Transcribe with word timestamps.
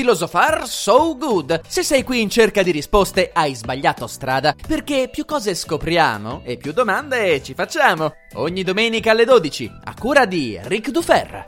Filosofar 0.00 0.66
so 0.66 1.14
good. 1.14 1.60
Se 1.68 1.82
sei 1.82 2.04
qui 2.04 2.22
in 2.22 2.30
cerca 2.30 2.62
di 2.62 2.70
risposte, 2.70 3.28
hai 3.34 3.54
sbagliato 3.54 4.06
strada, 4.06 4.54
perché 4.66 5.10
più 5.12 5.26
cose 5.26 5.54
scopriamo 5.54 6.40
e 6.42 6.56
più 6.56 6.72
domande 6.72 7.42
ci 7.42 7.52
facciamo. 7.52 8.14
Ogni 8.36 8.62
domenica 8.62 9.10
alle 9.10 9.26
12, 9.26 9.70
a 9.84 9.94
cura 9.94 10.24
di 10.24 10.58
Ric 10.62 10.88
Dufer. 10.88 11.44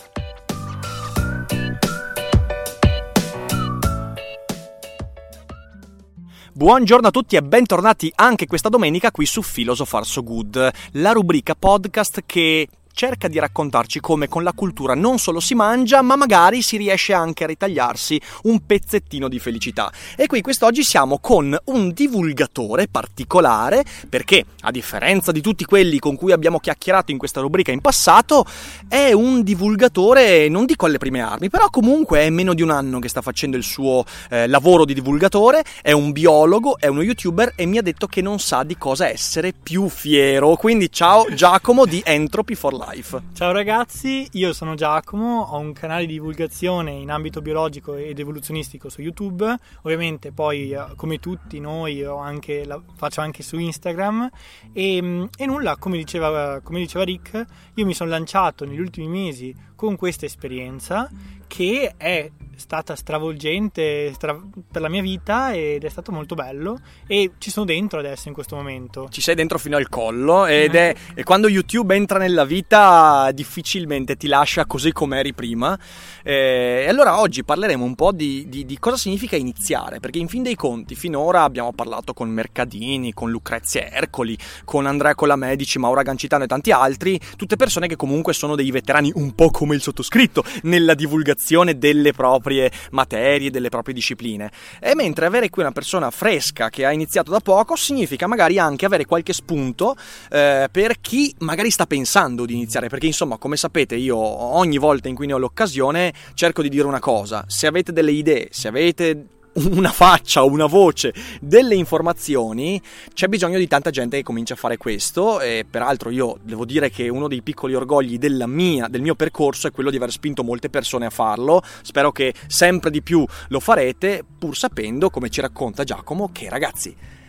Buongiorno 6.52 7.08
a 7.08 7.10
tutti 7.10 7.36
e 7.36 7.40
bentornati 7.40 8.12
anche 8.14 8.46
questa 8.46 8.68
domenica 8.68 9.10
qui 9.10 9.24
su 9.24 9.40
Philosopher 9.40 10.04
So 10.04 10.22
Good, 10.22 10.70
la 10.92 11.12
rubrica 11.12 11.54
podcast 11.54 12.24
che 12.26 12.68
cerca 12.92 13.28
di 13.28 13.38
raccontarci 13.38 14.00
come 14.00 14.28
con 14.28 14.42
la 14.42 14.52
cultura 14.52 14.94
non 14.94 15.18
solo 15.18 15.40
si 15.40 15.54
mangia, 15.54 16.02
ma 16.02 16.16
magari 16.16 16.62
si 16.62 16.76
riesce 16.76 17.12
anche 17.12 17.44
a 17.44 17.46
ritagliarsi 17.46 18.20
un 18.42 18.64
pezzettino 18.64 19.28
di 19.28 19.38
felicità. 19.38 19.92
E 20.16 20.26
qui 20.26 20.40
quest'oggi 20.40 20.82
siamo 20.82 21.18
con 21.18 21.56
un 21.64 21.92
divulgatore 21.92 22.88
particolare, 22.88 23.84
perché 24.08 24.44
a 24.60 24.70
differenza 24.70 25.32
di 25.32 25.40
tutti 25.40 25.64
quelli 25.64 25.98
con 25.98 26.16
cui 26.16 26.32
abbiamo 26.32 26.58
chiacchierato 26.58 27.10
in 27.10 27.18
questa 27.18 27.40
rubrica 27.40 27.72
in 27.72 27.80
passato, 27.80 28.44
è 28.88 29.12
un 29.12 29.42
divulgatore, 29.42 30.48
non 30.48 30.66
dico 30.66 30.86
alle 30.86 30.98
prime 30.98 31.20
armi, 31.20 31.50
però 31.50 31.68
comunque 31.70 32.20
è 32.20 32.30
meno 32.30 32.54
di 32.54 32.62
un 32.62 32.70
anno 32.70 32.98
che 32.98 33.08
sta 33.08 33.22
facendo 33.22 33.56
il 33.56 33.64
suo 33.64 34.04
eh, 34.30 34.46
lavoro 34.46 34.84
di 34.84 34.94
divulgatore, 34.94 35.64
è 35.80 35.92
un 35.92 36.12
biologo, 36.12 36.78
è 36.78 36.86
uno 36.86 37.02
youtuber 37.02 37.52
e 37.56 37.66
mi 37.66 37.78
ha 37.78 37.82
detto 37.82 38.06
che 38.06 38.20
non 38.22 38.38
sa 38.38 38.62
di 38.62 38.76
cosa 38.76 39.08
essere 39.08 39.52
più 39.52 39.88
fiero. 39.88 40.56
Quindi 40.56 40.90
ciao 40.90 41.32
Giacomo 41.32 41.86
di 41.86 42.02
Entropy 42.04 42.54
for 42.54 42.72
Life. 42.72 42.81
Life. 42.88 43.22
Ciao 43.32 43.52
ragazzi, 43.52 44.26
io 44.32 44.52
sono 44.52 44.74
Giacomo, 44.74 45.42
ho 45.42 45.58
un 45.58 45.72
canale 45.72 46.04
di 46.04 46.14
divulgazione 46.14 46.90
in 46.90 47.10
ambito 47.10 47.40
biologico 47.40 47.94
ed 47.94 48.18
evoluzionistico 48.18 48.88
su 48.88 49.02
YouTube, 49.02 49.56
ovviamente 49.82 50.32
poi 50.32 50.72
eh, 50.72 50.86
come 50.96 51.18
tutti 51.18 51.60
noi 51.60 52.02
anche, 52.02 52.66
faccio 52.96 53.20
anche 53.20 53.44
su 53.44 53.56
Instagram 53.56 54.28
e, 54.72 55.00
mm, 55.00 55.24
e 55.36 55.46
nulla, 55.46 55.76
come 55.76 55.96
diceva, 55.96 56.60
come 56.60 56.80
diceva 56.80 57.04
Rick, 57.04 57.44
io 57.74 57.86
mi 57.86 57.94
sono 57.94 58.10
lanciato 58.10 58.64
negli 58.64 58.80
ultimi 58.80 59.06
mesi 59.06 59.54
con 59.82 59.96
questa 59.96 60.26
esperienza 60.26 61.10
che 61.48 61.94
è 61.96 62.30
stata 62.54 62.94
stravolgente 62.94 64.12
stra- 64.12 64.40
per 64.70 64.80
la 64.80 64.88
mia 64.88 65.02
vita 65.02 65.52
ed 65.52 65.84
è 65.84 65.88
stato 65.88 66.12
molto 66.12 66.34
bello 66.34 66.78
e 67.06 67.32
ci 67.38 67.50
sono 67.50 67.66
dentro 67.66 67.98
adesso 67.98 68.28
in 68.28 68.34
questo 68.34 68.54
momento. 68.54 69.08
Ci 69.10 69.20
sei 69.20 69.34
dentro 69.34 69.58
fino 69.58 69.76
al 69.76 69.88
collo 69.88 70.46
ed 70.46 70.74
è 70.74 70.94
e 71.14 71.24
quando 71.24 71.48
YouTube 71.48 71.94
entra 71.94 72.18
nella 72.18 72.44
vita 72.44 73.30
difficilmente 73.32 74.16
ti 74.16 74.28
lascia 74.28 74.64
così 74.66 74.92
come 74.92 75.18
eri 75.18 75.34
prima. 75.34 75.78
Eh, 76.22 76.84
e 76.84 76.88
allora 76.88 77.20
oggi 77.20 77.42
parleremo 77.42 77.84
un 77.84 77.96
po' 77.96 78.12
di, 78.12 78.48
di, 78.48 78.64
di, 78.64 78.78
cosa 78.78 78.96
significa 78.96 79.34
iniziare, 79.34 79.98
perché 79.98 80.18
in 80.18 80.28
fin 80.28 80.44
dei 80.44 80.54
conti 80.54 80.94
finora 80.94 81.42
abbiamo 81.42 81.72
parlato 81.72 82.14
con 82.14 82.30
Mercadini, 82.30 83.12
con 83.12 83.30
Lucrezia 83.30 83.90
Ercoli, 83.90 84.38
con 84.64 84.86
Andrea 84.86 85.16
Colamedici, 85.16 85.80
Maura 85.80 86.02
Gancitano 86.02 86.44
e 86.44 86.46
tanti 86.46 86.70
altri, 86.70 87.18
tutte 87.36 87.56
persone 87.56 87.88
che 87.88 87.96
comunque 87.96 88.32
sono 88.32 88.54
dei 88.54 88.70
veterani 88.70 89.10
un 89.16 89.34
po' 89.34 89.50
come 89.50 89.71
il 89.74 89.82
sottoscritto 89.82 90.44
nella 90.62 90.94
divulgazione 90.94 91.78
delle 91.78 92.12
proprie 92.12 92.70
materie, 92.90 93.50
delle 93.50 93.68
proprie 93.68 93.94
discipline. 93.94 94.50
E 94.80 94.94
mentre 94.94 95.26
avere 95.26 95.50
qui 95.50 95.62
una 95.62 95.72
persona 95.72 96.10
fresca 96.10 96.70
che 96.70 96.84
ha 96.84 96.92
iniziato 96.92 97.30
da 97.30 97.40
poco 97.40 97.76
significa 97.76 98.26
magari 98.26 98.58
anche 98.58 98.86
avere 98.86 99.04
qualche 99.04 99.32
spunto 99.32 99.96
eh, 100.30 100.68
per 100.70 101.00
chi 101.00 101.34
magari 101.38 101.70
sta 101.70 101.86
pensando 101.86 102.44
di 102.44 102.54
iniziare, 102.54 102.88
perché 102.88 103.06
insomma, 103.06 103.38
come 103.38 103.56
sapete, 103.56 103.96
io 103.96 104.16
ogni 104.16 104.78
volta 104.78 105.08
in 105.08 105.14
cui 105.14 105.26
ne 105.26 105.34
ho 105.34 105.38
l'occasione 105.38 106.12
cerco 106.34 106.62
di 106.62 106.68
dire 106.68 106.86
una 106.86 107.00
cosa, 107.00 107.44
se 107.46 107.66
avete 107.66 107.92
delle 107.92 108.12
idee, 108.12 108.48
se 108.50 108.68
avete 108.68 109.26
una 109.54 109.90
faccia 109.90 110.42
una 110.42 110.66
voce, 110.66 111.12
delle 111.40 111.74
informazioni, 111.74 112.80
c'è 113.12 113.28
bisogno 113.28 113.58
di 113.58 113.68
tanta 113.68 113.90
gente 113.90 114.16
che 114.16 114.22
comincia 114.22 114.54
a 114.54 114.56
fare 114.56 114.76
questo 114.76 115.40
e 115.40 115.66
peraltro 115.68 116.10
io 116.10 116.38
devo 116.42 116.64
dire 116.64 116.90
che 116.90 117.08
uno 117.08 117.28
dei 117.28 117.42
piccoli 117.42 117.74
orgogli 117.74 118.18
mia, 118.46 118.88
del 118.88 119.02
mio 119.02 119.14
percorso 119.14 119.66
è 119.66 119.70
quello 119.70 119.90
di 119.90 119.96
aver 119.96 120.10
spinto 120.10 120.42
molte 120.42 120.70
persone 120.70 121.06
a 121.06 121.10
farlo, 121.10 121.62
spero 121.82 122.12
che 122.12 122.34
sempre 122.46 122.90
di 122.90 123.02
più 123.02 123.24
lo 123.48 123.60
farete 123.60 124.24
pur 124.38 124.56
sapendo, 124.56 125.10
come 125.10 125.28
ci 125.28 125.40
racconta 125.40 125.84
Giacomo, 125.84 126.30
che 126.32 126.48
ragazzi 126.48 127.20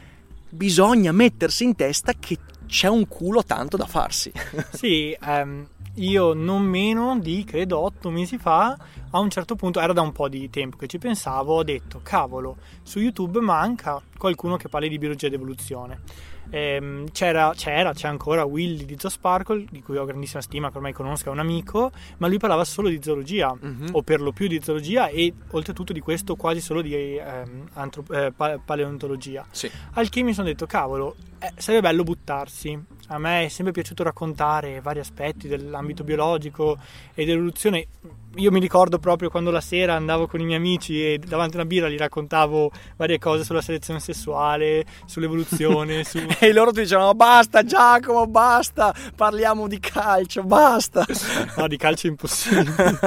bisogna 0.53 1.11
mettersi 1.11 1.63
in 1.63 1.75
testa 1.75 2.13
che 2.13 2.37
c'è 2.67 2.87
un 2.87 3.07
culo 3.07 3.43
tanto 3.43 3.77
da 3.77 3.85
farsi. 3.85 4.31
Sì, 4.71 5.15
um, 5.25 5.67
io 5.95 6.33
non 6.33 6.63
meno 6.63 7.19
di, 7.19 7.43
credo, 7.43 7.79
otto 7.79 8.09
mesi 8.09 8.37
fa, 8.37 8.77
a 9.11 9.19
un 9.19 9.29
certo 9.29 9.55
punto, 9.55 9.79
era 9.79 9.93
da 9.93 10.01
un 10.01 10.11
po' 10.11 10.29
di 10.29 10.49
tempo 10.49 10.77
che 10.77 10.87
ci 10.87 10.97
pensavo, 10.97 11.55
ho 11.55 11.63
detto, 11.63 11.99
cavolo, 12.01 12.57
su 12.83 12.99
YouTube 12.99 13.39
manca 13.39 14.01
qualcuno 14.17 14.57
che 14.57 14.69
parli 14.69 14.89
di 14.89 14.97
biologia 14.97 15.27
ed 15.27 15.33
evoluzione 15.33 16.31
ehm, 16.53 17.09
c'era, 17.11 17.51
c'era, 17.55 17.93
c'è 17.93 18.07
ancora 18.07 18.43
Willy 18.45 18.85
di 18.85 18.95
Sparkle, 18.99 19.65
di 19.69 19.81
cui 19.81 19.97
ho 19.97 20.05
grandissima 20.05 20.41
stima, 20.41 20.69
che 20.69 20.77
ormai 20.77 20.93
conosco, 20.93 21.29
è 21.29 21.31
un 21.31 21.39
amico, 21.39 21.91
ma 22.17 22.27
lui 22.27 22.37
parlava 22.37 22.63
solo 22.63 22.89
di 22.89 22.99
zoologia, 23.01 23.53
mm-hmm. 23.53 23.87
o 23.91 24.03
per 24.03 24.21
lo 24.21 24.31
più 24.31 24.47
di 24.47 24.61
zoologia, 24.61 25.07
e 25.07 25.33
oltretutto 25.51 25.93
di 25.93 25.99
questo 25.99 26.35
quasi 26.35 26.61
solo 26.61 26.81
di 26.81 27.17
ehm, 27.17 27.69
antrop- 27.73 28.11
eh, 28.13 28.31
paleontologia. 28.63 29.45
Sì. 29.49 29.69
Al 29.93 30.09
che 30.09 30.21
mi 30.21 30.33
sono 30.33 30.47
detto, 30.47 30.67
cavolo, 30.67 31.15
eh, 31.39 31.51
sarebbe 31.57 31.87
bello 31.87 32.03
buttarsi. 32.03 32.79
A 33.07 33.17
me 33.17 33.45
è 33.45 33.47
sempre 33.49 33.73
piaciuto 33.73 34.03
raccontare 34.03 34.79
vari 34.79 34.99
aspetti 34.99 35.47
dell'ambito 35.47 36.03
biologico 36.03 36.77
e 37.13 37.25
dell'evoluzione 37.25 37.87
io 38.35 38.51
mi 38.51 38.59
ricordo 38.59 38.99
proprio 38.99 39.29
quando 39.29 39.51
la 39.51 39.61
sera 39.61 39.95
andavo 39.95 40.27
con 40.27 40.39
i 40.39 40.45
miei 40.45 40.57
amici 40.57 41.13
e 41.13 41.19
davanti 41.19 41.55
a 41.55 41.59
una 41.59 41.67
birra 41.67 41.89
gli 41.89 41.97
raccontavo 41.97 42.71
varie 42.95 43.19
cose 43.19 43.43
sulla 43.43 43.61
selezione 43.61 43.99
sessuale, 43.99 44.85
sull'evoluzione. 45.05 46.03
su... 46.05 46.19
e 46.39 46.53
loro 46.53 46.71
ti 46.71 46.81
dicevano 46.81 47.13
basta 47.13 47.63
Giacomo, 47.63 48.25
basta, 48.27 48.93
parliamo 49.15 49.67
di 49.67 49.79
calcio, 49.79 50.43
basta. 50.43 51.05
no, 51.57 51.67
di 51.67 51.77
calcio 51.77 52.07
è 52.07 52.09
impossibile. 52.09 52.99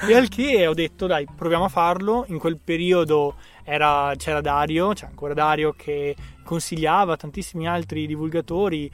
e 0.06 0.14
al 0.14 0.28
che 0.28 0.66
ho 0.66 0.74
detto 0.74 1.06
dai, 1.06 1.26
proviamo 1.34 1.64
a 1.64 1.68
farlo. 1.68 2.24
In 2.28 2.38
quel 2.38 2.58
periodo 2.62 3.34
era, 3.68 4.14
c'era 4.16 4.40
Dario, 4.40 4.94
c'è 4.94 5.04
ancora 5.04 5.34
Dario 5.34 5.74
che 5.76 6.16
consigliava 6.42 7.12
a 7.12 7.16
tantissimi 7.16 7.68
altri 7.68 8.06
divulgatori, 8.06 8.90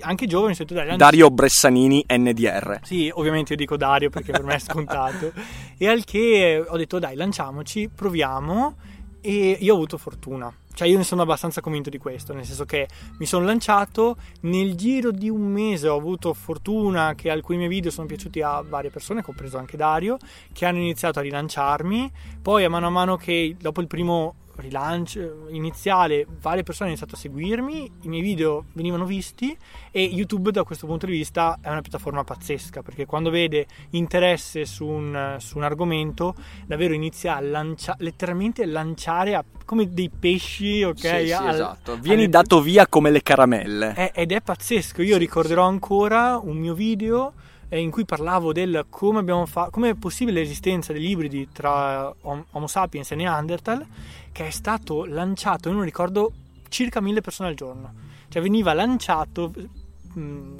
anche 0.00 0.26
giovani. 0.26 0.56
Dai, 0.66 0.96
Dario 0.96 1.30
Bressanini, 1.30 2.04
NDR. 2.08 2.80
Sì, 2.82 3.08
ovviamente 3.14 3.52
io 3.52 3.58
dico 3.58 3.76
Dario 3.76 4.10
perché 4.10 4.32
per 4.32 4.42
me 4.42 4.56
è 4.56 4.58
scontato. 4.58 5.32
e 5.78 5.86
al 5.86 6.02
che 6.02 6.64
ho 6.66 6.76
detto 6.76 6.98
dai, 6.98 7.14
lanciamoci, 7.14 7.88
proviamo. 7.94 8.76
E 9.20 9.56
io 9.60 9.72
ho 9.72 9.76
avuto 9.76 9.96
fortuna 9.96 10.52
cioè 10.78 10.86
io 10.86 10.96
ne 10.96 11.02
sono 11.02 11.22
abbastanza 11.22 11.60
convinto 11.60 11.90
di 11.90 11.98
questo, 11.98 12.32
nel 12.32 12.44
senso 12.44 12.64
che 12.64 12.86
mi 13.18 13.26
sono 13.26 13.44
lanciato, 13.44 14.16
nel 14.42 14.76
giro 14.76 15.10
di 15.10 15.28
un 15.28 15.40
mese 15.50 15.88
ho 15.88 15.96
avuto 15.96 16.32
fortuna 16.34 17.16
che 17.16 17.30
alcuni 17.30 17.58
miei 17.58 17.68
video 17.68 17.90
sono 17.90 18.06
piaciuti 18.06 18.42
a 18.42 18.60
varie 18.60 18.88
persone, 18.88 19.20
compreso 19.20 19.58
anche 19.58 19.76
Dario, 19.76 20.18
che 20.52 20.66
hanno 20.66 20.78
iniziato 20.78 21.18
a 21.18 21.22
rilanciarmi, 21.22 22.12
poi 22.40 22.62
a 22.62 22.70
mano 22.70 22.86
a 22.86 22.90
mano 22.90 23.16
che 23.16 23.56
dopo 23.58 23.80
il 23.80 23.88
primo 23.88 24.36
rilancio 24.60 25.46
iniziale 25.50 26.26
varie 26.40 26.62
persone 26.62 26.90
hanno 26.90 26.98
iniziato 26.98 27.14
a 27.14 27.18
seguirmi, 27.18 27.92
i 28.02 28.08
miei 28.08 28.22
video 28.22 28.64
venivano 28.72 29.04
visti 29.04 29.56
e 29.90 30.02
YouTube 30.02 30.50
da 30.50 30.64
questo 30.64 30.86
punto 30.86 31.06
di 31.06 31.12
vista 31.12 31.58
è 31.60 31.68
una 31.70 31.80
piattaforma 31.80 32.24
pazzesca 32.24 32.82
perché 32.82 33.06
quando 33.06 33.30
vede 33.30 33.66
interesse 33.90 34.64
su 34.64 34.86
un, 34.86 35.36
su 35.38 35.58
un 35.58 35.64
argomento 35.64 36.34
davvero 36.66 36.94
inizia 36.94 37.36
a 37.36 37.40
lanciare, 37.40 38.02
letteralmente 38.02 38.64
lanciare 38.66 39.34
a, 39.34 39.44
come 39.64 39.88
dei 39.92 40.10
pesci, 40.10 40.82
ok? 40.82 40.98
Sì, 40.98 41.26
sì, 41.26 41.32
al- 41.32 41.48
esatto. 41.48 41.96
Vieni 41.96 42.22
alle- 42.22 42.30
dato 42.30 42.60
via 42.60 42.86
come 42.86 43.10
le 43.10 43.22
caramelle. 43.22 43.92
è- 43.94 44.12
ed 44.14 44.32
è 44.32 44.40
pazzesco. 44.40 45.02
Io 45.02 45.16
ricorderò 45.16 45.66
ancora 45.66 46.38
un 46.42 46.56
mio 46.56 46.74
video 46.74 47.32
eh, 47.68 47.80
in 47.80 47.90
cui 47.90 48.04
parlavo 48.04 48.52
del 48.52 48.86
come, 48.88 49.46
fa- 49.46 49.68
come 49.70 49.90
è 49.90 49.94
possibile 49.94 50.40
l'esistenza 50.40 50.92
degli 50.92 51.10
ibridi 51.10 51.48
tra 51.52 52.12
Hom- 52.22 52.44
Homo 52.52 52.66
sapiens 52.66 53.10
e 53.10 53.14
Neanderthal, 53.14 53.86
che 54.32 54.46
è 54.46 54.50
stato 54.50 55.04
lanciato, 55.04 55.70
non 55.70 55.82
ricordo, 55.82 56.32
circa 56.68 57.00
mille 57.00 57.20
persone 57.20 57.50
al 57.50 57.54
giorno. 57.54 58.06
Cioè 58.28 58.42
veniva 58.42 58.72
lanciato, 58.74 59.52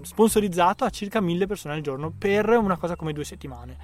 sponsorizzato 0.02 0.84
a 0.84 0.90
circa 0.90 1.20
mille 1.20 1.46
persone 1.46 1.74
al 1.74 1.80
giorno 1.80 2.12
per 2.16 2.48
una 2.48 2.76
cosa 2.76 2.96
come 2.96 3.12
due 3.12 3.24
settimane. 3.24 3.76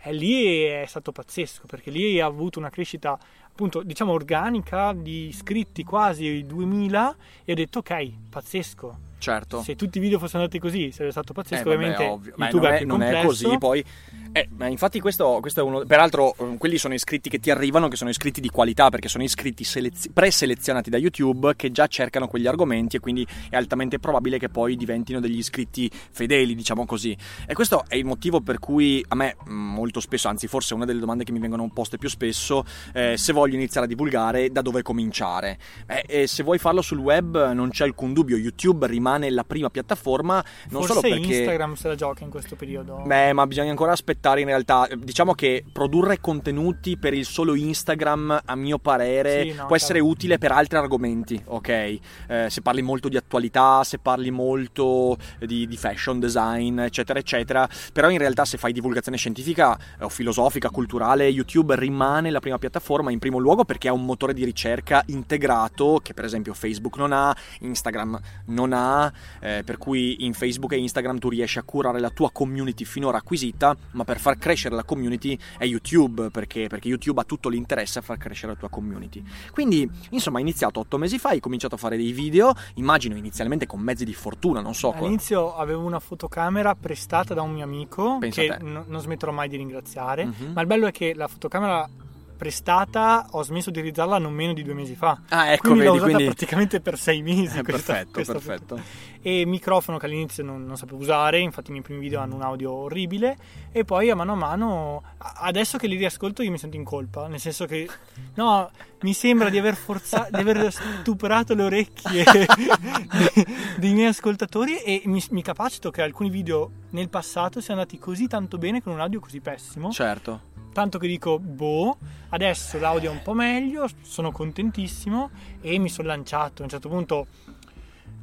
E 0.00 0.12
lì 0.12 0.62
è 0.62 0.84
stato 0.86 1.10
pazzesco 1.10 1.66
perché 1.66 1.90
lì 1.90 2.20
ha 2.20 2.26
avuto 2.26 2.58
una 2.58 2.70
crescita 2.70 3.18
appunto 3.48 3.82
diciamo 3.82 4.12
organica 4.12 4.92
di 4.92 5.26
iscritti 5.26 5.82
quasi 5.82 6.44
2000 6.46 7.16
e 7.44 7.50
ho 7.50 7.54
detto 7.56 7.80
ok 7.80 8.12
pazzesco 8.30 9.07
Certo. 9.18 9.62
se 9.62 9.74
tutti 9.74 9.98
i 9.98 10.00
video 10.00 10.18
fossero 10.18 10.38
andati 10.38 10.58
così 10.60 10.92
sarebbe 10.92 11.10
stato 11.10 11.32
Eh, 11.32 11.34
pazzesco 11.34 11.64
vabbè, 11.64 11.74
ovviamente 11.74 12.04
ovvio. 12.04 12.32
Ma 12.36 12.44
YouTube 12.46 12.84
non 12.84 13.02
è, 13.02 13.10
non 13.10 13.16
è 13.20 13.24
così, 13.24 13.58
poi. 13.58 13.84
Eh, 14.30 14.48
ma 14.56 14.66
infatti, 14.66 15.00
questo, 15.00 15.38
questo 15.40 15.60
è 15.60 15.62
uno. 15.62 15.84
Peraltro, 15.84 16.34
eh, 16.38 16.56
quelli 16.56 16.78
sono 16.78 16.94
iscritti 16.94 17.28
che 17.28 17.40
ti 17.40 17.50
arrivano, 17.50 17.88
che 17.88 17.96
sono 17.96 18.10
iscritti 18.10 18.40
di 18.40 18.48
qualità, 18.48 18.90
perché 18.90 19.08
sono 19.08 19.24
iscritti 19.24 19.64
selez- 19.64 20.10
preselezionati 20.12 20.88
da 20.88 20.98
YouTube 20.98 21.56
che 21.56 21.72
già 21.72 21.86
cercano 21.88 22.28
quegli 22.28 22.46
argomenti 22.46 22.96
e 22.96 23.00
quindi 23.00 23.26
è 23.50 23.56
altamente 23.56 23.98
probabile 23.98 24.38
che 24.38 24.48
poi 24.48 24.76
diventino 24.76 25.18
degli 25.18 25.38
iscritti 25.38 25.90
fedeli, 25.90 26.54
diciamo 26.54 26.86
così. 26.86 27.16
E 27.46 27.54
questo 27.54 27.84
è 27.88 27.96
il 27.96 28.04
motivo 28.04 28.40
per 28.40 28.58
cui 28.60 29.04
a 29.08 29.14
me, 29.16 29.36
mh, 29.44 29.52
molto 29.52 29.98
spesso, 29.98 30.28
anzi, 30.28 30.46
forse 30.46 30.74
una 30.74 30.84
delle 30.84 31.00
domande 31.00 31.24
che 31.24 31.32
mi 31.32 31.40
vengono 31.40 31.68
poste 31.72 31.98
più 31.98 32.08
spesso, 32.08 32.64
eh, 32.92 33.16
se 33.16 33.32
voglio 33.32 33.56
iniziare 33.56 33.86
a 33.86 33.88
divulgare, 33.88 34.50
da 34.50 34.62
dove 34.62 34.82
cominciare? 34.82 35.58
Eh, 35.86 36.26
se 36.26 36.42
vuoi 36.42 36.58
farlo 36.58 36.82
sul 36.82 36.98
web, 36.98 37.52
non 37.52 37.70
c'è 37.70 37.84
alcun 37.84 38.12
dubbio, 38.12 38.36
YouTube 38.36 38.86
rimane 38.86 39.07
la 39.16 39.44
prima 39.44 39.70
piattaforma, 39.70 40.44
non 40.70 40.82
forse 40.82 41.00
solo 41.00 41.00
perché. 41.00 41.36
Instagram 41.36 41.74
se 41.74 41.88
la 41.88 41.94
gioca 41.94 42.24
in 42.24 42.30
questo 42.30 42.56
periodo 42.56 43.02
Beh, 43.06 43.32
ma 43.32 43.46
bisogna 43.46 43.70
ancora 43.70 43.92
aspettare 43.92 44.40
in 44.40 44.46
realtà. 44.46 44.88
Diciamo 44.96 45.34
che 45.34 45.64
produrre 45.72 46.20
contenuti 46.20 46.98
per 46.98 47.14
il 47.14 47.24
solo 47.24 47.54
Instagram, 47.54 48.42
a 48.44 48.54
mio 48.56 48.78
parere, 48.78 49.42
Sì, 49.42 49.52
no, 49.54 49.66
può 49.66 49.76
essere 49.76 49.98
chiaro. 50.00 50.12
utile 50.12 50.38
per 50.38 50.52
altri 50.52 50.76
argomenti, 50.78 51.40
ok? 51.44 51.68
Eh, 51.68 52.00
se 52.48 52.60
parli 52.60 52.82
molto 52.82 53.08
di 53.08 53.16
attualità, 53.16 53.84
se 53.84 53.98
parli 53.98 54.30
molto 54.30 55.16
di, 55.38 55.66
di 55.66 55.76
fashion 55.76 56.18
design, 56.18 56.80
eccetera, 56.80 57.18
eccetera. 57.18 57.68
Però 57.92 58.10
in 58.10 58.18
realtà 58.18 58.44
se 58.44 58.58
fai 58.58 58.72
divulgazione 58.72 59.16
scientifica 59.16 59.76
eh, 59.98 60.04
o 60.04 60.08
filosofica, 60.08 60.70
culturale, 60.70 61.26
YouTube 61.28 61.76
rimane 61.76 62.30
la 62.30 62.40
prima 62.40 62.58
piattaforma 62.58 63.10
in 63.10 63.18
primo 63.18 63.38
luogo 63.38 63.64
perché 63.64 63.88
ha 63.88 63.92
un 63.92 64.04
motore 64.04 64.34
di 64.34 64.44
ricerca 64.44 65.02
integrato 65.06 66.00
che 66.02 66.14
per 66.14 66.24
esempio 66.24 66.54
Facebook 66.54 66.96
non 66.96 67.12
ha, 67.12 67.34
Instagram 67.60 68.18
non 68.46 68.72
ha, 68.72 68.97
eh, 69.40 69.62
per 69.64 69.78
cui 69.78 70.24
in 70.24 70.32
Facebook 70.32 70.72
e 70.72 70.78
Instagram 70.78 71.18
tu 71.18 71.28
riesci 71.28 71.58
a 71.58 71.62
curare 71.62 72.00
la 72.00 72.10
tua 72.10 72.30
community 72.30 72.84
finora 72.84 73.18
acquisita, 73.18 73.76
ma 73.92 74.04
per 74.04 74.18
far 74.18 74.38
crescere 74.38 74.74
la 74.74 74.84
community 74.84 75.38
è 75.56 75.64
YouTube, 75.64 76.30
perché, 76.30 76.66
perché 76.68 76.88
YouTube 76.88 77.20
ha 77.20 77.24
tutto 77.24 77.48
l'interesse 77.48 77.98
a 77.98 78.02
far 78.02 78.16
crescere 78.16 78.52
la 78.52 78.58
tua 78.58 78.68
community. 78.68 79.22
Quindi, 79.52 79.88
insomma, 80.10 80.38
hai 80.38 80.42
iniziato 80.42 80.80
otto 80.80 80.98
mesi 80.98 81.18
fa, 81.18 81.30
hai 81.30 81.40
cominciato 81.40 81.74
a 81.74 81.78
fare 81.78 81.96
dei 81.96 82.12
video, 82.12 82.52
immagino 82.74 83.16
inizialmente 83.16 83.66
con 83.66 83.80
mezzi 83.80 84.04
di 84.04 84.14
fortuna, 84.14 84.60
non 84.60 84.74
so. 84.74 84.92
All'inizio 84.92 85.56
avevo 85.56 85.84
una 85.84 86.00
fotocamera 86.00 86.74
prestata 86.74 87.34
da 87.34 87.42
un 87.42 87.52
mio 87.52 87.64
amico 87.64 88.18
Pensa 88.18 88.40
che 88.40 88.58
n- 88.60 88.84
non 88.86 89.00
smetterò 89.00 89.32
mai 89.32 89.48
di 89.48 89.56
ringraziare. 89.56 90.24
Mhm. 90.24 90.52
Ma 90.54 90.60
il 90.60 90.66
bello 90.66 90.86
è 90.86 90.90
che 90.90 91.14
la 91.14 91.28
fotocamera 91.28 91.88
prestata 92.38 93.26
ho 93.32 93.42
smesso 93.42 93.70
di 93.70 93.78
utilizzarla 93.80 94.16
non 94.18 94.32
meno 94.32 94.54
di 94.54 94.62
due 94.62 94.72
mesi 94.72 94.94
fa. 94.94 95.20
Ah, 95.28 95.52
ecco, 95.52 95.68
quindi 95.72 95.84
l'ho 95.84 95.92
vedi, 95.92 96.04
usata 96.04 96.14
quindi... 96.14 96.24
praticamente 96.34 96.80
per 96.80 96.98
sei 96.98 97.20
mesi. 97.20 97.58
Eh, 97.58 97.62
questa- 97.62 97.92
perfetto, 97.92 98.10
questa 98.12 98.32
perfetto. 98.32 98.76
foto. 98.76 98.88
E 99.20 99.44
microfono 99.44 99.98
che 99.98 100.06
all'inizio 100.06 100.44
non, 100.44 100.64
non 100.64 100.76
sapevo 100.76 101.00
usare, 101.00 101.40
infatti 101.40 101.68
i 101.68 101.72
miei 101.72 101.82
primi 101.82 102.00
video 102.00 102.20
hanno 102.20 102.36
un 102.36 102.42
audio 102.42 102.72
orribile. 102.72 103.36
E 103.72 103.84
poi 103.84 104.08
a 104.08 104.14
mano 104.14 104.32
a 104.32 104.36
mano, 104.36 105.02
adesso 105.18 105.76
che 105.76 105.88
li 105.88 105.96
riascolto, 105.96 106.42
io 106.42 106.50
mi 106.50 106.58
sento 106.58 106.76
in 106.76 106.84
colpa. 106.84 107.26
Nel 107.26 107.40
senso 107.40 107.66
che, 107.66 107.88
no, 108.34 108.70
mi 109.00 109.12
sembra 109.12 109.50
di 109.50 109.58
aver 109.58 109.74
forzato, 109.74 110.28
di 110.30 110.40
aver 110.40 110.72
stuperato 110.72 111.54
le 111.54 111.64
orecchie 111.64 112.24
dei, 112.24 113.46
dei 113.76 113.92
miei 113.92 114.08
ascoltatori. 114.08 114.78
E 114.78 115.02
mi, 115.06 115.22
mi 115.30 115.42
capacito 115.42 115.90
che 115.90 116.00
alcuni 116.02 116.30
video 116.30 116.70
nel 116.90 117.08
passato 117.08 117.60
siano 117.60 117.80
andati 117.80 117.98
così 117.98 118.28
tanto 118.28 118.56
bene 118.56 118.82
con 118.82 118.92
un 118.92 119.00
audio 119.00 119.20
così 119.20 119.40
pessimo 119.40 119.90
Certo. 119.90 120.47
Tanto 120.72 120.98
che 120.98 121.06
dico 121.06 121.38
boh 121.38 121.96
adesso 122.30 122.78
l'audio 122.78 123.10
è 123.10 123.12
un 123.12 123.22
po' 123.22 123.32
meglio 123.34 123.88
sono 124.02 124.30
contentissimo 124.32 125.30
e 125.60 125.78
mi 125.78 125.88
sono 125.88 126.08
lanciato 126.08 126.62
a 126.62 126.64
un 126.64 126.70
certo 126.70 126.88
punto 126.88 127.26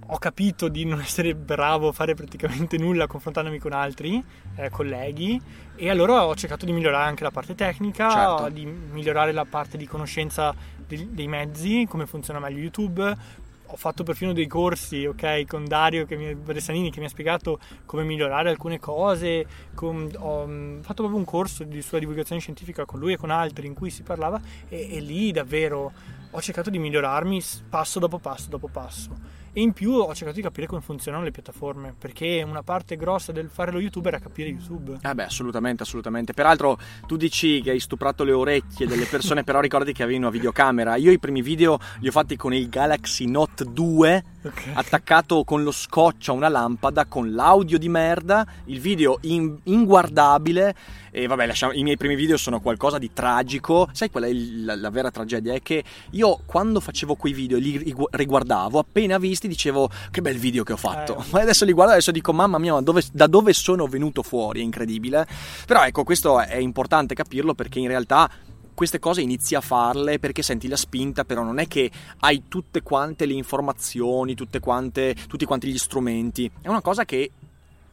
ho 0.07 0.18
capito 0.19 0.68
di 0.68 0.86
non 0.86 1.00
essere 1.01 1.33
bravo 1.33 1.88
a 1.88 1.92
fare 1.92 2.13
praticamente 2.13 2.77
nulla 2.77 3.07
confrontandomi 3.07 3.57
con 3.57 3.74
altri 3.74 4.24
eh, 4.56 4.69
colleghi 4.69 5.42
e 5.75 5.89
allora 5.89 6.25
ho 6.25 6.36
cercato 6.36 6.65
di 6.65 6.71
migliorare 6.71 7.06
anche 7.07 7.24
la 7.24 7.31
parte 7.31 7.56
tecnica 7.56 8.09
Certo. 8.09 8.50
di 8.50 8.65
migliorare 8.65 9.31
la 9.31 9.45
parte 9.45 9.77
di 9.77 9.88
conoscenza 9.88 10.53
dei, 10.86 11.09
dei 11.12 11.27
mezzi 11.27 11.88
come 11.89 12.06
funziona 12.06 12.39
meglio 12.39 12.59
YouTube 12.59 13.18
ho 13.67 13.75
fatto 13.75 14.03
perfino 14.03 14.33
dei 14.33 14.47
corsi, 14.47 15.06
ok, 15.06 15.45
con 15.45 15.65
Dario 15.65 16.06
che 16.06 16.15
mi, 16.15 16.35
Bressanini 16.35 16.91
che 16.91 17.00
mi 17.00 17.06
ha 17.06 17.09
spiegato 17.09 17.59
come 17.85 18.03
migliorare 18.03 18.50
alcune 18.50 18.79
cose. 18.79 19.45
con- 19.73 20.09
ho 20.17 20.45
mm, 20.47 20.81
fatto 20.81 21.01
proprio 21.03 21.17
un 21.17 21.25
corso 21.25 21.63
di, 21.63 21.81
sulla 21.81 22.00
divulgazione 22.00 22.41
scientifica 22.41 22.85
con 22.85 23.00
lui 23.00 23.13
e 23.13 23.17
con 23.17 23.29
altri 23.29 23.67
in 23.67 23.73
cui 23.73 23.89
si 23.89 24.03
parlava 24.03 24.39
e, 24.69 24.95
e 24.95 25.00
lì 25.00 25.31
davvero 25.31 25.91
ho 26.35 26.41
cercato 26.41 26.69
di 26.69 26.79
migliorarmi 26.79 27.41
passo 27.69 27.97
dopo 27.97 28.19
passo 28.19 28.49
dopo 28.49 28.67
passo. 28.67 29.43
E 29.53 29.61
in 29.61 29.71
più 29.71 29.93
ho 29.93 30.13
cercato 30.13 30.35
di 30.35 30.41
capire 30.41 30.67
come 30.67 30.81
funzionano 30.81 31.23
le 31.23 31.31
piattaforme, 31.31 31.95
perché 31.97 32.43
una 32.45 32.61
parte 32.61 32.97
grossa 32.97 33.31
del 33.31 33.49
fare 33.49 33.71
lo 33.71 33.79
youtuber 33.79 34.13
era 34.13 34.21
capire 34.21 34.49
YouTube. 34.49 34.99
Eh 35.01 35.13
beh, 35.15 35.23
assolutamente, 35.23 35.83
assolutamente. 35.83 36.33
Peraltro, 36.33 36.77
tu 37.07 37.15
dici 37.15 37.61
che 37.61 37.71
hai 37.71 37.79
stuprato 37.79 38.25
le 38.25 38.33
orecchie 38.33 38.85
delle 38.85 39.05
persone, 39.05 39.43
però 39.45 39.61
ricordi 39.61 39.93
che 39.93 40.03
avevi 40.03 40.17
una 40.17 40.29
videocamera. 40.29 40.97
Io 40.97 41.09
i 41.09 41.19
primi 41.19 41.41
video 41.41 41.79
li 42.01 42.09
ho 42.09 42.11
fatti 42.11 42.35
con 42.35 42.53
il 42.53 42.67
Galaxy 42.67 43.27
Note 43.27 43.63
2, 43.71 44.24
Ok. 44.45 44.71
attaccato 44.73 45.43
con 45.43 45.63
lo 45.63 45.71
scotch 45.71 46.29
a 46.29 46.31
una 46.33 46.49
lampada, 46.49 47.05
con 47.05 47.33
l'audio 47.33 47.77
di 47.79 47.89
merda, 47.89 48.45
il 48.65 48.79
video 48.79 49.17
in- 49.21 49.57
inguardabile. 49.63 50.75
E 51.11 51.27
vabbè, 51.27 51.45
lasciamo- 51.45 51.71
i 51.71 51.81
miei 51.83 51.95
primi 51.95 52.15
video 52.15 52.35
sono 52.35 52.59
qualcosa 52.59 52.97
di 52.97 53.11
tragico. 53.13 53.87
Sai 53.93 54.09
qual 54.11 54.25
è 54.25 54.27
il- 54.27 54.65
la, 54.65 54.75
la 54.75 54.89
vera 54.89 55.09
tragedia? 55.11 55.53
È 55.53 55.61
che 55.61 55.83
io 56.11 56.41
quando 56.45 56.79
facevo 56.81 57.15
quei 57.15 57.31
video 57.33 57.57
e 57.57 57.61
li 57.61 57.77
rigu- 57.77 58.13
riguardavo, 58.13 58.79
appena 58.79 59.17
visti 59.17 59.47
dicevo 59.47 59.89
che 60.11 60.21
bel 60.21 60.37
video 60.37 60.63
che 60.63 60.73
ho 60.73 60.77
fatto. 60.77 61.17
Eh. 61.17 61.23
Ma 61.31 61.39
adesso 61.41 61.63
li 61.65 61.71
guardo 61.71 61.91
e 61.91 61.95
adesso 61.95 62.11
dico 62.11 62.33
mamma 62.33 62.57
mia, 62.57 62.73
ma 62.73 62.81
dove- 62.81 63.03
da 63.13 63.27
dove 63.27 63.53
sono 63.53 63.87
venuto 63.87 64.23
fuori? 64.23 64.59
È 64.59 64.63
incredibile. 64.63 65.25
Però 65.65 65.83
ecco, 65.85 66.03
questo 66.03 66.39
è 66.41 66.57
importante 66.57 67.15
capirlo 67.15 67.53
perché 67.53 67.79
in 67.79 67.87
realtà 67.87 68.29
queste 68.75 69.00
cose 69.00 69.22
inizi 69.22 69.55
a 69.55 69.62
farle 69.62 70.20
perché 70.20 70.44
senti 70.44 70.67
la 70.67 70.75
spinta, 70.75 71.25
però 71.25 71.41
non 71.41 71.58
è 71.58 71.67
che 71.67 71.89
hai 72.20 72.44
tutte 72.48 72.84
quante 72.84 73.25
le 73.25 73.34
informazioni, 73.34 74.36
tutte 74.36 74.60
quante, 74.60 75.15
tutti 75.27 75.46
quanti 75.46 75.70
gli 75.70 75.77
strumenti. 75.77 76.51
È 76.62 76.67
una 76.67 76.82
cosa 76.82 77.05
che 77.05 77.32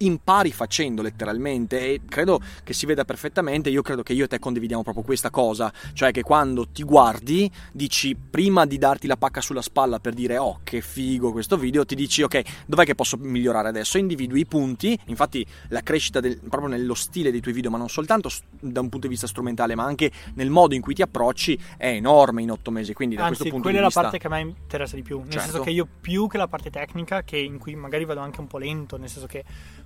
impari 0.04 0.52
facendo 0.52 1.02
letteralmente 1.02 1.80
e 1.80 2.00
credo 2.08 2.40
che 2.64 2.72
si 2.72 2.86
veda 2.86 3.04
perfettamente 3.04 3.70
io 3.70 3.82
credo 3.82 4.02
che 4.02 4.12
io 4.12 4.24
e 4.24 4.28
te 4.28 4.38
condividiamo 4.38 4.82
proprio 4.82 5.04
questa 5.04 5.30
cosa 5.30 5.72
cioè 5.92 6.10
che 6.12 6.22
quando 6.22 6.68
ti 6.68 6.82
guardi 6.82 7.50
dici 7.72 8.16
prima 8.16 8.66
di 8.66 8.78
darti 8.78 9.06
la 9.06 9.16
pacca 9.16 9.40
sulla 9.40 9.62
spalla 9.62 9.98
per 10.00 10.14
dire 10.14 10.38
oh 10.38 10.60
che 10.64 10.80
figo 10.80 11.32
questo 11.32 11.56
video 11.56 11.84
ti 11.84 11.94
dici 11.94 12.22
ok 12.22 12.64
dov'è 12.66 12.84
che 12.84 12.94
posso 12.94 13.16
migliorare 13.18 13.68
adesso 13.68 13.98
individui 13.98 14.40
i 14.40 14.46
punti 14.46 14.98
infatti 15.06 15.46
la 15.68 15.80
crescita 15.82 16.20
del- 16.20 16.38
proprio 16.48 16.68
nello 16.68 16.94
stile 16.94 17.30
dei 17.30 17.40
tuoi 17.40 17.54
video 17.54 17.70
ma 17.70 17.78
non 17.78 17.88
soltanto 17.88 18.30
da 18.60 18.80
un 18.80 18.88
punto 18.88 19.06
di 19.06 19.12
vista 19.12 19.26
strumentale 19.26 19.74
ma 19.74 19.84
anche 19.84 20.10
nel 20.34 20.50
modo 20.50 20.74
in 20.74 20.80
cui 20.80 20.94
ti 20.94 21.02
approcci 21.02 21.58
è 21.76 21.88
enorme 21.88 22.42
in 22.42 22.50
otto 22.50 22.70
mesi 22.70 22.92
quindi 22.92 23.14
da 23.16 23.26
Anzi, 23.26 23.36
questo 23.42 23.54
punto 23.54 23.68
quella 23.70 23.86
di 23.86 23.92
è 23.92 23.94
la 23.94 24.00
vista 24.02 24.02
parte 24.02 24.18
che 24.18 24.26
a 24.26 24.30
me 24.30 24.40
interessa 24.62 24.96
di 24.96 25.02
più. 25.02 25.18
Nel 25.20 25.30
Certo. 25.30 25.46
senso 25.46 25.62
che 25.62 25.70
io 25.70 25.88
più 26.00 26.26
che 26.26 26.36
la 26.36 26.48
parte 26.48 26.70
tecnica, 26.70 27.22
che 27.22 27.36
in 27.38 27.58
cui 27.58 27.74
magari 27.74 28.04
vado 28.04 28.20
anche 28.20 28.40
un 28.40 28.46
po' 28.46 28.58
lento, 28.58 28.96
nel 28.96 29.08
senso 29.08 29.26
che 29.26 29.44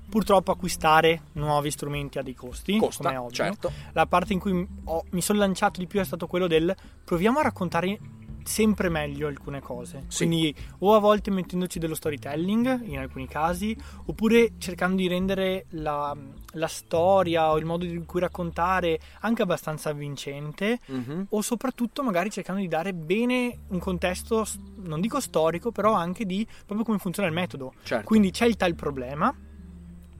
purtroppo 0.08 0.52
acquistare 0.52 1.22
nuovi 1.32 1.70
strumenti 1.70 2.18
ha 2.18 2.22
dei 2.22 2.34
costi, 2.34 2.72
come 2.72 2.78
è 2.78 2.86
costa 2.86 3.20
ovvio. 3.22 3.30
certo 3.34 3.72
La 3.92 4.06
parte 4.06 4.32
in 4.32 4.38
cui 4.38 4.66
ho- 4.84 5.04
mi 5.10 5.20
sono 5.20 5.38
lanciato 5.38 5.80
di 5.80 5.86
più 5.86 6.00
è 6.00 6.04
stato 6.04 6.26
quello 6.26 6.46
del 6.46 6.74
proviamo 7.04 7.38
a 7.38 7.42
raccontare 7.42 7.98
sempre 8.44 8.88
meglio 8.88 9.26
alcune 9.26 9.60
cose. 9.60 10.04
Sì. 10.06 10.18
Quindi 10.24 10.54
o 10.78 10.94
a 10.94 11.00
volte 11.00 11.32
mettendoci 11.32 11.80
dello 11.80 11.96
storytelling 11.96 12.82
in 12.86 12.98
alcuni 12.98 13.26
casi, 13.26 13.76
oppure 14.04 14.52
cercando 14.58 14.96
di 15.02 15.08
rendere 15.08 15.64
la, 15.70 16.16
la 16.52 16.68
storia 16.68 17.50
o 17.50 17.58
il 17.58 17.64
modo 17.64 17.84
in 17.84 18.06
cui 18.06 18.20
raccontare 18.20 19.00
anche 19.22 19.42
abbastanza 19.42 19.90
avvincente, 19.90 20.78
Mhm. 20.86 21.26
o 21.30 21.40
soprattutto 21.42 22.04
magari 22.04 22.30
cercando 22.30 22.60
di 22.60 22.68
dare 22.68 22.94
bene 22.94 23.62
un 23.70 23.80
contesto, 23.80 24.46
non 24.76 25.00
dico 25.00 25.18
storico, 25.18 25.72
però 25.72 25.92
anche 25.94 26.24
di 26.24 26.46
proprio 26.64 26.84
come 26.86 26.98
funziona 26.98 27.28
il 27.28 27.34
metodo. 27.34 27.74
Certo. 27.82 28.06
Quindi 28.06 28.30
c'è 28.30 28.46
il 28.46 28.54
tal 28.56 28.76
problema, 28.76 29.34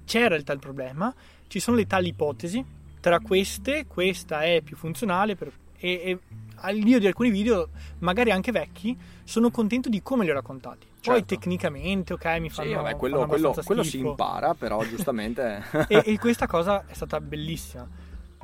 c'era 0.07 0.35
il 0.37 0.45
tal 0.45 0.59
problema, 0.59 1.13
ci 1.49 1.61
sono 1.61 1.77
le 1.77 1.87
tali 1.87 2.09
ipotesi, 2.09 2.65
tra 3.01 3.21
queste 3.21 3.87
questa 3.87 4.43
è 4.45 4.63
più 4.63 4.77
funzionale 4.77 5.35
per- 5.37 5.53
e, 5.79 5.91
e 6.05 6.19
all'io 6.61 6.99
di 6.99 7.07
alcuni 7.07 7.29
video, 7.31 7.69
magari 7.99 8.31
anche 8.31 8.51
vecchi, 8.51 8.97
sono 9.25 9.51
contento 9.51 9.91
di 9.91 10.01
come 10.03 10.25
li 10.25 10.31
ho 10.31 10.35
raccontati. 10.35 10.87
Poi 11.07 11.17
Certo. 11.19 11.35
tecnicamente, 11.35 12.15
ok, 12.15 12.25
mi 12.41 12.49
fanno, 12.49 12.69
Sì, 12.69 12.75
vabbè, 12.75 12.97
quello, 12.97 13.17
fanno 13.17 13.29
quello- 13.29 13.55
quello 13.63 13.83
si 13.83 13.99
impara, 13.99 14.55
però 14.55 14.83
giustamente... 14.85 15.63
e, 15.89 16.03
e 16.07 16.19
questa 16.19 16.47
cosa 16.47 16.85
è 16.87 16.95
stata 16.95 17.21
bellissima. 17.21 17.87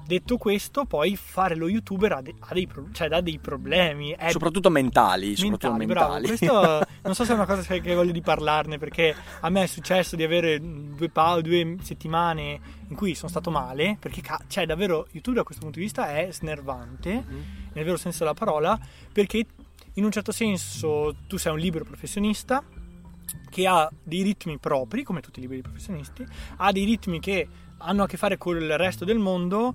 Detto 0.04 0.36
questo, 0.36 0.84
poi 0.84 1.16
fare 1.16 1.54
lo 1.54 1.68
youtuber 1.68 2.12
ha, 2.12 2.20
de- 2.20 2.34
ha 2.38 2.52
dei, 2.52 2.66
pro- 2.66 2.88
cioè, 2.92 3.08
dà 3.08 3.20
dei 3.20 3.38
problemi. 3.38 4.10
È 4.10 4.30
soprattutto 4.30 4.68
mentali, 4.68 5.36
soprattutto 5.36 5.72
mentali, 5.74 5.86
bravo. 5.86 6.12
mentali. 6.14 6.36
Questo 6.36 6.86
non 7.02 7.14
so 7.14 7.24
se 7.24 7.32
è 7.32 7.34
una 7.34 7.46
cosa 7.46 7.62
che 7.78 7.94
voglio 7.94 8.12
di 8.12 8.20
parlarne 8.20 8.78
perché 8.78 9.14
a 9.40 9.48
me 9.48 9.62
è 9.62 9.66
successo 9.66 10.16
di 10.16 10.22
avere 10.24 10.58
due, 10.60 11.08
pa- 11.08 11.40
due 11.40 11.76
settimane 11.82 12.60
in 12.88 12.96
cui 12.96 13.14
sono 13.14 13.28
stato 13.30 13.50
male 13.50 13.96
perché 13.98 14.20
ca- 14.20 14.40
cioè 14.48 14.66
davvero 14.66 15.06
YouTube 15.12 15.36
da 15.36 15.44
questo 15.44 15.62
punto 15.62 15.78
di 15.78 15.84
vista 15.84 16.10
è 16.14 16.28
snervante 16.30 17.14
Mhm. 17.26 17.44
nel 17.72 17.84
vero 17.84 17.96
senso 17.96 18.18
della 18.20 18.34
parola 18.34 18.78
perché 19.12 19.46
in 19.94 20.04
un 20.04 20.10
certo 20.10 20.32
senso 20.32 21.14
tu 21.26 21.36
sei 21.38 21.52
un 21.52 21.58
libero 21.58 21.84
professionista 21.84 22.62
che 23.48 23.66
ha 23.66 23.90
dei 24.02 24.22
ritmi 24.22 24.58
propri 24.58 25.02
come 25.04 25.20
tutti 25.20 25.38
i 25.38 25.42
liberi 25.42 25.62
professionisti 25.62 26.26
ha 26.56 26.72
dei 26.72 26.84
ritmi 26.84 27.20
che 27.20 27.48
hanno 27.82 28.04
a 28.04 28.06
che 28.06 28.16
fare 28.16 28.38
con 28.38 28.56
il 28.56 28.76
resto 28.78 29.04
del 29.04 29.18
mondo 29.18 29.74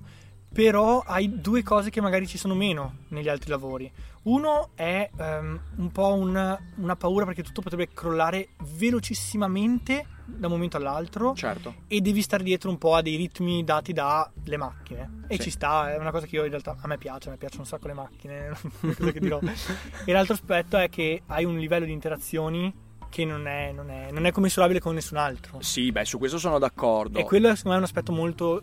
però 0.50 1.00
hai 1.00 1.40
due 1.42 1.62
cose 1.62 1.90
che 1.90 2.00
magari 2.00 2.26
ci 2.26 2.38
sono 2.38 2.54
meno 2.54 3.00
negli 3.08 3.28
altri 3.28 3.50
lavori. 3.50 3.90
Uno 4.22 4.70
è 4.74 5.08
ehm, 5.14 5.60
un 5.76 5.92
po' 5.92 6.14
un- 6.14 6.58
una 6.76 6.96
paura 6.96 7.26
perché 7.26 7.42
tutto 7.42 7.60
potrebbe 7.60 7.88
crollare 7.92 8.48
velocissimamente 8.76 10.06
da 10.24 10.46
un 10.46 10.52
momento 10.54 10.76
all'altro 10.78 11.34
Certo. 11.34 11.74
e 11.86 12.00
devi 12.00 12.22
stare 12.22 12.42
dietro 12.44 12.70
un 12.70 12.78
po' 12.78 12.94
a 12.94 13.02
dei 13.02 13.16
ritmi 13.16 13.62
dati 13.64 13.92
dalle 13.92 14.56
macchine. 14.56 15.24
E 15.28 15.36
Sì. 15.36 15.42
ci 15.42 15.50
sta, 15.50 15.92
è 15.92 15.98
una 15.98 16.10
cosa 16.10 16.26
che 16.26 16.36
io 16.36 16.44
in 16.44 16.50
realtà 16.50 16.76
a 16.80 16.86
me 16.86 16.96
piace, 16.98 17.28
a 17.28 17.32
me 17.32 17.38
piacciono 17.38 17.62
un 17.62 17.68
sacco 17.68 17.86
le 17.86 17.94
macchine, 17.94 18.50
cosa 18.96 19.12
che 19.12 19.20
dirò. 19.20 19.38
e 20.06 20.12
l'altro 20.12 20.32
aspetto 20.34 20.76
è 20.78 20.88
che 20.88 21.22
hai 21.26 21.44
un 21.44 21.58
livello 21.58 21.84
di 21.84 21.92
interazioni 21.92 22.72
che 23.10 23.24
non 23.24 23.46
è, 23.46 23.72
non 23.72 23.90
è, 23.90 24.10
non 24.10 24.26
è 24.26 24.32
commisurabile 24.32 24.80
con 24.80 24.94
nessun 24.94 25.16
altro. 25.16 25.58
Sì, 25.60 25.90
beh, 25.92 26.04
su 26.04 26.18
questo 26.18 26.38
sono 26.38 26.58
d'accordo. 26.58 27.18
E 27.18 27.24
quello 27.24 27.48
secondo 27.54 27.68
me 27.70 27.74
è 27.74 27.78
un 27.78 27.84
aspetto 27.84 28.12
molto 28.12 28.62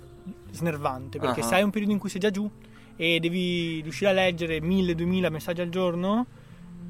snervante 0.52 1.20
perché 1.20 1.42
Ah. 1.42 1.44
se 1.44 1.56
hai 1.56 1.64
un 1.64 1.70
periodo 1.72 1.94
in 1.94 2.00
cui 2.00 2.10
sei 2.10 2.20
già 2.20 2.30
giù 2.32 2.50
e 2.96 3.20
devi 3.20 3.82
riuscire 3.82 4.10
a 4.10 4.14
leggere 4.14 4.60
1000-2000 4.60 5.30
messaggi 5.30 5.62
al 5.62 5.70
giorno, 5.70 6.26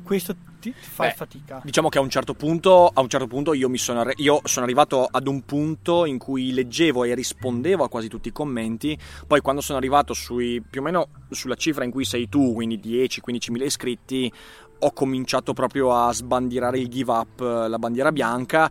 questo 0.03 0.35
ti, 0.59 0.71
fa 0.77 1.05
Beh, 1.07 1.13
fatica. 1.13 1.61
Diciamo 1.63 1.89
che 1.89 1.97
a 1.97 2.01
un 2.01 2.09
certo 2.11 2.35
punto, 2.35 2.91
a 2.93 3.01
un 3.01 3.09
certo 3.09 3.25
punto 3.25 3.53
io, 3.53 3.67
mi 3.69 3.79
sono, 3.79 4.01
arre- 4.01 4.13
io 4.17 4.39
sono 4.43 4.63
arrivato 4.65 5.07
ad 5.09 5.25
un 5.27 5.43
punto 5.45 6.05
in 6.05 6.19
cui 6.19 6.53
leggevo 6.53 7.03
e 7.05 7.15
rispondevo 7.15 7.83
a 7.83 7.89
quasi 7.89 8.07
tutti 8.07 8.27
i 8.27 8.31
commenti. 8.31 8.95
Poi, 9.25 9.41
quando 9.41 9.61
sono 9.61 9.79
arrivato 9.79 10.13
sui 10.13 10.61
più 10.61 10.81
o 10.81 10.83
meno 10.83 11.07
sulla 11.31 11.55
cifra 11.55 11.83
in 11.85 11.89
cui 11.91 12.05
sei 12.05 12.29
tu, 12.29 12.53
quindi 12.53 12.79
10-15 12.79 13.51
mila 13.51 13.65
iscritti, 13.65 14.31
ho 14.79 14.91
cominciato 14.91 15.53
proprio 15.53 15.93
a 15.93 16.11
sbandierare 16.11 16.79
il 16.79 16.87
give 16.87 17.11
up, 17.11 17.41
eh, 17.41 17.67
la 17.67 17.79
bandiera 17.79 18.11
bianca, 18.11 18.69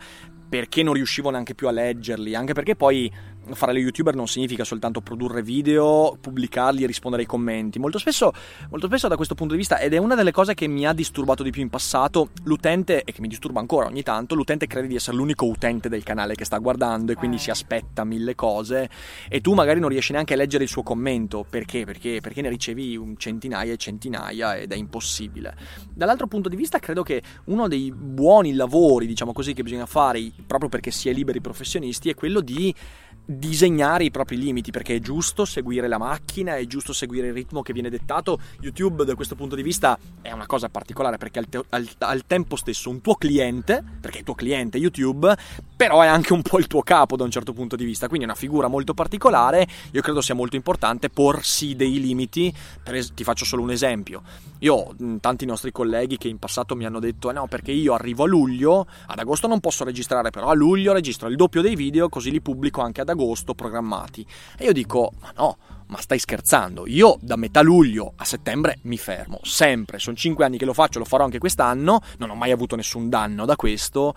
perché 0.49 0.83
non 0.83 0.95
riuscivo 0.95 1.31
neanche 1.31 1.55
più 1.55 1.69
a 1.69 1.73
leggerli. 1.73 2.35
Anche 2.35 2.53
perché 2.53 2.77
poi 2.77 3.11
fare 3.53 3.73
lo 3.73 3.79
youtuber 3.79 4.15
non 4.15 4.27
significa 4.27 4.65
soltanto 4.65 5.01
produrre 5.01 5.43
video, 5.43 6.17
pubblicarli 6.21 6.85
e 6.85 6.87
rispondere 6.87 7.23
ai 7.23 7.29
commenti. 7.29 7.79
Molto 7.79 7.99
spesso, 7.99 8.33
molto 8.71 8.87
spesso 8.87 9.09
da 9.09 9.17
questo 9.17 9.35
punto 9.35 9.53
di 9.53 9.59
vista, 9.59 9.79
ed 9.79 9.93
è 9.95 9.99
una 9.99 10.15
delle 10.15 10.33
cose 10.33 10.55
che 10.55 10.67
mi 10.67 10.87
ha 10.87 10.93
disturbato 10.93 11.43
di 11.43 11.51
più 11.51 11.63
in 11.63 11.69
passato, 11.69 12.31
l'utente, 12.45 13.03
e 13.05 13.13
che 13.13 13.21
mi 13.21 13.29
disturba 13.29 13.61
ancora 13.61 13.87
ogni 13.87 14.03
tanto, 14.03 14.35
l'utente 14.35 14.67
crede 14.67 14.89
di 14.89 14.95
essere 14.95 15.17
l'unico 15.17 15.47
utente 15.47 15.89
del 15.89 16.03
canale 16.03 16.35
che 16.35 16.45
sta 16.45 16.59
guardando 16.59 17.13
e 17.13 17.15
quindi 17.15 17.37
Eh. 17.37 17.41
si 17.41 17.51
aspetta 17.51 18.05
mille 18.05 18.35
cose 18.35 18.89
e 19.29 19.41
tu 19.41 19.55
magari 19.55 19.81
non 19.81 19.89
riesci 19.89 20.13
neanche 20.13 20.35
a 20.35 20.37
leggere 20.37 20.65
il 20.65 20.71
suo 20.71 20.83
commento. 20.83 21.45
Perché? 21.49 21.85
Perché, 21.85 22.21
perché 22.21 22.41
ne 22.41 22.49
ricevi 22.49 22.97
un 22.97 23.17
centinaia 23.17 23.73
e 23.73 23.77
centinaia 23.77 24.57
ed 24.57 24.73
è 24.73 24.77
impossibile. 24.77 25.55
Dall'altro 25.93 26.27
punto 26.27 26.49
di 26.49 26.57
vista 26.57 26.79
credo 26.79 27.03
che 27.03 27.23
uno 27.45 27.69
dei 27.69 27.93
buoni 27.93 28.55
lavori, 28.55 29.07
diciamo 29.07 29.33
così, 29.33 29.53
che 29.53 29.63
bisogna 29.63 29.87
fare 29.87 30.33
proprio 30.47 30.69
perché 30.69 30.91
si 30.91 31.09
è 31.09 31.13
liberi 31.13 31.41
professionisti 31.41 32.09
è 32.09 32.15
quello 32.15 32.41
di 32.41 32.75
disegnare 33.25 34.05
i 34.05 34.11
propri 34.11 34.37
limiti 34.37 34.71
perché 34.71 34.97
è 34.97 34.99
giusto 35.01 35.45
seguire 35.45 35.89
la 35.89 35.99
macchina, 35.99 36.57
è 36.57 36.67
giusto 36.67 36.93
seguire 36.93 37.29
il 37.29 37.33
ritmo 37.33 37.63
che 37.63 37.73
viene 37.73 37.91
dettato. 37.91 38.39
YouTube 38.61 39.05
da 39.05 39.15
questo 39.15 39.35
punto 39.35 39.55
di 39.55 39.63
vista 39.63 39.99
è 40.21 40.33
una 40.33 40.47
cosa 40.47 40.69
particolare 40.69 41.17
perché 41.17 41.39
al, 41.39 41.49
te- 41.49 41.65
al- 41.71 41.89
al 41.99 42.27
tempo 42.27 42.57
stesso 42.57 42.91
un 42.91 43.01
tuo 43.01 43.15
cliente, 43.15 43.83
perché 44.01 44.19
il 44.19 44.25
tuo 44.25 44.35
cliente 44.35 44.79
è 44.79 44.81
YouTube, 44.81 45.35
però 45.77 46.01
è 46.03 46.07
anche 46.07 46.33
un 46.33 46.43
po' 46.43 46.59
il 46.59 46.67
tuo 46.67 46.83
capo 46.83 47.17
da 47.17 47.25
un 47.25 47.31
certo 47.31 47.53
punto 47.53 47.77
di 47.77 47.85
vista, 47.85 48.07
quindi 48.07 48.27
è 48.27 48.29
una 48.29 48.39
figura 48.39 48.69
molto 48.69 48.95
particolare. 48.95 49.67
Io 49.93 50.01
credo 50.03 50.21
sia 50.21 50.35
molto 50.35 50.57
importante 50.57 51.11
porsi 51.11 51.75
dei 51.75 52.01
limiti. 52.01 52.55
Es- 52.85 53.13
ti 53.15 53.25
faccio 53.25 53.45
solo 53.45 53.63
un 53.63 53.71
esempio. 53.71 54.23
Io 54.61 54.75
ho 54.75 54.95
tanti 55.21 55.45
nostri 55.47 55.73
colleghi 55.73 56.17
che 56.17 56.29
in 56.29 56.39
passato 56.39 56.77
mi 56.77 56.87
hanno 56.87 57.01
detto: 57.01 57.31
"Eh 57.31 57.33
no, 57.33 57.47
perché 57.49 57.73
io 57.73 57.95
arrivo 57.95 58.25
a 58.25 58.27
luglio, 58.27 58.87
ad 59.07 59.19
agosto 59.19 59.47
non 59.47 59.61
posso 59.61 59.85
registrare, 59.85 60.31
però 60.31 60.49
a 60.49 60.55
luglio 60.55 60.93
registro 60.93 61.29
il 61.29 61.37
doppio 61.37 61.61
dei 61.61 61.75
video, 61.75 62.09
così 62.09 62.31
li 62.31 62.41
pubblico 62.41 62.81
anche 62.81 63.01
ad 63.01 63.09
agosto 63.09 63.55
programmati. 63.55 64.25
E 64.57 64.65
io 64.65 64.73
dico: 64.73 65.13
Ma 65.21 65.33
no, 65.37 65.57
ma 65.87 66.01
stai 66.01 66.19
scherzando? 66.19 66.87
Io 66.87 67.19
da 67.21 67.37
metà 67.37 67.61
luglio 67.61 68.13
a 68.17 68.25
settembre 68.25 68.79
mi 68.83 68.97
fermo, 68.97 69.41
sempre. 69.43 69.99
Sono 69.99 70.17
cinque 70.17 70.45
anni 70.45 70.59
che 70.59 70.65
lo 70.65 70.73
faccio, 70.73 70.99
lo 70.99 71.05
farò 71.05 71.25
anche 71.25 71.39
quest'anno. 71.39 72.01
Non 72.19 72.31
ho 72.31 72.35
mai 72.35 72.51
avuto 72.51 72.77
nessun 72.77 73.09
danno 73.09 73.45
da 73.45 73.57
questo. 73.57 74.15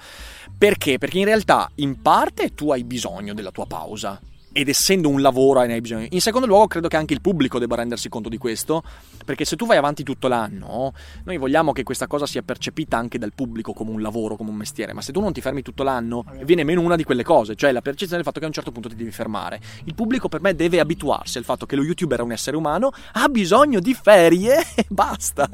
Perché? 0.57 0.97
Perché 0.97 1.19
in 1.19 1.25
realtà, 1.25 1.69
in 1.75 2.01
parte, 2.01 2.53
tu 2.53 2.71
hai 2.71 2.83
bisogno 2.83 3.33
della 3.33 3.51
tua 3.51 3.65
pausa. 3.65 4.19
Ed 4.57 4.69
essendo 4.69 5.07
un 5.07 5.21
lavoro 5.21 5.59
hai 5.59 5.81
bisogno. 5.81 6.07
In 6.09 6.19
secondo 6.19 6.47
luogo, 6.47 6.65
credo 6.65 6.87
che 6.87 6.95
anche 6.95 7.13
il 7.13 7.21
pubblico 7.21 7.59
debba 7.59 7.75
rendersi 7.75 8.09
conto 8.09 8.27
di 8.27 8.39
questo. 8.39 8.81
Perché 9.23 9.45
se 9.45 9.55
tu 9.55 9.67
vai 9.67 9.77
avanti 9.77 10.01
tutto 10.01 10.27
l'anno, 10.27 10.93
noi 11.25 11.37
vogliamo 11.37 11.73
che 11.73 11.83
questa 11.83 12.07
cosa 12.07 12.25
sia 12.25 12.41
percepita 12.41 12.97
anche 12.97 13.19
dal 13.19 13.33
pubblico 13.35 13.71
come 13.73 13.91
un 13.91 14.01
lavoro, 14.01 14.35
come 14.35 14.49
un 14.49 14.55
mestiere. 14.55 14.93
Ma 14.93 15.01
se 15.01 15.11
tu 15.11 15.21
non 15.21 15.31
ti 15.31 15.41
fermi 15.41 15.61
tutto 15.61 15.83
l'anno, 15.83 16.25
viene 16.43 16.63
meno 16.63 16.81
una 16.81 16.95
di 16.95 17.03
quelle 17.03 17.21
cose, 17.21 17.53
cioè 17.53 17.71
la 17.71 17.81
percezione 17.81 18.15
del 18.15 18.23
fatto 18.23 18.39
che 18.39 18.45
a 18.45 18.47
un 18.47 18.53
certo 18.55 18.71
punto 18.71 18.89
ti 18.89 18.95
devi 18.95 19.11
fermare. 19.11 19.61
Il 19.83 19.93
pubblico 19.93 20.27
per 20.27 20.41
me 20.41 20.55
deve 20.55 20.79
abituarsi 20.79 21.37
al 21.37 21.43
fatto 21.43 21.67
che 21.67 21.75
lo 21.75 21.83
youtuber 21.83 22.17
è 22.17 22.23
un 22.23 22.31
essere 22.31 22.57
umano, 22.57 22.89
ha 23.11 23.27
bisogno 23.27 23.79
di 23.79 23.93
ferie 23.93 24.57
e 24.73 24.87
basta. 24.89 25.47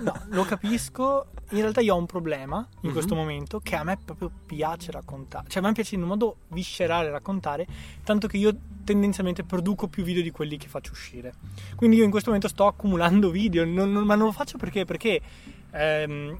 No, 0.00 0.20
lo 0.28 0.44
capisco. 0.44 1.28
In 1.52 1.60
realtà 1.60 1.80
io 1.80 1.94
ho 1.94 1.98
un 1.98 2.06
problema 2.06 2.58
in 2.82 2.88
Mhm. 2.88 2.92
questo 2.92 3.14
momento 3.16 3.58
che 3.60 3.74
a 3.74 3.82
me 3.82 3.98
proprio 4.04 4.30
piace 4.46 4.90
raccontare. 4.92 5.46
Cioè 5.48 5.62
a 5.62 5.66
me 5.66 5.72
piace 5.72 5.96
in 5.96 6.02
un 6.02 6.08
modo 6.08 6.36
viscerale 6.48 7.10
raccontare, 7.10 7.66
tanto 8.04 8.28
che 8.28 8.36
io 8.36 8.54
tendenzialmente 8.84 9.42
produco 9.42 9.88
più 9.88 10.04
video 10.04 10.22
di 10.22 10.30
quelli 10.30 10.56
che 10.56 10.68
faccio 10.68 10.92
uscire. 10.92 11.34
Quindi 11.74 11.96
io 11.96 12.04
in 12.04 12.10
questo 12.10 12.30
momento 12.30 12.48
sto 12.48 12.66
accumulando 12.66 13.30
video, 13.30 13.64
non- 13.64 13.90
non- 13.92 14.04
ma 14.04 14.14
non 14.14 14.26
lo 14.26 14.32
faccio 14.32 14.58
perché? 14.58 14.84
Perché 14.84 15.20
ehm, 15.72 16.36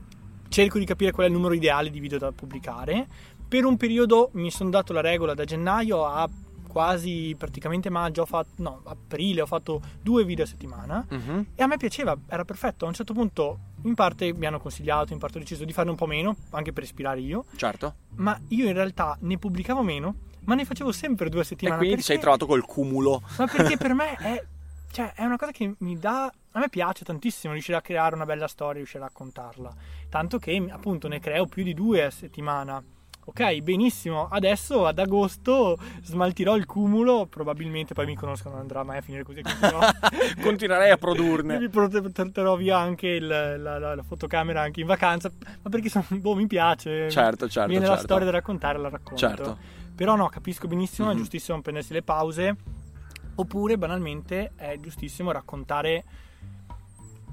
cerco 0.48 0.78
di 0.80 0.84
capire 0.84 1.12
qual 1.12 1.26
è 1.26 1.28
il 1.28 1.34
numero 1.36 1.54
ideale 1.54 1.88
di 1.90 2.00
video 2.00 2.18
da 2.18 2.32
pubblicare. 2.32 3.06
Per 3.46 3.64
un 3.64 3.76
periodo 3.76 4.30
mi 4.32 4.50
sono 4.50 4.70
dato 4.70 4.92
la 4.92 5.00
regola 5.00 5.34
da 5.34 5.44
gennaio 5.44 6.04
a 6.04 6.28
quasi 6.70 7.34
praticamente 7.36 7.90
maggio, 7.90 8.22
ho 8.22 8.26
fatto, 8.26 8.50
no, 8.62 8.80
aprile 8.84 9.40
ho 9.42 9.46
fatto 9.46 9.80
due 10.00 10.24
video 10.24 10.44
a 10.44 10.46
settimana. 10.48 11.04
Mhm. 11.08 11.46
E 11.54 11.62
a 11.62 11.66
me 11.66 11.76
piaceva, 11.76 12.16
era 12.28 12.44
perfetto. 12.44 12.84
A 12.84 12.88
un 12.88 12.94
certo 12.94 13.12
punto, 13.12 13.58
in 13.82 13.94
parte 13.94 14.32
mi 14.32 14.46
hanno 14.46 14.60
consigliato, 14.60 15.12
in 15.12 15.18
parte 15.18 15.38
ho 15.38 15.40
deciso 15.40 15.64
di 15.64 15.72
farne 15.72 15.90
un 15.90 15.96
po' 15.96 16.06
meno, 16.06 16.36
anche 16.50 16.72
per 16.72 16.84
ispirare 16.84 17.20
io. 17.20 17.44
Certo. 17.56 17.94
Ma 18.16 18.38
io 18.48 18.66
in 18.66 18.72
realtà 18.72 19.16
ne 19.20 19.36
pubblicavo 19.38 19.82
meno, 19.82 20.14
ma 20.44 20.54
ne 20.54 20.64
facevo 20.64 20.92
sempre 20.92 21.28
due 21.28 21.40
a 21.40 21.42
E 21.42 21.46
settimana. 21.46 21.76
quindi 21.78 21.96
ti 21.96 22.02
sei 22.02 22.18
perché- 22.18 22.36
trovato 22.36 22.46
col 22.46 22.64
cumulo. 22.64 23.22
Ma 23.38 23.46
perché 23.46 23.76
per 23.76 23.94
me 23.94 24.14
è, 24.18 24.44
cioè, 24.92 25.12
è 25.14 25.24
una 25.24 25.36
cosa 25.36 25.50
che 25.52 25.74
mi 25.78 25.98
dà. 25.98 26.32
A 26.52 26.58
me 26.58 26.68
piace 26.68 27.04
tantissimo 27.04 27.52
riuscire 27.52 27.76
a 27.76 27.80
creare 27.80 28.14
una 28.14 28.24
bella 28.24 28.48
storia, 28.48 28.76
riuscire 28.78 29.02
a 29.02 29.06
raccontarla. 29.06 29.72
Tanto 30.08 30.38
che 30.38 30.66
appunto 30.70 31.06
ne 31.08 31.20
creo 31.20 31.46
più 31.46 31.62
di 31.62 31.74
due 31.74 32.04
a 32.04 32.10
settimana. 32.10 32.82
Ok, 33.26 33.58
benissimo. 33.60 34.26
Adesso 34.28 34.86
ad 34.86 34.98
agosto 34.98 35.78
smaltirò 36.02 36.56
il 36.56 36.66
cumulo. 36.66 37.26
Probabilmente 37.26 37.94
poi 37.94 38.06
mi 38.06 38.16
conoscono, 38.16 38.54
non 38.54 38.62
andrà 38.62 38.82
mai 38.82 38.98
a 38.98 39.00
finire 39.02 39.22
così. 39.22 39.40
Continuerei 40.42 40.90
a 40.90 40.96
produrne. 40.96 41.58
Mi 41.58 41.68
porterò 41.68 42.56
via 42.56 42.78
anche 42.78 43.06
il- 43.08 43.26
la, 43.26 43.56
la- 43.78 43.94
la 43.94 44.02
fotocamera 44.02 44.62
anche 44.62 44.80
in 44.80 44.86
vacanza. 44.86 45.30
Ma 45.62 45.70
perché 45.70 45.88
sono- 45.88 46.06
boh, 46.10 46.34
mi 46.34 46.46
piace. 46.48 47.08
Certo, 47.08 47.48
certo. 47.48 47.68
Viene 47.68 47.84
certo. 47.84 48.00
la 48.00 48.04
storia 48.06 48.24
da 48.24 48.32
raccontare, 48.32 48.78
la 48.78 48.88
racconto. 48.88 49.16
Certo. 49.16 49.58
Però 49.94 50.16
no, 50.16 50.28
capisco 50.28 50.66
benissimo, 50.66 51.08
Mhm. 51.08 51.14
è 51.14 51.16
giustissimo 51.18 51.60
prendersi 51.60 51.92
le 51.92 52.02
pause. 52.02 52.56
Oppure 53.36 53.78
banalmente 53.78 54.52
è 54.56 54.76
giustissimo 54.80 55.30
raccontare 55.30 56.04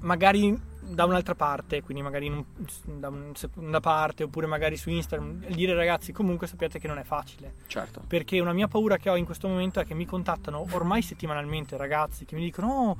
magari 0.00 0.56
da 0.80 1.04
un'altra 1.04 1.34
parte, 1.34 1.82
quindi 1.82 2.02
magari 2.02 2.26
in 2.26 2.32
un- 2.34 2.98
da 3.00 3.08
un- 3.08 3.32
una 3.56 3.80
parte 3.80 4.24
oppure 4.24 4.46
magari 4.46 4.76
su 4.76 4.90
Instagram, 4.90 5.46
dire 5.48 5.74
ragazzi 5.74 6.12
comunque 6.12 6.46
sappiate 6.46 6.78
che 6.78 6.86
non 6.88 6.98
è 6.98 7.04
facile. 7.04 7.54
Certo. 7.66 8.02
Perché 8.06 8.40
una 8.40 8.52
mia 8.52 8.68
paura 8.68 8.96
che 8.96 9.10
ho 9.10 9.16
in 9.16 9.24
questo 9.24 9.48
momento 9.48 9.80
è 9.80 9.84
che 9.84 9.94
mi 9.94 10.06
contattano 10.06 10.66
ormai 10.72 11.02
settimanalmente 11.02 11.76
ragazzi 11.76 12.24
che 12.24 12.34
mi 12.34 12.42
dicono 12.42 12.68
"Oh, 12.68 12.96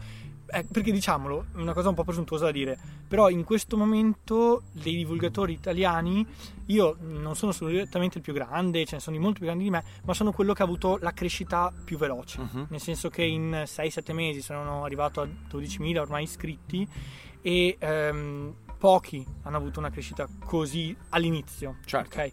eh, 0.51 0.65
perché 0.65 0.93
diciamolo, 0.93 1.47
è 1.55 1.59
una 1.61 1.75
cosa 1.75 1.91
un 1.91 1.95
po' 1.95 2.05
presuntuosa 2.05 2.47
da 2.47 2.51
dire, 2.53 2.79
però 3.07 3.29
in 3.29 3.45
questo 3.45 3.77
momento 3.77 4.63
dei 4.73 4.97
divulgatori 4.97 5.53
italiani 5.53 6.27
io 6.67 6.97
non 7.01 7.37
sono 7.37 7.51
assolutamente 7.51 8.17
il 8.19 8.25
più 8.25 8.33
grande, 8.33 8.85
ce 8.87 8.95
ne 8.97 9.01
sono 9.03 9.17
di 9.17 9.23
molto 9.23 9.39
più 9.39 9.47
grandi 9.47 9.65
di 9.65 9.71
me, 9.71 9.85
ma 10.05 10.15
sono 10.15 10.33
quello 10.33 10.55
che 10.55 10.63
ha 10.63 10.65
avuto 10.65 10.97
la 11.03 11.13
crescita 11.13 11.71
più 11.85 11.99
veloce. 11.99 12.41
Mhm. 12.41 12.67
Nel 12.71 12.81
senso 12.81 13.11
che 13.11 13.25
in 13.25 13.65
6-7 13.67 14.13
mesi 14.15 14.41
sono 14.41 14.85
arrivato 14.85 15.21
a 15.21 15.29
12.000 15.49 16.01
ormai 16.01 16.23
iscritti 16.25 16.89
e 17.43 17.77
ehm, 17.79 18.55
pochi 18.79 19.25
hanno 19.43 19.57
avuto 19.57 19.79
una 19.81 19.91
crescita 19.91 20.27
così 20.45 20.97
all'inizio. 21.11 21.77
Certo. 21.85 22.19
ok? 22.19 22.33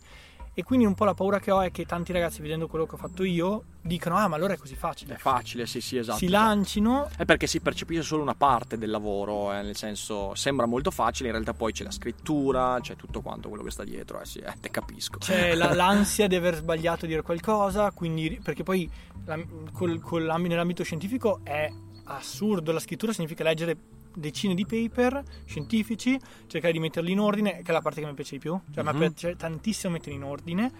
E 0.57 0.63
quindi 0.63 0.85
un 0.85 0.93
po' 0.95 1.03
la 1.03 1.13
paura 1.13 1.37
che 1.37 1.51
ho 1.51 1.59
è 1.59 1.69
che 1.69 1.83
tanti 1.85 2.13
ragazzi, 2.13 2.41
vedendo 2.41 2.67
quello 2.67 2.85
che 2.85 2.95
ho 2.95 2.97
fatto 2.97 3.25
io, 3.25 3.65
dicono: 3.81 4.15
Ah, 4.15 4.29
ma 4.29 4.37
allora 4.37 4.53
è 4.53 4.57
così 4.57 4.75
facile. 4.75 5.15
È 5.15 5.17
facile, 5.17 5.65
sì, 5.65 5.81
sì, 5.81 5.97
esatto. 5.97 6.17
si 6.17 6.27
esatto. 6.27 6.43
lancino. 6.45 7.09
È 7.17 7.25
perché 7.25 7.45
si 7.45 7.59
percepisce 7.59 8.03
solo 8.03 8.21
una 8.21 8.35
parte 8.35 8.77
del 8.77 8.89
lavoro, 8.89 9.51
eh, 9.51 9.61
nel 9.63 9.75
senso 9.75 10.33
sembra 10.33 10.65
molto 10.65 10.91
facile, 10.91 11.27
in 11.27 11.33
realtà 11.33 11.53
poi 11.53 11.73
c'è 11.73 11.83
la 11.83 11.91
scrittura, 11.91 12.77
c'è 12.79 12.95
tutto 12.95 13.19
quanto 13.19 13.49
quello 13.49 13.63
che 13.65 13.71
sta 13.71 13.83
dietro, 13.83 14.21
eh 14.21 14.25
sì, 14.25 14.39
eh, 14.39 14.53
te 14.61 14.69
capisco. 14.69 15.17
C'è 15.17 15.55
la- 15.55 15.73
l'ansia 15.75 16.27
di 16.27 16.35
aver 16.35 16.55
sbagliato 16.55 17.03
a 17.03 17.07
dire 17.09 17.21
qualcosa, 17.21 17.91
quindi, 17.91 18.39
perché 18.41 18.63
poi 18.63 18.89
la- 19.25 19.37
col- 19.73 19.99
col- 19.99 20.29
ambi- 20.29 20.47
nell'ambito 20.47 20.83
scientifico 20.83 21.41
è 21.43 21.69
assurdo. 22.05 22.71
La 22.71 22.79
scrittura 22.79 23.11
significa 23.11 23.43
leggere 23.43 23.75
decine 24.15 24.53
di 24.53 24.65
paper 24.65 25.23
scientifici, 25.45 26.19
cercare 26.47 26.73
di 26.73 26.79
metterli 26.79 27.11
in 27.11 27.19
ordine, 27.19 27.61
che 27.61 27.69
è 27.69 27.71
la 27.71 27.81
parte 27.81 28.01
che 28.01 28.07
mi 28.07 28.13
piace 28.13 28.35
di 28.35 28.39
più. 28.39 28.59
Cioè, 28.71 28.83
me 28.83 28.91
Mhm. 28.93 28.99
piace 28.99 29.35
tantissimo 29.35 29.93
metterli 29.93 30.15
in 30.15 30.23
ordine, 30.23 30.71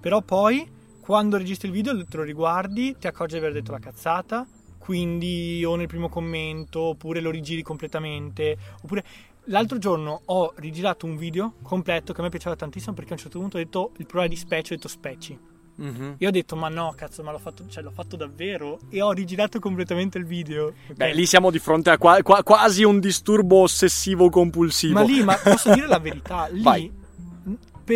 però 0.00 0.20
poi 0.22 0.66
quando 1.00 1.36
registri 1.36 1.68
il 1.68 1.74
video 1.74 2.04
te 2.04 2.16
lo 2.16 2.22
riguardi, 2.22 2.96
ti 2.98 3.06
accorgi 3.06 3.34
di 3.34 3.40
aver 3.40 3.52
detto 3.52 3.72
la 3.72 3.78
cazzata, 3.78 4.46
quindi 4.78 5.64
o 5.64 5.76
nel 5.76 5.86
primo 5.86 6.08
commento, 6.08 6.80
oppure 6.80 7.20
lo 7.20 7.30
rigiri 7.30 7.62
completamente, 7.62 8.56
oppure 8.82 9.04
L'altro 9.48 9.76
giorno 9.76 10.22
ho 10.24 10.54
rigirato 10.56 11.04
un 11.04 11.16
video 11.16 11.56
completo 11.60 12.14
che 12.14 12.20
a 12.20 12.24
me 12.24 12.30
piaceva 12.30 12.56
tantissimo 12.56 12.94
perché 12.94 13.10
a 13.10 13.12
un 13.12 13.18
certo 13.18 13.38
punto 13.38 13.58
ho 13.58 13.60
detto 13.60 13.92
il 13.98 14.06
problema 14.06 14.28
di 14.28 14.36
specie, 14.36 14.72
ho 14.72 14.76
detto 14.76 14.88
speci. 14.88 15.38
Mhm. 15.76 16.14
Io 16.18 16.28
ho 16.28 16.30
detto 16.30 16.54
ma 16.56 16.68
no 16.68 16.92
cazzo 16.96 17.22
ma 17.22 17.32
l'ho 17.32 17.38
fatto, 17.38 17.64
cioè, 17.68 17.82
l'ho 17.82 17.90
fatto 17.90 18.14
davvero 18.16 18.78
e 18.90 19.02
ho 19.02 19.10
rigirato 19.12 19.58
completamente 19.58 20.18
il 20.18 20.24
video. 20.24 20.66
ok? 20.88 20.92
Beh, 20.94 21.12
lì 21.12 21.26
siamo 21.26 21.50
di 21.50 21.58
fronte 21.58 21.90
a 21.90 21.98
qua- 21.98 22.22
qua- 22.22 22.42
quasi 22.44 22.84
un 22.84 23.00
disturbo 23.00 23.62
ossessivo 23.62 24.28
compulsivo. 24.30 24.94
Ma 24.94 25.02
lì, 25.02 25.22
ma 25.24 25.34
posso 25.42 25.72
dire 25.74 25.86
la 25.88 25.98
verità, 25.98 26.46
lì 26.50 26.62
Vai. 26.62 26.92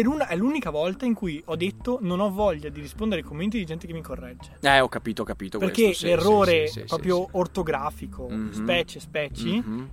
una, 0.05 0.27
è 0.27 0.37
l'unica 0.37 0.71
volta 0.71 1.07
in 1.07 1.15
cui 1.15 1.41
ho 1.47 1.57
detto 1.57 1.99
non 2.03 2.21
ho 2.21 2.31
voglia 2.31 2.69
di 2.69 2.81
rispondere 2.81 3.21
ai 3.23 3.27
commenti 3.27 3.59
di 3.59 3.65
gente 3.65 3.87
che 3.87 3.93
mi 3.93 4.03
corregge. 4.03 4.57
Eh, 4.61 4.81
ho 4.81 4.89
capito, 4.89 5.23
ho 5.23 5.25
capito. 5.25 5.59
Perché 5.59 5.85
questo, 5.85 6.01
sì, 6.01 6.07
l'errore 6.07 6.67
sì, 6.67 6.81
sì, 6.81 6.85
proprio 6.87 7.29
ortografico, 7.33 8.29
Mhm. 8.29 8.53
specie, 8.53 9.01
speci, 9.01 9.63
Mhm. 9.65 9.89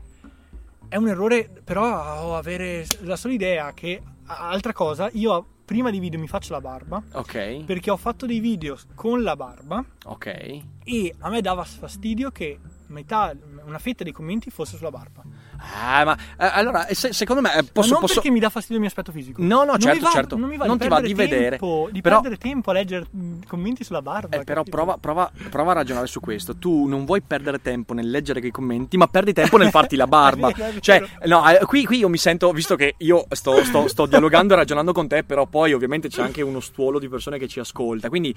è 0.89 0.95
un 0.97 1.07
errore, 1.07 1.49
però 1.63 2.23
ho 2.23 2.35
avere 2.35 2.85
la 3.01 3.15
sola 3.15 3.33
idea 3.33 3.73
che, 3.73 4.01
altra 4.25 4.73
cosa, 4.73 5.09
io 5.13 5.45
prima 5.65 5.89
di 5.89 5.99
video 5.99 6.19
mi 6.19 6.27
faccio 6.27 6.53
la 6.53 6.61
barba, 6.61 7.01
Ok, 7.13 7.63
perché 7.65 7.89
ho 7.89 7.97
fatto 7.97 8.25
dei 8.25 8.39
video 8.39 8.77
con 8.93 9.23
la 9.23 9.35
barba 9.35 9.83
ok. 10.05 10.61
e 10.83 11.15
a 11.19 11.29
me 11.29 11.41
dava 11.41 11.63
fastidio 11.63 12.29
che 12.31 12.59
metà, 12.87 13.35
una 13.65 13.79
fetta 13.79 14.03
dei 14.03 14.13
commenti 14.13 14.49
fosse 14.51 14.77
sulla 14.77 14.91
barba. 14.91 15.23
Ah, 15.57 16.03
ma 16.05 16.15
eh, 16.15 16.49
allora, 16.53 16.85
se- 16.91 17.13
secondo 17.13 17.41
me 17.41 17.53
eh, 17.53 17.61
Ma 17.61 17.67
posso, 17.71 17.91
non 17.91 18.01
posso... 18.01 18.15
perché 18.15 18.29
mi 18.31 18.39
dà 18.39 18.49
fastidio 18.49 18.75
il 18.75 18.81
mio 18.81 18.89
aspetto 18.89 19.11
fisico. 19.11 19.41
No, 19.41 19.59
no, 19.59 19.63
Non 19.71 19.79
certo, 19.79 20.03
va, 20.05 20.09
certo. 20.11 20.35
Non 20.37 20.49
mi 20.49 20.57
va 20.57 20.65
Non 20.65 20.77
di 20.77 20.83
ti 20.83 20.89
va 20.89 21.01
di 21.01 21.13
perdere 21.13 21.29
vedere. 21.37 21.57
tempo, 21.57 21.89
di 21.91 22.01
Però- 22.01 22.21
perdere 22.21 22.37
tempo 22.41 22.69
a 22.69 22.73
leggere 22.73 23.05
mh, 23.09 23.33
commenti 23.47 23.83
sulla 23.83 24.01
barba. 24.01 24.37
Eh, 24.37 24.43
però 24.43 24.63
prova, 24.63 24.97
prova- 24.97 25.31
prova 25.49 25.71
a 25.71 25.73
ragionare 25.75 26.07
su 26.07 26.19
questo. 26.19 26.55
Tu 26.57 26.85
non 26.87 27.05
vuoi 27.05 27.21
perdere 27.21 27.61
tempo 27.61 27.93
nel 27.93 28.09
leggere 28.09 28.39
quei 28.39 28.51
commenti, 28.51 28.97
ma 28.97 29.07
perdi 29.07 29.33
tempo 29.33 29.57
nel 29.57 29.69
farti 29.69 29.95
la 29.95 30.07
barba. 30.07 30.51
Cioè, 30.79 31.03
no, 31.25 31.47
eh, 31.49 31.63
qui, 31.65 31.85
qui 31.85 31.97
io 31.97 32.09
mi 32.09 32.17
sento, 32.17 32.51
visto 32.51 32.75
che 32.75 32.95
io 32.99 33.25
sto, 33.31 33.63
sto- 33.63 33.87
sto 33.87 34.05
dialogando 34.05 34.53
e 34.53 34.57
ragionando 34.57 34.91
con 34.93 35.07
te, 35.07 35.23
però 35.23 35.45
poi 35.45 35.73
ovviamente 35.73 36.07
c'è 36.09 36.21
anche 36.21 36.41
uno 36.41 36.59
stuolo 36.59 36.99
di 36.99 37.07
persone 37.09 37.37
che 37.37 37.47
ci 37.47 37.59
ascolta. 37.59 38.09
Quindi, 38.09 38.33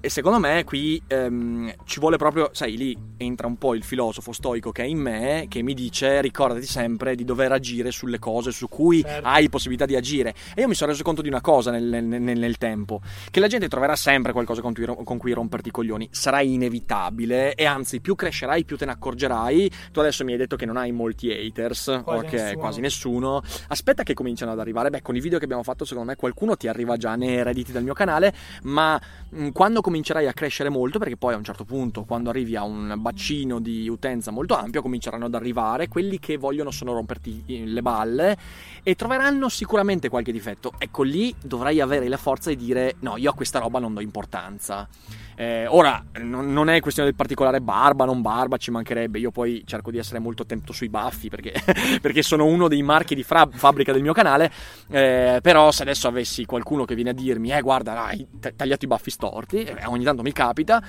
eh, 0.00 0.08
secondo 0.08 0.38
me, 0.38 0.64
qui 0.64 1.00
ehm, 1.06 1.72
ci 1.84 2.00
vuole 2.00 2.16
proprio, 2.16 2.50
sai, 2.52 2.76
lì 2.76 2.96
entra 3.18 3.46
un 3.46 3.56
po' 3.56 3.74
il 3.74 3.84
filosofo 3.84 4.32
stoico 4.32 4.72
che 4.72 4.82
è 4.82 4.86
in 4.86 4.98
me, 4.98 5.46
che 5.48 5.62
mi 5.62 5.74
dice: 5.74 6.20
ricordati 6.20 6.61
sempre 6.66 7.14
di 7.14 7.24
dover 7.24 7.52
agire 7.52 7.90
sulle 7.90 8.18
cose 8.18 8.50
su 8.52 8.68
cui 8.68 9.02
Certo. 9.02 9.26
hai 9.26 9.48
possibilità 9.48 9.86
di 9.86 9.96
agire. 9.96 10.34
E 10.54 10.62
io 10.62 10.68
mi 10.68 10.74
sono 10.74 10.90
reso 10.90 11.02
conto 11.02 11.22
di 11.22 11.28
una 11.28 11.40
cosa 11.40 11.70
nel, 11.70 11.84
nel- 11.84 12.04
nel- 12.04 12.38
nel 12.38 12.58
tempo: 12.58 13.00
che 13.30 13.40
la 13.40 13.46
gente 13.48 13.68
troverà 13.68 13.96
sempre 13.96 14.32
qualcosa 14.32 14.60
con 14.60 14.72
cui, 14.74 14.86
con 15.04 15.18
cui 15.18 15.32
romperti 15.32 15.68
i 15.68 15.72
coglioni. 15.72 16.08
Sarà 16.10 16.40
inevitabile, 16.40 17.54
e 17.54 17.64
anzi, 17.64 18.00
più 18.00 18.14
crescerai, 18.14 18.64
più 18.64 18.76
te 18.76 18.84
ne 18.84 18.92
accorgerai. 18.92 19.70
Tu 19.92 20.00
adesso 20.00 20.24
mi 20.24 20.32
hai 20.32 20.38
detto 20.38 20.56
che 20.56 20.66
non 20.66 20.76
hai 20.76 20.92
molti 20.92 21.30
haters, 21.30 22.00
Quasi 22.04 22.24
ok, 22.26 22.32
nessuno. 22.32 22.58
quasi 22.58 22.80
nessuno. 22.80 23.42
Aspetta 23.68 24.02
che 24.02 24.14
cominciano 24.14 24.52
ad 24.52 24.58
arrivare. 24.60 24.90
Beh, 24.90 25.02
con 25.02 25.16
i 25.16 25.20
video 25.20 25.38
che 25.38 25.44
abbiamo 25.44 25.62
fatto, 25.62 25.84
secondo 25.84 26.10
me 26.10 26.16
qualcuno 26.16 26.56
ti 26.56 26.68
arriva 26.68 26.96
già 26.96 27.14
nei 27.16 27.42
redditi 27.42 27.72
del 27.72 27.82
mio 27.84 27.94
canale. 27.94 28.32
Ma 28.62 29.00
mh, 29.30 29.48
quando 29.50 29.80
comincerai 29.80 30.26
a 30.26 30.32
crescere 30.32 30.68
molto, 30.68 30.98
perché 30.98 31.16
poi 31.16 31.34
a 31.34 31.36
un 31.36 31.44
certo 31.44 31.64
punto, 31.64 32.04
quando 32.04 32.30
arrivi 32.30 32.56
a 32.56 32.62
un 32.64 32.94
bacino 32.98 33.60
di 33.60 33.88
utenza 33.88 34.30
molto 34.30 34.54
ampio, 34.56 34.82
cominceranno 34.82 35.26
ad 35.26 35.34
arrivare 35.34 35.88
quelli 35.88 36.18
che 36.18 36.36
vogliono 36.36 36.51
solo 36.70 36.92
romperti 36.92 37.42
i- 37.46 37.66
le 37.66 37.82
balle 37.82 38.36
e 38.82 38.94
troveranno 38.94 39.48
sicuramente 39.48 40.08
qualche 40.08 40.32
difetto. 40.32 40.72
Ecco, 40.78 41.02
lì 41.02 41.34
dovrai 41.42 41.80
avere 41.80 42.08
la 42.08 42.16
forza 42.16 42.50
di 42.50 42.56
dire: 42.56 42.96
no, 43.00 43.16
io 43.16 43.30
a 43.30 43.34
questa 43.34 43.58
roba 43.58 43.78
non 43.78 43.94
do 43.94 44.00
importanza. 44.00 44.88
Eh, 45.34 45.66
ora, 45.66 46.04
non, 46.20 46.52
non 46.52 46.68
è 46.68 46.78
questione 46.80 47.08
del 47.08 47.16
particolare 47.16 47.60
barba, 47.60 48.04
non 48.04 48.20
barba, 48.20 48.56
ci 48.58 48.70
mancherebbe. 48.70 49.18
Io 49.18 49.30
poi 49.30 49.62
cerco 49.64 49.90
di 49.90 49.98
essere 49.98 50.18
molto 50.18 50.42
attento 50.42 50.72
sui 50.72 50.88
baffi 50.88 51.28
perché, 51.30 51.52
perché 52.02 52.22
sono 52.22 52.44
uno 52.44 52.68
dei 52.68 52.82
marchi 52.82 53.14
di 53.14 53.22
fra- 53.22 53.48
fabbrica 53.50 53.92
del 53.92 54.02
mio 54.02 54.12
canale. 54.12 54.50
Eh, 54.90 55.38
però, 55.42 55.70
se 55.70 55.82
adesso 55.82 56.06
avessi 56.08 56.44
qualcuno 56.44 56.84
che 56.84 56.94
viene 56.94 57.10
a 57.10 57.14
dirmi, 57.14 57.50
eh, 57.50 57.60
guarda, 57.60 58.04
hai 58.04 58.26
t- 58.38 58.54
tagliato 58.54 58.84
i 58.84 58.88
baffi 58.88 59.10
storti, 59.10 59.62
eh, 59.64 59.84
ogni 59.86 60.04
tanto 60.04 60.22
mi 60.22 60.32
capita. 60.32 60.82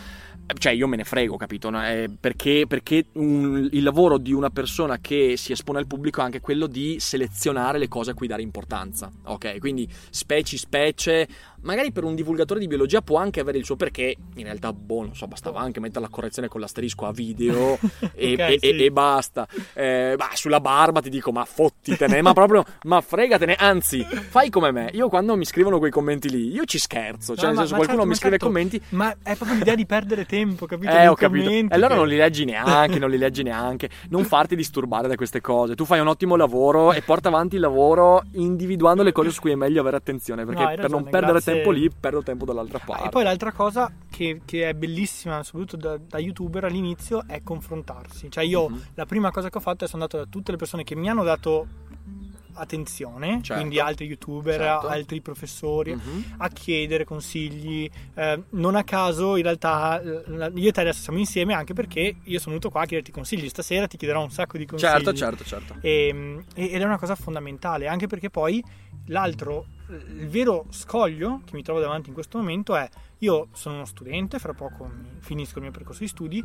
eh, 0.46 0.54
Cioè, 0.58 0.74
io 0.74 0.88
me 0.88 0.98
ne 0.98 1.04
frego, 1.06 1.38
capito? 1.38 1.70
Eh, 1.82 2.10
perché 2.20 2.66
perché 2.68 3.06
un- 3.14 3.70
il 3.72 3.82
lavoro 3.84 4.18
di 4.18 4.34
una 4.34 4.50
persona 4.50 4.98
che 5.00 5.36
si 5.38 5.52
espone 5.54 5.80
al 5.80 5.88
pubblico 5.88 6.20
è 6.20 6.24
anche 6.26 6.42
quello 6.42 6.68
di 6.68 6.98
selezionare 7.00 7.80
le 7.84 7.88
cose 7.88 8.12
a 8.12 8.14
cui 8.14 8.28
dare 8.28 8.42
importanza. 8.42 9.12
Ok, 9.26 9.60
quindi 9.60 9.88
specie, 10.10 10.58
specie. 10.58 11.28
Magari 11.64 11.92
per 11.92 12.04
un 12.04 12.16
divulgatore 12.16 12.60
di 12.60 12.68
biologia 12.68 13.02
può 13.02 13.18
anche 13.18 13.40
avere 13.40 13.58
il 13.58 13.66
suo 13.66 13.76
perché, 13.76 14.16
in 14.36 14.44
realtà, 14.44 14.72
boh, 14.74 15.02
non 15.04 15.16
so, 15.16 15.28
bastava 15.28 15.60
anche 15.60 15.80
mettere 15.80 16.02
la 16.02 16.10
correzione 16.10 16.48
con 16.48 16.60
l'asterisco 16.62 17.06
a 17.06 17.12
video 17.12 17.78
e, 18.14 18.34
Ok, 18.34 18.40
e- 18.40 18.58
sì. 18.60 18.70
e- 18.70 18.84
e 18.86 18.92
basta. 18.92 19.48
Eh, 19.74 20.16
ma 20.18 20.28
sulla 20.34 20.60
barba 20.60 21.02
ti 21.02 21.10
dico, 21.10 21.32
ma 21.32 21.46
fottitene, 21.46 22.22
ma 22.22 22.34
proprio, 22.34 22.64
ma 22.84 23.02
fregatene. 23.02 23.56
Anzi, 23.56 24.04
fai 24.04 24.50
come 24.50 24.72
me. 24.72 24.90
Io 24.94 25.08
quando 25.10 25.36
mi 25.38 25.46
scrivono 25.46 25.80
quei 25.80 25.92
commenti 25.92 26.30
lì, 26.30 26.52
io 26.52 26.66
ci 26.66 26.78
scherzo. 26.78 27.36
Cioè, 27.36 27.46
No, 27.46 27.60
nel 27.60 27.68
senso, 27.68 27.72
ma 27.76 27.78
qualcuno 27.86 28.02
certo, 28.02 28.08
mi 28.08 28.16
scrive 28.16 28.38
certo, 28.38 28.46
commenti. 28.46 28.82
Ma 28.90 29.16
è 29.24 29.36
proprio 29.36 29.58
l'idea 29.58 29.76
di 29.76 29.86
perdere 29.86 30.26
tempo, 30.26 30.66
capito? 30.66 30.92
Eh, 30.92 31.08
ho 31.08 31.16
capito. 31.16 31.50
E 31.50 31.66
allora 31.70 31.90
che- 31.94 31.96
non 31.96 32.08
li 32.08 32.16
leggi 32.18 32.44
neanche, 32.46 33.00
non 33.00 33.10
li 33.10 33.18
leggi 33.18 33.42
neanche. 33.44 33.90
Non 34.10 34.26
farti 34.26 34.56
disturbare 34.58 35.08
da 35.08 35.16
queste 35.16 35.40
cose. 35.40 35.76
Tu 35.76 35.86
fai 35.86 36.00
un 36.02 36.08
ottimo 36.08 36.36
lavoro 36.36 36.92
e 36.92 37.02
porta 37.02 37.30
avanti 37.30 37.56
il 37.56 37.62
lavoro 37.62 38.24
individuando 38.34 39.02
le 39.04 39.12
cose 39.14 39.30
su 39.30 39.40
cui 39.40 39.52
è 39.52 39.56
meglio 39.56 39.80
avere 39.80 39.96
attenzione. 39.96 40.44
Perché 40.46 40.62
No, 40.64 40.76
per 40.76 40.90
non 40.90 41.04
perdere 41.04 41.32
grazie. 41.32 41.42
tempo 41.46 41.52
lì, 41.72 41.90
perdo 41.98 42.24
tempo 42.24 42.46
dall'altra 42.46 42.80
Ah, 42.82 42.86
parte. 42.86 43.06
E 43.06 43.10
poi 43.10 43.24
l'altra 43.24 43.52
cosa 43.52 43.92
che, 44.10 44.42
che 44.46 44.70
è 44.70 44.74
bellissima, 44.74 45.44
soprattutto 45.44 45.78
da, 45.78 45.98
da 45.98 46.18
youtuber 46.20 46.66
all'inizio, 46.66 47.24
è 47.28 47.42
confrontarsi. 47.44 48.30
Cioè, 48.32 48.44
io 48.44 48.70
Mhm. 48.70 48.82
la 48.96 49.06
prima 49.06 49.32
cosa 49.32 49.50
che 49.50 49.58
ho 49.58 49.62
fatto 49.62 49.86
è 49.86 49.88
sono 49.88 50.04
andato 50.04 50.24
da 50.24 50.30
tutte 50.30 50.52
le 50.52 50.58
persone 50.58 50.84
che 50.84 50.96
mi 50.96 51.10
hanno 51.10 51.24
dato 51.24 51.68
attenzione, 52.56 53.40
Certo. 53.42 53.54
quindi 53.56 53.80
altri 53.80 54.06
youtuber, 54.06 54.60
Certo. 54.60 54.88
altri 54.88 55.22
professori, 55.22 55.96
Mhm. 55.96 56.36
a 56.38 56.50
chiedere 56.50 57.04
consigli. 57.04 57.90
Eh, 58.14 58.44
non 58.52 58.76
a 58.76 58.84
caso, 58.84 59.36
in 59.38 59.44
realtà, 59.44 60.00
eh, 60.02 60.52
io 60.54 60.70
e 60.70 60.72
te 60.72 60.82
adesso 60.82 61.02
siamo 61.02 61.18
insieme 61.18 61.54
anche 61.56 61.74
perché 61.74 62.16
io 62.22 62.38
sono 62.38 62.50
venuto 62.56 62.70
qua 62.70 62.82
a 62.82 62.86
chiederti 62.86 63.12
consigli. 63.12 63.50
Stasera 63.50 63.88
ti 63.88 63.98
chiederò 63.98 64.22
un 64.22 64.30
sacco 64.30 64.58
di 64.60 64.66
consigli. 64.68 64.88
Certo, 64.90 65.14
certo, 65.14 65.44
certo. 65.44 65.76
E- 65.82 66.44
ed 66.54 66.80
è 66.82 66.84
una 66.84 67.00
cosa 67.00 67.16
fondamentale, 67.16 67.88
anche 67.88 68.06
perché 68.06 68.30
poi 68.30 68.64
l'altro, 69.08 69.66
il 69.96 70.28
vero 70.30 70.66
scoglio 70.70 71.42
che 71.46 71.56
mi 71.56 71.64
trovo 71.64 71.80
davanti 71.80 72.08
in 72.10 72.14
questo 72.14 72.38
momento 72.38 72.76
è 72.76 72.88
io 73.20 73.48
sono 73.54 73.76
uno 73.76 73.86
studente, 73.86 74.40
fra 74.40 74.54
poco 74.54 74.92
finisco 75.20 75.58
il 75.58 75.64
mio 75.64 75.72
percorso 75.72 76.02
di 76.02 76.08
studi 76.08 76.44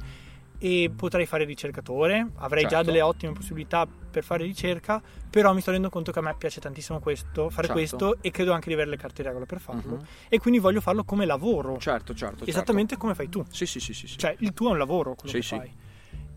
e 0.61 0.91
potrei 0.95 1.25
fare 1.25 1.45
ricercatore, 1.45 2.31
avrei 2.37 2.65
già 2.65 2.69
Certo. 2.77 2.85
delle 2.91 3.01
ottime 3.01 3.33
possibilità 3.33 3.87
per 4.11 4.25
fare 4.25 4.43
ricerca, 4.43 5.01
però 5.31 5.53
mi 5.55 5.61
sto 5.61 5.71
rendendo 5.71 5.95
conto 5.95 6.11
che 6.11 6.19
a 6.19 6.23
me 6.23 6.35
piace 6.37 6.61
tantissimo 6.61 6.99
questo, 6.99 7.49
fare 7.49 7.69
Certo. 7.69 7.73
questo 7.73 8.17
e 8.21 8.31
credo 8.33 8.53
anche 8.53 8.67
di 8.69 8.75
avere 8.75 8.91
le 8.91 8.97
carte 8.97 9.21
in 9.23 9.29
regola 9.29 9.47
per 9.47 9.61
farlo 9.61 9.97
Mhm. 9.97 10.07
e 10.29 10.39
quindi 10.39 10.59
voglio 10.59 10.81
farlo 10.81 11.05
come 11.05 11.27
lavoro, 11.27 11.79
Certo, 11.79 12.13
certo. 12.15 12.45
esattamente 12.45 12.97
come 12.97 13.15
fai 13.15 13.29
tu. 13.29 13.39
certo. 13.41 13.55
Sì, 13.55 13.67
sì, 13.67 13.79
sì, 13.79 13.93
sì. 13.95 14.07
sì. 14.09 14.19
Cioè, 14.19 14.35
il 14.41 14.53
tuo 14.53 14.69
è 14.69 14.73
un 14.73 14.79
lavoro, 14.79 15.15
quello 15.15 15.31
Sì, 15.31 15.37
che 15.41 15.43
sì. 15.47 15.57
fai. 15.57 15.73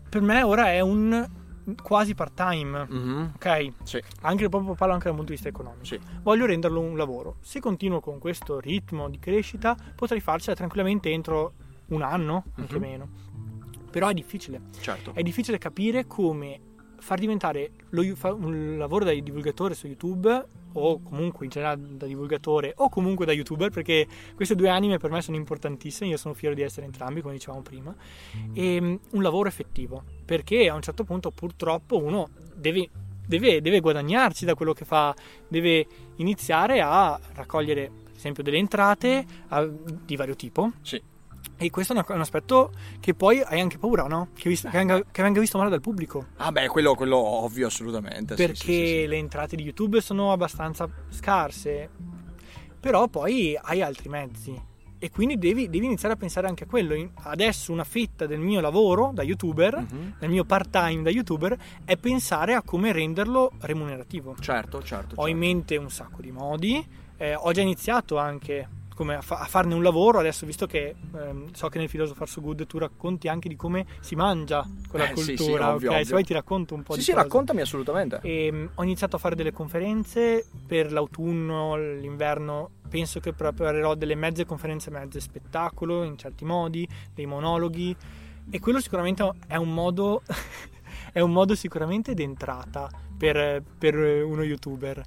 Per 0.08 0.20
me 0.20 0.42
ora 0.42 0.70
è 0.70 0.80
un 0.80 1.26
quasi 1.82 2.14
part 2.14 2.34
time, 2.34 2.86
Mhm. 2.88 3.32
ok? 3.36 3.72
Sì. 3.82 4.02
Anche 4.22 4.48
proprio 4.48 4.74
parlo 4.74 4.92
anche 4.94 5.06
dal 5.06 5.14
punto 5.16 5.30
di 5.30 5.36
vista 5.36 5.48
economico. 5.48 5.84
Sì. 5.84 5.98
Voglio 6.22 6.46
renderlo 6.46 6.80
un 6.80 6.96
lavoro. 6.96 7.36
Se 7.40 7.60
continuo 7.60 8.00
con 8.00 8.18
questo 8.18 8.58
ritmo 8.60 9.08
di 9.08 9.18
crescita, 9.18 9.76
potrei 9.94 10.20
farcela 10.20 10.56
tranquillamente 10.56 11.10
entro 11.10 11.52
un 11.88 12.02
anno, 12.02 12.44
anche 12.56 12.74
Mhm. 12.76 12.80
meno. 12.80 13.08
Però 13.90 14.08
è 14.08 14.14
difficile. 14.14 14.60
Certo. 14.80 15.12
È 15.14 15.22
difficile 15.22 15.58
capire 15.58 16.06
come 16.06 16.60
far 16.98 17.18
diventare 17.18 17.72
lo- 17.90 18.02
un 18.36 18.76
lavoro 18.78 19.04
da 19.04 19.12
divulgatore 19.12 19.74
su 19.74 19.86
YouTube 19.86 20.46
o 20.74 21.00
comunque 21.02 21.44
in 21.44 21.50
generale 21.50 21.80
da 21.96 22.06
divulgatore 22.06 22.72
o 22.76 22.88
comunque 22.88 23.26
da 23.26 23.32
youtuber 23.32 23.70
perché 23.70 24.06
queste 24.34 24.54
due 24.54 24.68
anime 24.68 24.98
per 24.98 25.10
me 25.10 25.20
sono 25.22 25.36
importantissime 25.36 26.10
io 26.10 26.16
sono 26.16 26.34
fiero 26.34 26.54
di 26.54 26.62
essere 26.62 26.86
entrambi 26.86 27.20
come 27.20 27.34
dicevamo 27.34 27.62
prima 27.62 27.94
e 28.52 28.80
mm, 28.80 28.94
un 29.12 29.22
lavoro 29.22 29.48
effettivo 29.48 30.02
perché 30.24 30.68
a 30.68 30.74
un 30.74 30.82
certo 30.82 31.04
punto 31.04 31.30
purtroppo 31.30 31.96
uno 32.02 32.30
deve, 32.54 32.88
deve, 33.26 33.60
deve 33.60 33.80
guadagnarci 33.80 34.44
da 34.44 34.54
quello 34.54 34.72
che 34.72 34.84
fa 34.84 35.14
deve 35.48 35.86
iniziare 36.16 36.80
a 36.80 37.18
raccogliere 37.34 37.90
per 38.04 38.16
esempio 38.16 38.42
delle 38.42 38.58
entrate 38.58 39.24
di 40.04 40.16
vario 40.16 40.36
tipo 40.36 40.72
Sì. 40.82 41.10
E 41.56 41.70
questo 41.70 41.92
è 41.94 42.04
un 42.12 42.20
aspetto 42.20 42.72
che 43.00 43.14
poi 43.14 43.40
hai 43.40 43.60
anche 43.60 43.78
paura, 43.78 44.04
no? 44.06 44.28
Che, 44.34 44.48
vis- 44.48 44.62
che 44.62 44.70
venga, 44.70 45.02
che 45.10 45.22
venga 45.22 45.40
visto 45.40 45.58
male 45.58 45.70
dal 45.70 45.80
pubblico. 45.80 46.26
Ah 46.36 46.50
beh, 46.52 46.68
quello, 46.68 46.94
quello 46.94 47.16
ovvio 47.16 47.66
assolutamente. 47.68 48.34
perché 48.34 48.54
sì, 48.56 48.62
sì, 48.64 48.86
sì. 48.86 49.06
le 49.06 49.16
entrate 49.16 49.56
di 49.56 49.62
YouTube 49.62 50.00
sono 50.00 50.32
abbastanza 50.32 50.88
scarse. 51.10 51.88
Però 52.80 53.06
poi 53.08 53.56
hai 53.60 53.80
altri 53.82 54.08
mezzi. 54.08 54.70
E 54.98 55.10
quindi 55.10 55.36
devi, 55.36 55.68
devi 55.68 55.86
iniziare 55.86 56.14
a 56.14 56.16
pensare 56.16 56.46
anche 56.46 56.64
a 56.64 56.66
quello. 56.66 56.94
In- 56.94 57.10
Adesso 57.14 57.72
una 57.72 57.82
fetta 57.84 58.26
del 58.26 58.38
mio 58.38 58.60
lavoro 58.60 59.10
da 59.12 59.22
youtuber, 59.22 59.76
Mhm. 59.78 60.14
del 60.18 60.30
mio 60.30 60.44
part-time 60.44 61.02
da 61.02 61.10
youtuber, 61.10 61.56
è 61.84 61.96
pensare 61.96 62.54
a 62.54 62.62
come 62.62 62.92
renderlo 62.92 63.52
remunerativo. 63.60 64.36
Certo, 64.40 64.80
certo. 64.82 65.14
Ho 65.16 65.26
in 65.28 65.34
certo. 65.36 65.46
mente 65.46 65.76
un 65.76 65.90
sacco 65.90 66.20
di 66.20 66.30
modi. 66.30 67.00
eh, 67.18 67.36
ho 67.36 67.52
già 67.52 67.60
iniziato 67.60 68.16
anche 68.18 68.68
come 69.02 69.16
a, 69.16 69.20
fa- 69.20 69.40
a 69.40 69.46
farne 69.46 69.74
un 69.74 69.82
lavoro. 69.82 70.20
Adesso, 70.20 70.46
visto 70.46 70.66
che 70.66 70.94
ehm, 71.14 71.52
so 71.52 71.68
che 71.68 71.78
nel 71.78 71.88
Philosopher 71.88 72.28
So 72.28 72.40
Good 72.40 72.66
tu 72.66 72.78
racconti 72.78 73.26
anche 73.28 73.48
di 73.48 73.56
come 73.56 73.84
si 74.00 74.14
mangia 74.14 74.64
quella 74.88 75.10
Eh, 75.10 75.16
sì, 75.16 75.22
sì, 75.22 75.34
cultura, 75.34 75.72
ovvio, 75.72 75.88
ok? 75.88 75.94
ovvio. 75.94 76.04
Se 76.04 76.10
vuoi 76.12 76.24
ti 76.24 76.32
racconto 76.32 76.74
un 76.74 76.82
po' 76.82 76.92
Sì, 76.92 76.98
di 77.00 77.04
sì, 77.04 77.10
cose. 77.12 77.22
raccontami 77.24 77.60
assolutamente. 77.60 78.20
E, 78.22 78.48
mm, 78.52 78.66
ho 78.76 78.82
iniziato 78.84 79.16
a 79.16 79.18
fare 79.18 79.34
delle 79.34 79.52
conferenze 79.52 80.46
per 80.66 80.92
l'autunno, 80.92 81.76
l'inverno. 81.76 82.70
Penso 82.88 83.18
che 83.20 83.32
preparerò 83.32 83.94
delle 83.94 84.14
mezze 84.14 84.44
conferenze, 84.46 84.90
mezze 84.90 85.18
spettacolo 85.18 86.04
in 86.04 86.16
certi 86.16 86.44
modi, 86.44 86.86
dei 87.12 87.26
monologhi. 87.26 87.94
E 88.50 88.60
quello 88.60 88.80
sicuramente 88.80 89.28
è 89.48 89.56
un 89.56 89.72
modo, 89.74 90.22
è 91.12 91.20
un 91.20 91.32
modo 91.32 91.54
sicuramente 91.56 92.14
d'entrata 92.14 92.88
per, 93.16 93.62
per 93.78 93.94
uno 93.96 94.42
youtuber. 94.42 95.02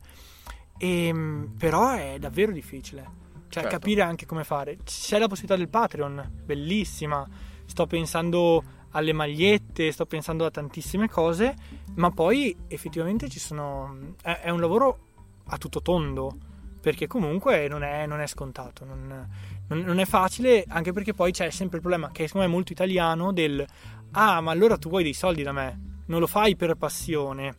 E, 0.77 1.13
mm, 1.13 1.43
però 1.57 1.93
è 1.93 2.17
davvero 2.19 2.51
difficile. 2.51 3.23
Cioè, 3.55 3.63
Certo. 3.63 3.79
capire 3.79 4.01
anche 4.01 4.25
come 4.25 4.43
fare. 4.43 4.79
C'è 4.83 5.17
la 5.17 5.27
possibilità 5.29 5.55
del 5.55 5.69
Patreon, 5.69 6.41
bellissima. 6.43 7.25
Sto 7.65 7.87
pensando 7.87 8.61
alle 8.89 9.13
magliette, 9.13 9.93
sto 9.93 10.05
pensando 10.05 10.43
a 10.43 10.51
tantissime 10.51 11.07
cose, 11.07 11.55
ma 11.95 12.11
poi 12.11 12.53
effettivamente 12.67 13.29
ci 13.29 13.39
sono. 13.39 14.15
È, 14.21 14.39
è 14.41 14.49
un 14.49 14.59
lavoro 14.59 14.99
a 15.45 15.57
tutto 15.57 15.81
tondo, 15.81 16.35
perché 16.81 17.07
comunque 17.07 17.69
non 17.69 17.83
è, 17.83 18.05
non 18.05 18.19
è 18.19 18.27
scontato, 18.27 18.83
non, 18.83 19.29
non- 19.67 19.79
non 19.79 19.99
è 19.99 20.05
facile, 20.05 20.65
anche 20.67 20.91
perché 20.91 21.13
poi 21.13 21.31
c'è 21.31 21.49
sempre 21.49 21.77
il 21.77 21.81
problema, 21.81 22.11
che 22.11 22.27
secondo 22.27 22.45
me 22.47 22.51
è 22.51 22.55
molto 22.55 22.73
italiano, 22.73 23.31
del 23.31 23.65
ah, 24.11 24.41
ma 24.41 24.51
allora 24.51 24.77
tu 24.77 24.89
vuoi 24.89 25.03
dei 25.03 25.13
soldi 25.13 25.43
da 25.43 25.53
me, 25.53 26.01
non 26.07 26.19
lo 26.19 26.27
fai 26.27 26.57
per 26.57 26.75
passione, 26.75 27.55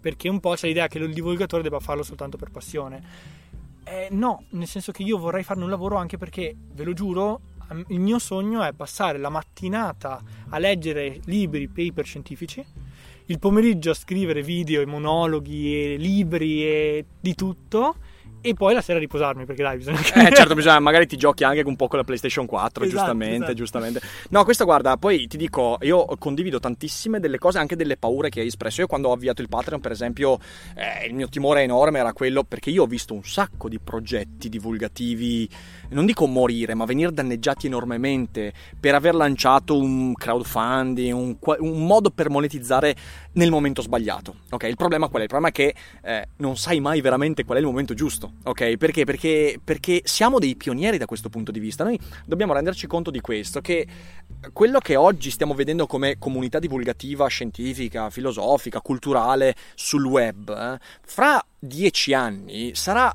perché 0.00 0.28
un 0.28 0.40
po' 0.40 0.54
c'è 0.54 0.66
l'idea 0.66 0.88
che 0.88 0.98
il 0.98 1.14
divulgatore 1.14 1.62
debba 1.62 1.78
farlo 1.78 2.02
soltanto 2.02 2.36
per 2.36 2.50
passione. 2.50 3.44
Eh, 3.88 4.08
no, 4.10 4.42
nel 4.50 4.66
senso 4.66 4.90
che 4.90 5.04
io 5.04 5.16
vorrei 5.16 5.44
farne 5.44 5.62
un 5.62 5.70
lavoro 5.70 5.94
anche 5.94 6.18
perché, 6.18 6.56
ve 6.72 6.82
lo 6.82 6.92
giuro, 6.92 7.40
il 7.88 8.00
mio 8.00 8.18
sogno 8.18 8.64
è 8.64 8.72
passare 8.72 9.16
la 9.16 9.28
mattinata 9.28 10.20
a 10.48 10.58
leggere 10.58 11.20
libri, 11.26 11.68
paper 11.68 12.04
scientifici, 12.04 12.64
il 13.26 13.38
pomeriggio 13.38 13.90
a 13.90 13.94
scrivere 13.94 14.42
video 14.42 14.80
e 14.80 14.86
monologhi 14.86 15.92
e 15.92 15.96
libri 15.98 16.64
e 16.64 17.04
di 17.20 17.36
tutto, 17.36 17.94
e 18.48 18.54
poi 18.54 18.74
la 18.74 18.80
sera 18.80 18.98
riposarmi 18.98 19.44
perché 19.44 19.62
dai, 19.62 19.76
bisogna 19.76 19.98
Eh, 19.98 20.34
certo, 20.34 20.54
bisogna, 20.56 20.78
magari 20.78 21.06
ti 21.06 21.16
giochi 21.16 21.44
anche 21.44 21.62
un 21.62 21.76
po' 21.76 21.88
con 21.88 21.98
la 21.98 22.04
PlayStation 22.04 22.46
4, 22.46 22.84
Esatto, 22.84 22.96
giustamente, 22.96 23.36
esatto. 23.36 23.54
giustamente. 23.54 24.00
No, 24.30 24.44
questa 24.44 24.64
guarda, 24.64 24.96
poi 24.96 25.26
ti 25.26 25.36
dico, 25.36 25.78
io 25.80 26.04
condivido 26.18 26.60
tantissime 26.60 27.20
delle 27.20 27.38
cose, 27.38 27.58
anche 27.58 27.76
delle 27.76 27.96
paure 27.96 28.28
che 28.28 28.40
hai 28.40 28.46
espresso. 28.46 28.82
Io 28.82 28.86
quando 28.86 29.08
ho 29.08 29.12
avviato 29.12 29.42
il 29.42 29.48
Patreon, 29.48 29.80
per 29.80 29.92
esempio, 29.92 30.38
eh, 30.74 31.06
il 31.06 31.14
mio 31.14 31.28
timore 31.28 31.62
enorme 31.62 31.98
era 31.98 32.12
quello 32.12 32.44
perché 32.44 32.70
io 32.70 32.84
ho 32.84 32.86
visto 32.86 33.14
un 33.14 33.24
sacco 33.24 33.68
di 33.68 33.78
progetti 33.78 34.48
divulgativi, 34.48 35.48
non 35.90 36.06
dico 36.06 36.26
morire, 36.26 36.74
ma 36.74 36.84
venire 36.84 37.12
danneggiati 37.12 37.66
enormemente 37.66 38.52
per 38.78 38.94
aver 38.94 39.14
lanciato 39.14 39.78
un 39.78 40.14
crowdfunding, 40.14 41.14
un, 41.14 41.36
un 41.58 41.86
modo 41.86 42.10
per 42.10 42.30
monetizzare 42.30 42.94
nel 43.32 43.50
momento 43.50 43.82
sbagliato. 43.82 44.36
Ok, 44.50 44.64
il 44.64 44.76
problema 44.76 45.08
qual 45.08 45.20
è? 45.20 45.24
Il 45.24 45.30
problema 45.30 45.52
è 45.52 45.52
che 45.52 45.74
eh, 46.02 46.28
non 46.36 46.56
sai 46.56 46.80
mai 46.80 47.00
veramente 47.00 47.44
qual 47.44 47.58
è 47.58 47.60
il 47.60 47.66
momento 47.66 47.94
giusto. 47.94 48.32
Ok, 48.44 48.76
perché? 48.76 49.04
Perché, 49.04 49.58
perché 49.62 50.02
siamo 50.04 50.38
dei 50.38 50.54
pionieri 50.54 50.98
da 50.98 51.06
questo 51.06 51.28
punto 51.28 51.50
di 51.50 51.58
vista. 51.58 51.82
Noi 51.82 51.98
dobbiamo 52.24 52.52
renderci 52.52 52.86
conto 52.86 53.10
di 53.10 53.20
questo, 53.20 53.60
che 53.60 53.86
quello 54.52 54.78
che 54.78 54.94
oggi 54.94 55.30
stiamo 55.30 55.54
vedendo 55.54 55.86
come 55.86 56.16
comunità 56.18 56.58
divulgativa, 56.58 57.26
scientifica, 57.26 58.08
filosofica, 58.10 58.80
culturale 58.80 59.54
sul 59.74 60.04
web, 60.04 60.48
eh, 60.48 60.78
fra 61.02 61.44
dieci 61.58 62.14
anni 62.14 62.74
sarà 62.74 63.14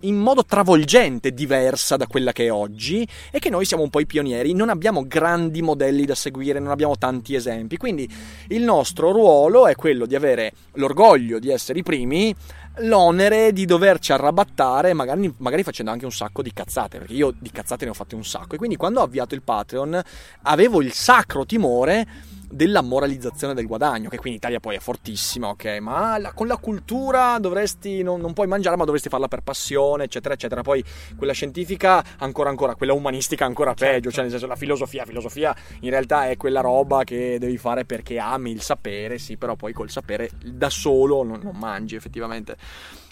in 0.00 0.16
modo 0.16 0.44
travolgente 0.44 1.32
diversa 1.32 1.96
da 1.96 2.06
quella 2.06 2.32
che 2.32 2.46
è 2.46 2.52
oggi 2.52 3.06
e 3.30 3.38
che 3.38 3.50
noi 3.50 3.64
siamo 3.64 3.82
un 3.82 3.90
po' 3.90 4.00
i 4.00 4.06
pionieri, 4.06 4.52
non 4.52 4.68
abbiamo 4.68 5.06
grandi 5.06 5.62
modelli 5.62 6.04
da 6.04 6.14
seguire, 6.14 6.58
non 6.58 6.70
abbiamo 6.70 6.96
tanti 6.96 7.34
esempi, 7.34 7.76
quindi 7.76 8.08
il 8.48 8.62
nostro 8.62 9.10
ruolo 9.10 9.66
è 9.66 9.74
quello 9.74 10.06
di 10.06 10.14
avere 10.14 10.52
l'orgoglio 10.74 11.38
di 11.38 11.50
essere 11.50 11.78
i 11.78 11.82
primi, 11.82 12.34
l'onere 12.78 13.52
di 13.52 13.64
doverci 13.64 14.12
arrabattare, 14.12 14.92
magari, 14.92 15.32
magari 15.38 15.62
facendo 15.62 15.90
anche 15.90 16.04
un 16.04 16.12
sacco 16.12 16.42
di 16.42 16.52
cazzate, 16.52 16.98
perché 16.98 17.14
io 17.14 17.32
di 17.36 17.50
cazzate 17.50 17.84
ne 17.84 17.90
ho 17.90 17.94
fatte 17.94 18.14
un 18.14 18.24
sacco. 18.24 18.54
E 18.54 18.58
quindi 18.58 18.76
quando 18.76 19.00
ho 19.00 19.04
avviato 19.04 19.34
il 19.34 19.42
Patreon 19.42 20.00
avevo 20.42 20.82
il 20.82 20.92
sacro 20.92 21.46
timore 21.46 22.06
della 22.48 22.82
moralizzazione 22.82 23.54
del 23.54 23.66
guadagno, 23.66 24.08
che 24.08 24.18
qui 24.18 24.30
in 24.30 24.36
Italia 24.36 24.60
poi 24.60 24.76
è 24.76 24.78
fortissima, 24.78 25.48
ok? 25.48 25.78
Ma 25.80 26.18
la- 26.18 26.32
con 26.32 26.46
la 26.46 26.56
cultura 26.56 27.38
dovresti, 27.38 28.02
non, 28.02 28.20
non 28.20 28.32
puoi 28.32 28.46
mangiare, 28.46 28.76
ma 28.76 28.84
dovresti 28.84 29.08
farla 29.08 29.28
per 29.28 29.40
passione, 29.40 30.04
eccetera, 30.04 30.34
eccetera. 30.34 30.62
Poi 30.62 30.82
quella 31.16 31.32
scientifica, 31.32 32.04
ancora, 32.18 32.50
ancora, 32.50 32.74
quella 32.74 32.92
umanistica, 32.92 33.44
ancora 33.44 33.74
peggio, 33.74 34.10
cioè 34.10 34.22
nel 34.22 34.30
senso 34.30 34.46
la 34.46 34.56
filosofia, 34.56 35.04
filosofia 35.04 35.54
in 35.80 35.90
realtà 35.90 36.28
è 36.28 36.36
quella 36.36 36.60
roba 36.60 37.04
che 37.04 37.38
devi 37.38 37.58
fare 37.58 37.84
perché 37.84 38.18
ami 38.18 38.50
il 38.52 38.62
sapere, 38.62 39.18
sì, 39.18 39.36
però 39.36 39.56
poi 39.56 39.72
col 39.72 39.90
sapere 39.90 40.30
da 40.44 40.70
solo 40.70 41.22
non, 41.22 41.40
non 41.42 41.56
mangi 41.56 41.96
effettivamente. 41.96 42.56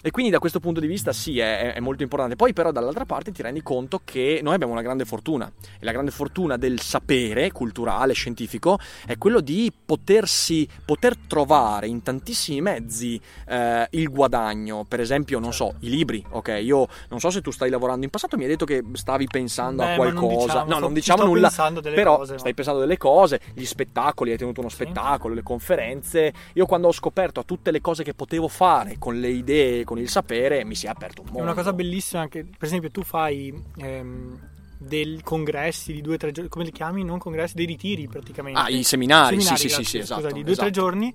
E 0.05 0.11
quindi 0.11 0.29
da 0.31 0.37
questo 0.37 0.59
punto 0.59 0.79
di 0.79 0.85
vista 0.85 1.11
sì, 1.11 1.39
è, 1.39 1.73
è 1.73 1.79
molto 1.79 2.03
importante. 2.03 2.35
Poi 2.35 2.53
però 2.53 2.71
dall'altra 2.71 3.05
parte 3.05 3.31
ti 3.31 3.41
rendi 3.41 3.63
conto 3.63 4.01
che 4.05 4.39
noi 4.43 4.53
abbiamo 4.53 4.71
una 4.73 4.83
grande 4.83 5.03
fortuna. 5.03 5.51
E 5.79 5.83
la 5.83 5.91
grande 5.91 6.11
fortuna 6.11 6.57
del 6.57 6.79
sapere 6.79 7.51
culturale, 7.51 8.13
scientifico, 8.13 8.77
è 9.07 9.17
quello 9.17 9.39
di 9.39 9.73
potersi, 9.83 10.69
poter 10.85 11.17
trovare 11.17 11.87
in 11.87 12.03
tantissimi 12.03 12.61
mezzi 12.61 13.19
eh, 13.47 13.87
il 13.89 14.09
guadagno. 14.09 14.85
Per 14.87 14.99
esempio, 14.99 15.39
non 15.39 15.51
so, 15.51 15.73
i 15.79 15.89
libri, 15.89 16.23
ok? 16.29 16.59
Io 16.61 16.87
non 17.09 17.19
so 17.19 17.31
se 17.31 17.41
tu 17.41 17.49
stai 17.49 17.71
lavorando. 17.71 18.03
In 18.05 18.11
passato 18.11 18.37
mi 18.37 18.43
hai 18.43 18.49
detto 18.49 18.65
che 18.65 18.83
stavi 18.93 19.25
pensando 19.25 19.81
Beh, 19.81 19.93
a 19.93 19.95
qualcosa. 19.95 20.45
diciamo, 20.45 20.69
no, 20.71 20.77
non 20.77 20.89
ci 20.89 20.93
diciamo 20.93 21.17
sto 21.21 21.27
nulla. 21.27 21.47
pensando 21.47 21.79
delle 21.81 21.95
però 21.95 22.17
cose, 22.17 22.37
stai 22.37 22.53
pensando 22.53 22.79
delle 22.79 22.97
cose, 22.97 23.39
gli 23.55 23.65
spettacoli, 23.65 24.29
hai 24.29 24.37
tenuto 24.37 24.59
uno 24.59 24.69
Sì. 24.69 24.75
spettacolo, 24.75 25.33
le 25.33 25.41
conferenze. 25.41 26.31
Io 26.53 26.67
quando 26.67 26.89
ho 26.89 26.91
scoperto 26.91 27.43
tutte 27.43 27.71
le 27.71 27.81
cose 27.81 28.03
che 28.03 28.13
potevo 28.13 28.47
fare 28.47 28.97
con 28.99 29.19
le 29.19 29.29
idee, 29.29 29.83
con 29.83 29.93
il 29.99 30.09
sapere, 30.09 30.63
mi 30.63 30.75
si 30.75 30.85
è 30.85 30.89
aperto 30.89 31.21
un 31.21 31.27
È 31.27 31.31
mondo. 31.31 31.43
una 31.45 31.53
cosa 31.53 31.73
bellissima 31.73 32.21
anche, 32.21 32.43
per 32.43 32.67
esempio, 32.67 32.91
tu 32.91 33.03
fai 33.03 33.53
ehm, 33.77 34.39
dei 34.77 35.19
congressi 35.23 35.93
di 35.93 36.01
due 36.01 36.15
o 36.15 36.17
tre 36.17 36.31
giorni, 36.31 36.49
come 36.49 36.65
li 36.65 36.71
chiami? 36.71 37.03
Non 37.03 37.17
congressi, 37.17 37.55
dei 37.55 37.65
ritiri 37.65 38.07
praticamente. 38.07 38.59
Ah, 38.59 38.69
i 38.69 38.83
seminari, 38.83 39.39
sì, 39.41 39.55
sì, 39.55 39.67
grazie, 39.67 39.69
sì, 39.69 39.83
sì, 39.83 39.97
scusa, 39.99 40.17
esatto, 40.17 40.33
di 40.33 40.43
due 40.43 40.53
o 40.53 40.55
tre 40.55 40.67
esatto. 40.67 40.69
giorni. 40.71 41.13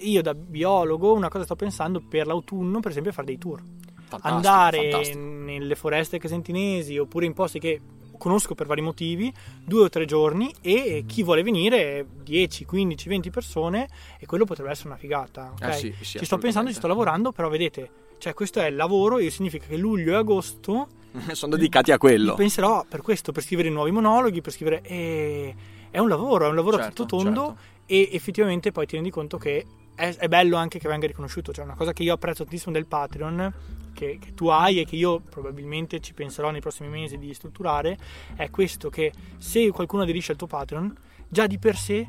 Io 0.00 0.22
da 0.22 0.34
biologo, 0.34 1.14
una 1.14 1.28
cosa 1.28 1.44
sto 1.44 1.56
pensando 1.56 2.00
per 2.00 2.26
l'autunno, 2.26 2.80
per 2.80 2.90
esempio, 2.90 3.12
fare 3.12 3.26
dei 3.26 3.38
tour. 3.38 3.62
Fantastico, 4.08 4.28
Andare 4.28 4.90
fantastico. 4.90 5.18
nelle 5.18 5.74
foreste 5.74 6.18
casentinesi 6.18 6.98
oppure 6.98 7.26
in 7.26 7.32
posti 7.32 7.58
che 7.58 7.80
conosco 8.16 8.54
per 8.54 8.66
vari 8.66 8.80
motivi, 8.82 9.32
due 9.64 9.82
o 9.84 9.88
tre 9.88 10.04
giorni 10.04 10.52
e 10.60 11.04
chi 11.06 11.22
vuole 11.22 11.42
venire 11.42 12.06
10, 12.22 12.64
15, 12.64 13.08
20 13.08 13.30
persone 13.30 13.88
e 14.18 14.26
quello 14.26 14.44
potrebbe 14.44 14.70
essere 14.70 14.88
una 14.88 14.96
figata. 14.98 15.52
ok? 15.54 15.68
Eh 15.68 15.72
sì, 15.72 15.94
sì, 16.00 16.18
ci 16.18 16.24
sto 16.24 16.38
pensando, 16.38 16.70
ci 16.70 16.76
sto 16.76 16.86
lavorando, 16.86 17.32
però 17.32 17.48
vedete, 17.48 17.90
cioè 18.18 18.34
questo 18.34 18.60
è 18.60 18.66
il 18.66 18.76
lavoro 18.76 19.18
e 19.18 19.30
significa 19.30 19.66
che 19.66 19.76
luglio 19.76 20.12
e 20.12 20.16
agosto 20.16 20.88
Sono 21.32 21.56
dedicati 21.56 21.92
a 21.92 21.98
quello. 21.98 22.34
penserò 22.34 22.84
per 22.88 23.00
questo, 23.02 23.32
per 23.32 23.42
scrivere 23.42 23.70
nuovi 23.70 23.90
monologhi, 23.90 24.40
per 24.40 24.52
scrivere... 24.52 24.82
e- 24.82 25.54
È 25.90 25.98
un 25.98 26.08
lavoro, 26.08 26.44
è 26.46 26.48
un 26.48 26.54
lavoro 26.56 26.76
Certo, 26.76 27.04
tutto 27.04 27.16
tondo 27.22 27.44
certo. 27.46 27.60
e 27.86 28.08
effettivamente 28.12 28.70
poi 28.72 28.84
ti 28.86 28.94
rendi 28.96 29.10
conto 29.10 29.38
che 29.38 29.64
è, 29.94 30.14
è 30.14 30.28
bello 30.28 30.56
anche 30.56 30.78
che 30.78 30.88
venga 30.88 31.06
riconosciuto. 31.06 31.52
Cioè, 31.54 31.64
una 31.64 31.74
cosa 31.74 31.94
che 31.94 32.02
io 32.02 32.12
apprezzo 32.12 32.42
tantissimo 32.42 32.72
del 32.74 32.84
Patreon, 32.86 33.52
che, 33.96 34.18
che, 34.20 34.34
tu 34.34 34.48
hai 34.48 34.78
e 34.78 34.84
che 34.84 34.94
io 34.94 35.20
probabilmente 35.20 36.00
ci 36.00 36.12
penserò 36.12 36.50
nei 36.50 36.60
prossimi 36.60 36.88
mesi 36.88 37.16
di 37.16 37.32
strutturare, 37.32 37.96
è 38.36 38.50
questo: 38.50 38.90
che 38.90 39.12
se 39.38 39.70
qualcuno 39.70 40.02
aderisce 40.02 40.32
al 40.32 40.38
tuo 40.38 40.46
Patreon, 40.46 40.94
già 41.26 41.46
di 41.46 41.58
per 41.58 41.76
sé 41.76 42.06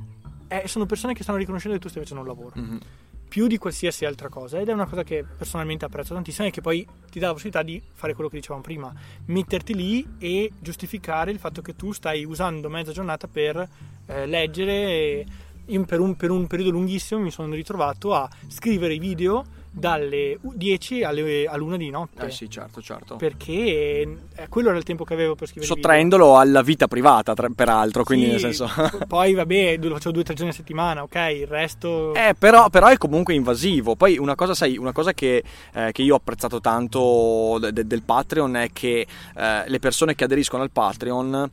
è, 0.47 0.67
sono 0.67 0.85
persone 0.85 1.13
che 1.13 1.23
stanno 1.23 1.37
riconoscendo 1.37 1.77
che 1.77 1.83
tu 1.83 1.89
stai 1.89 2.03
facendo 2.03 2.23
un 2.23 2.27
lavoro. 2.27 2.53
Mhm. 2.55 2.79
Più 3.27 3.47
di 3.47 3.57
qualsiasi 3.57 4.05
altra 4.05 4.29
cosa, 4.29 4.59
ed 4.59 4.69
è 4.69 4.73
una 4.73 4.85
cosa 4.85 5.03
che 5.03 5.23
personalmente 5.23 5.83
apprezzo 5.83 6.13
tantissimo 6.13 6.47
e 6.47 6.51
che 6.51 6.61
poi 6.61 6.87
ti 7.09 7.19
dà 7.19 7.27
la 7.27 7.33
possibilità 7.33 7.61
di 7.61 7.81
fare 7.93 8.13
quello 8.13 8.29
che 8.29 8.37
dicevamo 8.37 8.61
prima, 8.61 8.93
metterti 9.25 9.73
lì 9.73 10.07
e 10.17 10.51
giustificare 10.59 11.31
il 11.31 11.39
fatto 11.39 11.61
che 11.61 11.75
tu 11.75 11.91
stai 11.91 12.23
usando 12.23 12.69
mezza 12.69 12.91
giornata 12.91 13.27
per 13.27 13.67
eh, 14.05 14.25
leggere. 14.25 14.73
E, 14.73 15.25
per 15.85 15.99
un, 15.99 16.15
per 16.15 16.31
un 16.31 16.47
periodo 16.47 16.71
lunghissimo 16.71 17.19
mi 17.19 17.29
sono 17.29 17.53
ritrovato 17.53 18.13
a 18.13 18.29
scrivere 18.47 18.93
i 18.93 18.99
video 18.99 19.43
dalle 19.77 20.39
10 20.41 21.03
alle, 21.03 21.45
all'una 21.45 21.77
di 21.77 21.89
notte. 21.89 22.25
Eh 22.25 22.31
sì, 22.31 22.49
certo, 22.49 22.81
certo. 22.81 23.15
Perché 23.15 23.51
eh, 23.51 24.47
quello 24.49 24.69
era 24.69 24.77
il 24.77 24.83
tempo 24.83 25.03
che 25.03 25.13
avevo 25.13 25.35
per 25.35 25.47
scrivere. 25.47 25.73
Sottraendolo 25.73 26.37
alla 26.37 26.61
vita 26.61 26.87
privata, 26.87 27.33
tra- 27.33 27.49
peraltro, 27.53 28.03
quindi 28.03 28.25
Sì, 28.25 28.31
nel 28.31 28.39
senso... 28.39 28.69
poi 29.07 29.33
vabbè, 29.33 29.77
lo 29.81 29.95
facevo 29.95 30.11
due 30.11 30.21
o 30.21 30.25
tre 30.25 30.33
giorni 30.33 30.51
a 30.51 30.55
settimana, 30.55 31.03
ok? 31.03 31.15
Il 31.33 31.47
resto... 31.47 32.13
Eh, 32.13 32.35
però, 32.37 32.69
però 32.69 32.87
è 32.87 32.97
comunque 32.97 33.33
invasivo. 33.33 33.95
Poi 33.95 34.17
una 34.17 34.35
cosa, 34.35 34.53
sai, 34.53 34.77
una 34.77 34.91
cosa 34.91 35.13
che, 35.13 35.43
eh, 35.73 35.91
che 35.91 36.01
io 36.01 36.13
ho 36.13 36.17
apprezzato 36.17 36.59
tanto 36.59 37.57
de- 37.59 37.85
del 37.85 38.03
Patreon 38.03 38.55
è 38.55 38.69
che 38.73 39.05
eh, 39.35 39.63
le 39.65 39.79
persone 39.79 40.15
che 40.15 40.23
aderiscono 40.23 40.63
al 40.63 40.71
Patreon 40.71 41.49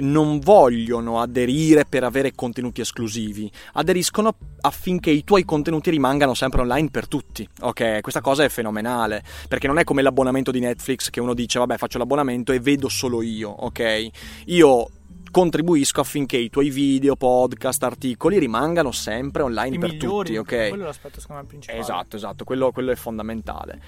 non 0.00 0.38
vogliono 0.40 1.20
aderire 1.20 1.84
per 1.84 2.04
avere 2.04 2.32
contenuti 2.34 2.80
esclusivi, 2.80 3.50
aderiscono 3.74 4.34
affinché 4.60 5.10
i 5.10 5.24
tuoi 5.24 5.44
contenuti 5.44 5.90
rimangano 5.90 6.34
sempre 6.34 6.60
online 6.60 6.90
per 6.90 7.08
tutti. 7.08 7.48
Ok, 7.60 7.67
questa 7.72 8.20
cosa 8.20 8.44
è 8.44 8.48
fenomenale, 8.48 9.22
perché 9.48 9.66
non 9.66 9.78
è 9.78 9.84
come 9.84 10.02
l'abbonamento 10.02 10.50
di 10.50 10.60
Netflix 10.60 11.10
che 11.10 11.20
uno 11.20 11.34
dice 11.34 11.58
vabbè 11.58 11.76
faccio 11.76 11.98
l'abbonamento 11.98 12.52
e 12.52 12.60
vedo 12.60 12.88
solo 12.88 13.22
io, 13.22 13.50
ok? 13.50 14.08
Io 14.46 14.90
contribuisco 15.30 16.00
affinché 16.00 16.36
i 16.36 16.50
tuoi 16.50 16.70
video, 16.70 17.16
podcast, 17.16 17.82
articoli 17.82 18.38
rimangano 18.38 18.92
sempre 18.92 19.42
online 19.42 19.76
i 19.76 19.78
per 19.78 19.90
migliori, 19.92 20.34
tutti, 20.34 20.36
ok? 20.38 20.68
Quello 20.68 20.82
è 20.82 20.86
l'aspetto 20.86 21.20
secondo 21.20 21.42
me 21.42 21.48
principale. 21.48 21.78
Esatto, 21.78 22.16
esatto, 22.16 22.44
quello, 22.44 22.72
quello 22.72 22.92
è 22.92 22.96
fondamentale. 22.96 23.80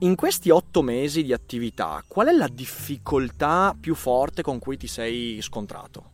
In 0.00 0.14
questi 0.14 0.50
otto 0.50 0.82
mesi 0.82 1.22
di 1.22 1.32
attività, 1.32 2.04
qual 2.06 2.28
è 2.28 2.32
la 2.32 2.48
difficoltà 2.48 3.74
più 3.78 3.94
forte 3.94 4.42
con 4.42 4.58
cui 4.58 4.76
ti 4.76 4.86
sei 4.86 5.38
scontrato? 5.40 6.12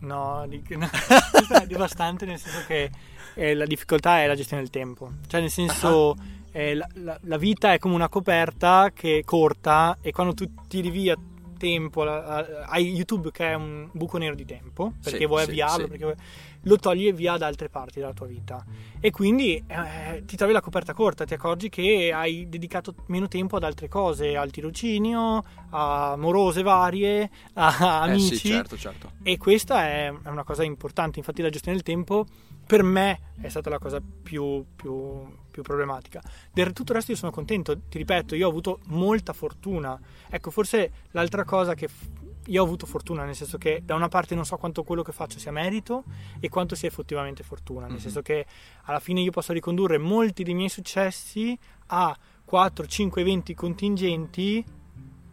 No, 0.00 0.44
di- 0.46 0.62
no, 0.76 0.86
è 1.58 1.66
devastante 1.66 2.26
nel 2.26 2.38
senso 2.38 2.64
che 2.66 2.90
eh, 3.36 3.54
la 3.54 3.64
difficoltà 3.66 4.20
è 4.22 4.26
la 4.26 4.34
gestione 4.34 4.62
del 4.62 4.70
tempo. 4.70 5.10
Cioè 5.28 5.40
nel 5.40 5.50
senso 5.50 6.16
eh, 6.52 6.74
la, 6.74 6.88
la- 6.94 7.18
la 7.22 7.36
vita 7.36 7.72
è 7.72 7.78
come 7.78 7.94
una 7.94 8.08
coperta 8.08 8.90
che 8.94 9.18
è 9.18 9.24
corta 9.24 9.98
e 10.00 10.10
quando 10.10 10.34
tu 10.34 10.50
tiri 10.68 10.90
via 10.90 11.14
tempo 11.58 12.02
hai 12.02 12.92
YouTube 12.94 13.30
che 13.30 13.48
è 13.52 13.54
un 13.54 13.88
buco 13.92 14.18
nero 14.18 14.34
di 14.34 14.44
tempo 14.44 14.92
perché 15.02 15.20
Sì, 15.20 15.26
vuoi 15.26 15.44
sì, 15.44 15.50
avviarlo, 15.50 15.84
sì. 15.84 15.88
perché 15.88 16.04
vuoi- 16.04 16.16
lo 16.64 16.76
togli 16.76 17.12
via 17.14 17.36
da 17.38 17.46
altre 17.46 17.68
parti 17.70 18.00
della 18.00 18.12
tua 18.12 18.26
vita 18.26 18.62
e 19.00 19.10
quindi 19.10 19.62
eh, 19.66 20.22
ti 20.26 20.36
trovi 20.36 20.52
la 20.52 20.60
coperta 20.60 20.92
corta, 20.92 21.24
ti 21.24 21.32
accorgi 21.32 21.68
che 21.70 22.10
hai 22.12 22.46
dedicato 22.48 22.94
meno 23.06 23.26
tempo 23.28 23.56
ad 23.56 23.62
altre 23.62 23.88
cose, 23.88 24.36
al 24.36 24.50
tirocinio, 24.50 25.42
a 25.70 26.14
morose 26.18 26.62
varie, 26.62 27.30
a 27.54 28.02
amici. 28.02 28.34
Eh 28.34 28.36
sì, 28.38 28.48
certo, 28.48 28.76
certo. 28.76 29.12
E 29.22 29.38
questa 29.38 29.84
è 29.86 30.12
una 30.24 30.44
cosa 30.44 30.62
importante, 30.64 31.20
infatti 31.20 31.40
la 31.40 31.50
gestione 31.50 31.76
del 31.76 31.86
tempo 31.86 32.26
per 32.66 32.82
me 32.82 33.20
è 33.40 33.48
stata 33.48 33.70
la 33.70 33.78
cosa 33.78 34.00
più, 34.00 34.64
più- 34.74 35.24
più 35.50 35.62
problematica. 35.62 36.20
Del 36.52 36.72
tutto 36.72 36.92
il 36.92 36.98
resto 36.98 37.12
io 37.12 37.16
sono 37.16 37.30
contento, 37.30 37.78
ti 37.88 37.98
ripeto, 37.98 38.34
io 38.34 38.46
ho 38.46 38.50
avuto 38.50 38.80
molta 38.86 39.32
fortuna. 39.32 39.98
Ecco, 40.28 40.50
forse 40.50 40.90
l'altra 41.12 41.44
cosa 41.44 41.74
che 41.74 41.88
f- 41.88 42.08
io 42.48 42.60
ho 42.62 42.64
avuto 42.64 42.86
fortuna, 42.86 43.24
nel 43.24 43.34
senso 43.34 43.58
che 43.58 43.82
da 43.84 43.94
una 43.94 44.08
parte 44.08 44.34
non 44.34 44.44
so 44.44 44.56
quanto 44.56 44.84
quello 44.84 45.02
che 45.02 45.12
faccio 45.12 45.38
sia 45.38 45.50
merito 45.50 46.04
e 46.38 46.48
quanto 46.48 46.74
sia 46.74 46.88
effettivamente 46.88 47.42
fortuna, 47.42 47.86
nel 47.86 47.94
Mhm. 47.94 48.00
senso 48.00 48.22
che 48.22 48.46
alla 48.84 49.00
fine 49.00 49.20
io 49.20 49.30
posso 49.32 49.52
ricondurre 49.52 49.98
molti 49.98 50.42
dei 50.44 50.54
miei 50.54 50.68
successi 50.68 51.58
a 51.86 52.16
4-5 52.44 53.20
eventi 53.22 53.54
contingenti 53.54 54.64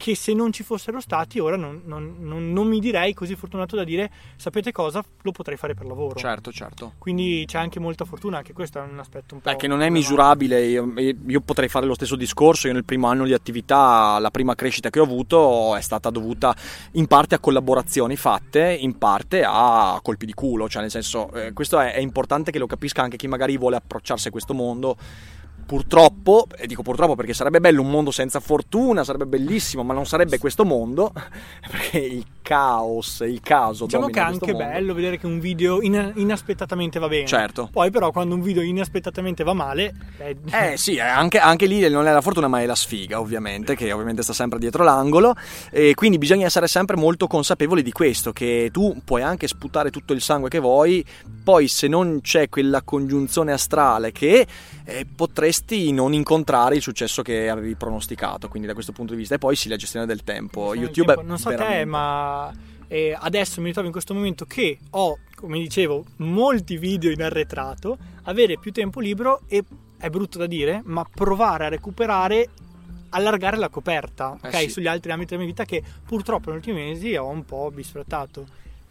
che 0.04 0.16
se 0.18 0.34
non 0.34 0.52
ci 0.52 0.64
fossero 0.64 1.00
stati 1.00 1.40
ora 1.40 1.56
non, 1.56 1.84
non- 1.86 2.18
non- 2.20 2.52
non 2.52 2.68
mi 2.68 2.80
direi 2.82 3.14
così 3.14 3.36
fortunato 3.36 3.78
da 3.78 3.86
dire 3.86 4.12
sapete 4.36 4.74
cosa 4.74 5.02
lo 5.22 5.32
potrei 5.32 5.56
fare 5.56 5.76
per 5.76 5.86
lavoro 5.86 6.20
Certo, 6.20 6.52
certo. 6.52 6.96
quindi 6.98 7.46
c'è 7.48 7.58
anche 7.58 7.80
molta 7.80 8.04
fortuna 8.04 8.36
anche 8.36 8.52
questo 8.52 8.80
è 8.80 8.82
un 8.82 9.00
aspetto 9.00 9.36
un 9.36 9.40
po' 9.40 9.50
Beh, 9.50 9.56
che 9.56 9.68
non 9.68 9.82
è 9.82 9.88
misurabile, 9.88 10.66
io, 10.66 10.92
io 10.98 11.40
potrei 11.40 11.70
fare 11.70 11.86
lo 11.86 11.94
stesso 11.94 12.18
discorso, 12.18 12.68
io 12.68 12.74
nel 12.74 12.84
primo 12.84 13.08
anno 13.08 13.24
di 13.24 13.32
attività 13.32 14.20
la 14.20 14.30
prima 14.30 14.56
crescita 14.56 14.90
che 14.90 15.00
ho 15.00 15.04
avuto 15.04 15.74
è 15.78 15.82
stata 15.82 16.10
dovuta 16.10 16.54
in 16.94 17.08
parte 17.08 17.36
a 17.36 17.40
collaborazioni 17.40 18.18
fatte, 18.18 18.74
in 18.78 18.98
parte 18.98 19.44
a 19.46 19.98
colpi 20.04 20.26
di 20.26 20.34
culo, 20.34 20.68
cioè 20.68 20.82
nel 20.82 20.92
senso 20.92 21.32
eh, 21.32 21.54
questo 21.54 21.80
è, 21.80 21.94
è 21.94 22.00
importante 22.00 22.52
che 22.52 22.60
lo 22.60 22.68
capisca 22.68 23.02
anche 23.02 23.16
chi 23.16 23.28
magari 23.30 23.58
vuole 23.58 23.78
approcciarsi 23.78 24.28
a 24.28 24.32
questo 24.32 24.54
mondo. 24.54 24.98
Purtroppo, 25.66 26.48
e 26.58 26.68
dico 26.68 26.82
purtroppo 26.84 27.16
perché 27.16 27.34
sarebbe 27.34 27.60
bello 27.60 27.82
un 27.82 27.90
mondo 27.90 28.12
senza 28.12 28.40
fortuna, 28.40 29.04
sarebbe 29.04 29.26
bellissimo, 29.26 29.84
ma 29.84 29.94
non 29.94 30.06
sarebbe 30.06 30.38
questo 30.38 30.66
mondo, 30.66 31.12
perché 31.70 32.00
il 32.00 32.26
caos, 32.44 33.22
il 33.22 33.40
caso 33.42 33.86
diciamo 33.86 34.08
che 34.08 34.20
è 34.20 34.24
anche 34.24 34.52
mondo. 34.52 34.68
bello 34.68 34.94
vedere 34.94 35.18
che 35.18 35.26
un 35.26 35.40
video 35.40 35.82
in- 35.82 36.12
inaspettatamente 36.16 37.00
va 37.00 37.08
bene 37.08 37.26
Certo. 37.26 37.70
poi 37.72 37.90
però 37.90 38.12
quando 38.12 38.36
un 38.36 38.42
video 38.42 38.62
inaspettatamente 38.62 39.46
va 39.46 39.54
male 39.54 39.94
eh, 40.18 40.36
Eh 40.52 40.78
sì, 40.78 41.00
anche, 41.00 41.40
anche 41.40 41.66
lì 41.66 41.88
non 41.90 42.06
è 42.06 42.12
la 42.12 42.20
fortuna 42.20 42.50
ma 42.50 42.60
è 42.60 42.66
la 42.66 42.76
sfiga 42.76 43.22
ovviamente, 43.22 43.76
che 43.76 43.92
ovviamente 43.94 44.24
sta 44.24 44.34
sempre 44.34 44.60
dietro 44.60 44.84
l'angolo 44.84 45.34
e 45.72 45.94
quindi 45.94 46.18
bisogna 46.18 46.46
essere 46.46 46.68
sempre 46.68 46.98
molto 46.98 47.28
consapevoli 47.28 47.82
di 47.82 47.92
questo, 47.94 48.34
che 48.34 48.70
tu 48.74 49.02
puoi 49.06 49.22
anche 49.22 49.48
sputare 49.48 49.90
tutto 49.90 50.12
il 50.12 50.22
sangue 50.22 50.50
che 50.50 50.60
vuoi, 50.60 51.04
poi 51.44 51.70
se 51.70 51.88
non 51.88 52.20
c'è 52.22 52.50
quella 52.50 52.82
congiunzione 52.82 53.54
astrale 53.54 54.12
che 54.12 54.46
eh, 54.86 55.06
potresti 55.06 55.92
non 55.92 56.14
incontrare 56.14 56.76
il 56.76 56.82
successo 56.82 57.22
che 57.22 57.50
avevi 57.50 57.76
pronosticato, 57.76 58.48
quindi 58.48 58.68
da 58.68 58.74
questo 58.74 58.92
punto 58.92 59.14
di 59.14 59.20
vista 59.20 59.36
e 59.36 59.38
poi 59.38 59.56
sì 59.56 59.70
la 59.70 59.76
gestione 59.76 60.06
del 60.06 60.24
tempo. 60.24 60.74
Nel 60.74 60.84
YouTube 60.84 61.14
tempo, 61.14 61.22
è 61.22 61.26
non 61.26 61.38
so 61.38 61.50
te 61.50 61.56
veramente- 61.56 61.86
ma 61.86 62.54
eh, 62.88 63.18
adesso 63.18 63.60
mi 63.62 63.68
ritrovo 63.68 63.88
in 63.88 63.94
questo 63.94 64.14
momento 64.14 64.46
che 64.46 64.78
ho 64.92 65.20
come 65.36 65.60
dicevo 65.60 66.06
molti 66.18 66.78
video 66.78 67.12
in 67.12 67.22
arretrato 67.22 67.98
avere 68.24 68.58
più 68.58 68.72
tempo 68.72 69.00
libero 69.00 69.42
e 69.48 69.64
è 69.98 70.10
brutto 70.10 70.38
da 70.38 70.46
dire 70.46 70.82
ma 70.86 71.06
provare 71.12 71.66
a 71.66 71.70
recuperare 71.70 72.50
allargare 73.10 73.58
la 73.58 73.70
coperta 73.70 74.38
Eh 74.42 74.48
ok, 74.48 74.56
sì. 74.56 74.70
sugli 74.70 74.88
altri 74.88 75.12
ambiti 75.12 75.32
della 75.32 75.44
mia 75.44 75.52
vita 75.52 75.66
che 75.66 75.84
purtroppo 76.06 76.50
negli 76.50 76.60
ultimi 76.60 76.82
mesi 76.82 77.16
ho 77.16 77.28
un 77.28 77.46
po' 77.46 77.72
bisfrattato 77.72 78.46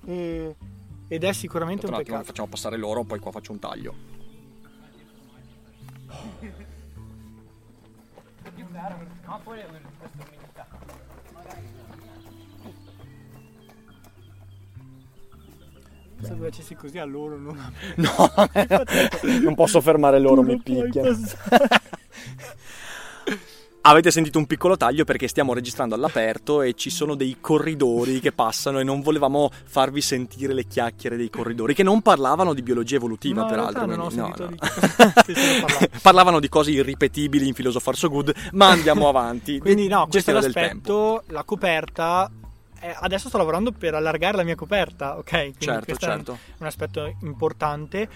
ed 0.05 1.25
è 1.25 1.33
sicuramente 1.33 1.87
un 1.87 1.93
un 1.93 1.99
peccato 1.99 2.25
facciamo 2.25 2.49
passare 2.49 2.77
loro, 2.77 3.05
poi 3.05 3.19
qua 3.19 3.31
faccio 3.31 3.53
un 3.53 3.59
taglio. 3.59 3.95
Se 16.23 16.35
facessi 16.37 16.75
così 16.75 16.99
a 16.99 17.05
loro 17.05 17.37
non 17.37 17.57
No, 17.97 18.13
non 19.43 19.55
posso 19.55 19.81
fermare 19.81 20.19
loro, 20.19 20.43
mi 20.43 20.57
Tu 20.57 20.73
puoi 20.73 20.85
picchiano. 20.85 21.17
Avete 23.85 24.13
sentito 24.13 24.39
un 24.39 24.47
piccolo 24.47 24.77
taglio 24.77 25.03
perché 25.05 25.27
stiamo 25.27 25.53
registrando 25.53 25.97
all'aperto 25.97 26.63
e 26.63 26.75
ci 26.75 26.89
sono 26.89 27.17
dei 27.17 27.39
corridori 27.41 28.21
che 28.21 28.31
passano 28.31 28.79
e 28.79 28.85
non 28.85 29.01
volevamo 29.01 29.51
farvi 29.65 30.01
sentire 30.01 30.55
le 30.55 30.67
chiacchiere 30.69 31.17
dei 31.17 31.29
corridori 31.29 31.75
che 31.75 31.83
non 31.83 32.01
parlavano 32.01 32.55
di 32.55 32.63
biologia 32.63 32.95
evolutiva 32.95 33.43
No, 33.43 33.49
peraltro. 33.49 33.85
non 33.87 33.99
ho 33.99 34.09
no, 34.13 34.33
no. 34.39 34.47
di. 34.47 34.57
Parlavano 36.01 36.39
di 36.39 36.49
cose 36.49 36.71
irripetibili 36.71 37.49
in 37.49 37.55
Philosopher 37.55 37.97
So 37.97 38.09
Good, 38.09 38.33
ma 38.53 38.69
andiamo 38.69 39.09
avanti. 39.11 39.59
Quindi 39.59 39.89
no, 39.89 40.07
questo 40.09 40.31
è 40.31 40.35
Gestione 40.35 40.41
del 40.41 40.53
tempo. 40.53 40.93
l'aspetto, 41.15 41.33
la 41.33 41.43
coperta. 41.43 42.31
eh, 42.81 42.97
adesso 43.01 43.27
sto 43.27 43.39
lavorando 43.39 43.73
per 43.73 43.95
allargare 43.95 44.37
la 44.37 44.45
mia 44.45 44.55
coperta, 44.55 45.19
ok? 45.19 45.29
Quindi 45.31 45.57
Certo, 45.59 45.85
questo 45.87 46.05
è 46.05 46.09
un- 46.09 46.15
certo. 46.25 46.39
un 46.59 46.67
aspetto 46.69 47.17
importante. 47.23 48.09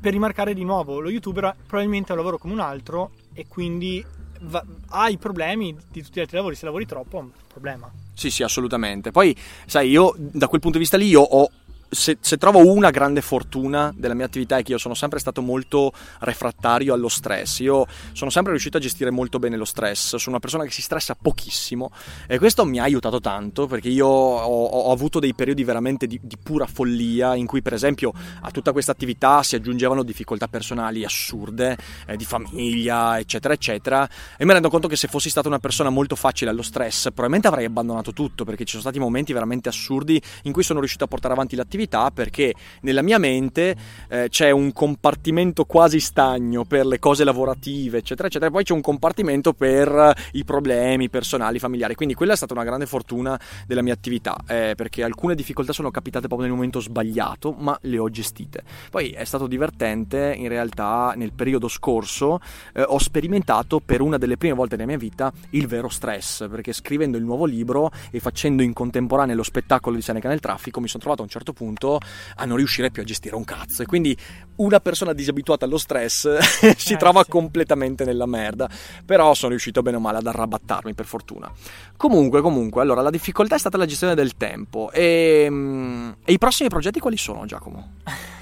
Per 0.00 0.12
rimarcare 0.12 0.54
di 0.54 0.62
nuovo, 0.62 1.00
lo 1.00 1.10
youtuber 1.10 1.56
probabilmente 1.66 2.10
è 2.10 2.12
un 2.12 2.18
lavoro 2.18 2.38
come 2.38 2.52
un 2.52 2.60
altro 2.60 3.10
e 3.32 3.46
quindi 3.48 4.04
va- 4.40 4.64
ha 4.88 5.08
i 5.08 5.16
problemi 5.16 5.76
di 5.90 6.02
tutti 6.02 6.18
gli 6.18 6.20
altri 6.20 6.36
lavori. 6.36 6.54
Se 6.54 6.64
lavori 6.64 6.86
troppo 6.86 7.18
è 7.18 7.20
un 7.20 7.30
problema. 7.46 7.90
Sì, 8.14 8.30
sì, 8.30 8.42
assolutamente. 8.42 9.10
Poi, 9.10 9.36
sai, 9.66 9.90
io 9.90 10.14
da 10.16 10.48
quel 10.48 10.60
punto 10.60 10.76
di 10.76 10.82
vista 10.82 10.96
lì 10.96 11.06
io 11.06 11.20
ho 11.22 11.50
se, 11.90 12.18
se, 12.20 12.36
trovo 12.36 12.70
una 12.70 12.90
grande 12.90 13.22
fortuna 13.22 13.92
della 13.96 14.14
mia 14.14 14.26
attività 14.26 14.58
è 14.58 14.62
che 14.62 14.72
io 14.72 14.78
sono 14.78 14.94
sempre 14.94 15.18
stato 15.18 15.40
molto 15.40 15.92
refrattario 16.20 16.92
allo 16.92 17.08
stress. 17.08 17.60
Io 17.60 17.86
sono 18.12 18.30
sempre 18.30 18.52
riuscito 18.52 18.76
a 18.76 18.80
gestire 18.80 19.10
molto 19.10 19.38
bene 19.38 19.56
lo 19.56 19.64
stress. 19.64 20.16
Sono 20.16 20.36
una 20.36 20.38
persona 20.38 20.64
che 20.64 20.70
si 20.70 20.82
stressa 20.82 21.16
pochissimo 21.20 21.90
e 22.26 22.38
questo 22.38 22.64
mi 22.64 22.78
ha 22.78 22.82
aiutato 22.82 23.20
tanto 23.20 23.66
perché 23.66 23.88
io 23.88 24.06
ho, 24.06 24.64
ho 24.64 24.92
avuto 24.92 25.18
dei 25.18 25.34
periodi 25.34 25.64
veramente 25.64 26.06
di, 26.06 26.20
di, 26.22 26.36
pura 26.42 26.66
follia 26.66 27.34
in 27.34 27.46
cui, 27.46 27.62
per 27.62 27.72
esempio, 27.72 28.12
a 28.42 28.50
tutta 28.50 28.72
questa 28.72 28.92
attività 28.92 29.42
si 29.42 29.56
aggiungevano 29.56 30.02
difficoltà 30.02 30.46
personali 30.46 31.04
assurde, 31.04 31.76
eh, 32.06 32.16
di 32.16 32.24
famiglia, 32.24 33.18
eccetera, 33.18 33.54
eccetera. 33.54 34.08
E 34.36 34.44
mi 34.44 34.52
rendo 34.52 34.68
conto 34.68 34.88
che 34.88 34.96
se 34.96 35.08
fossi 35.08 35.30
stata 35.30 35.48
una 35.48 35.58
persona 35.58 35.88
molto 35.88 36.16
facile 36.16 36.50
allo 36.50 36.62
stress, 36.62 37.04
probabilmente 37.04 37.48
avrei 37.48 37.64
abbandonato 37.64 38.12
tutto 38.12 38.44
perché 38.44 38.64
ci 38.64 38.72
sono 38.72 38.82
stati 38.82 38.98
momenti 38.98 39.32
veramente 39.32 39.68
assurdi 39.68 40.20
in 40.42 40.52
cui 40.52 40.62
sono 40.62 40.80
riuscito 40.80 41.04
a 41.04 41.06
portare 41.06 41.32
avanti 41.32 41.56
l'attività 41.56 41.76
attività 41.78 42.10
perché 42.10 42.54
nella 42.80 43.02
mia 43.02 43.18
mente 43.18 43.76
eh, 44.08 44.26
c'è 44.28 44.50
un 44.50 44.72
compartimento 44.72 45.64
quasi 45.64 46.00
stagno 46.00 46.64
per 46.64 46.86
le 46.86 46.98
cose 46.98 47.22
lavorative, 47.22 47.98
eccetera, 47.98 48.26
eccetera, 48.26 48.50
e 48.50 48.52
poi 48.52 48.64
c'è 48.64 48.72
un 48.72 48.80
compartimento 48.80 49.52
per 49.52 50.14
i 50.32 50.44
problemi 50.44 51.08
personali, 51.08 51.60
familiari. 51.60 51.94
Quindi 51.94 52.14
quella 52.14 52.32
è 52.32 52.36
stata 52.36 52.54
una 52.54 52.64
grande 52.64 52.86
fortuna 52.86 53.38
della 53.66 53.82
mia 53.82 53.92
attività, 53.92 54.36
eh, 54.46 54.74
perché 54.76 55.04
alcune 55.04 55.36
difficoltà 55.36 55.72
sono 55.72 55.90
capitate 55.90 56.26
proprio 56.26 56.48
nel 56.48 56.56
momento 56.56 56.80
sbagliato, 56.80 57.54
ma 57.56 57.78
le 57.82 57.98
ho 57.98 58.10
gestite. 58.10 58.62
Poi 58.90 59.10
è 59.10 59.24
stato 59.24 59.46
divertente, 59.46 60.34
in 60.36 60.48
realtà 60.48 61.12
nel 61.16 61.32
periodo 61.32 61.68
scorso 61.68 62.40
eh, 62.72 62.82
ho 62.82 62.98
sperimentato 62.98 63.80
per 63.80 64.00
una 64.00 64.18
delle 64.18 64.36
prime 64.36 64.54
volte 64.54 64.76
nella 64.76 64.88
mia 64.88 64.98
vita 64.98 65.32
il 65.50 65.66
vero 65.66 65.88
stress, 65.88 66.48
perché 66.48 66.72
scrivendo 66.72 67.16
il 67.16 67.24
nuovo 67.24 67.44
libro 67.44 67.90
e 68.10 68.18
facendo 68.18 68.62
in 68.62 68.72
contemporanea 68.72 69.34
lo 69.34 69.42
spettacolo 69.42 69.94
di 69.94 70.02
Seneca 70.02 70.28
nel 70.28 70.40
traffico 70.40 70.80
mi 70.80 70.88
sono 70.88 71.00
trovato 71.00 71.22
a 71.22 71.24
un 71.24 71.30
certo 71.30 71.52
punto 71.52 71.67
punto 71.68 72.00
a 72.36 72.44
non 72.44 72.56
riuscire 72.56 72.90
più 72.90 73.02
a 73.02 73.04
gestire 73.04 73.34
un 73.36 73.44
cazzo. 73.44 73.82
E 73.82 73.86
quindi 73.86 74.16
una 74.56 74.80
persona 74.80 75.12
disabituata 75.12 75.64
allo 75.64 75.78
stress 75.78 76.38
si 76.76 76.94
eh, 76.94 76.96
trova 76.96 77.24
completamente 77.24 78.04
nella 78.04 78.26
merda. 78.26 78.68
Però 79.04 79.34
sono 79.34 79.50
riuscito 79.50 79.82
bene 79.82 79.96
o 79.98 80.00
male 80.00 80.18
ad 80.18 80.26
arrabattarmi, 80.26 80.94
per 80.94 81.06
fortuna. 81.06 81.50
Comunque, 81.96 82.40
comunque, 82.40 82.82
allora 82.82 83.02
la 83.02 83.10
difficoltà 83.10 83.54
è 83.54 83.58
stata 83.58 83.76
la 83.76 83.86
gestione 83.86 84.14
del 84.14 84.36
tempo. 84.36 84.90
E, 84.92 85.46
mm, 85.48 86.10
e 86.24 86.32
i 86.32 86.38
prossimi 86.38 86.68
progetti 86.68 87.00
quali 87.00 87.16
sono, 87.16 87.44
Giacomo? 87.44 87.96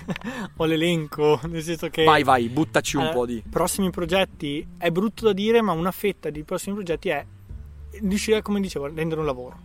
Ho 0.57 0.65
l'elenco, 0.65 1.41
nel 1.45 1.63
senso 1.63 1.89
che... 1.89 2.05
Vai, 2.05 2.23
vai, 2.23 2.49
buttaci 2.49 2.97
un 2.97 3.03
allora, 3.03 3.17
po' 3.17 3.27
di... 3.27 3.43
Prossimi 3.49 3.91
progetti, 3.91 4.67
è 4.79 4.91
brutto 4.91 5.25
da 5.27 5.33
dire, 5.33 5.61
ma 5.63 5.73
una 5.73 5.91
fetta 5.91 6.31
di 6.31 6.45
prossimi 6.45 6.77
progetti 6.77 7.09
è 7.09 7.27
riuscire, 8.03 8.41
come 8.43 8.61
dicevo, 8.61 8.85
a 8.85 8.91
rendere 8.95 9.21
un 9.21 9.27
lavoro. 9.27 9.61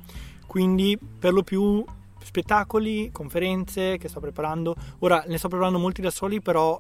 Quindi, 0.48 0.98
per 1.20 1.32
lo 1.32 1.44
più, 1.44 1.86
spettacoli, 2.32 3.10
conferenze 3.12 3.98
che 3.98 4.08
sto 4.08 4.22
preparando. 4.22 4.74
Ora 5.00 5.24
ne 5.28 5.38
sto 5.38 5.50
preparando 5.50 5.78
molti 5.78 6.02
da 6.02 6.10
soli, 6.10 6.42
però 6.42 6.80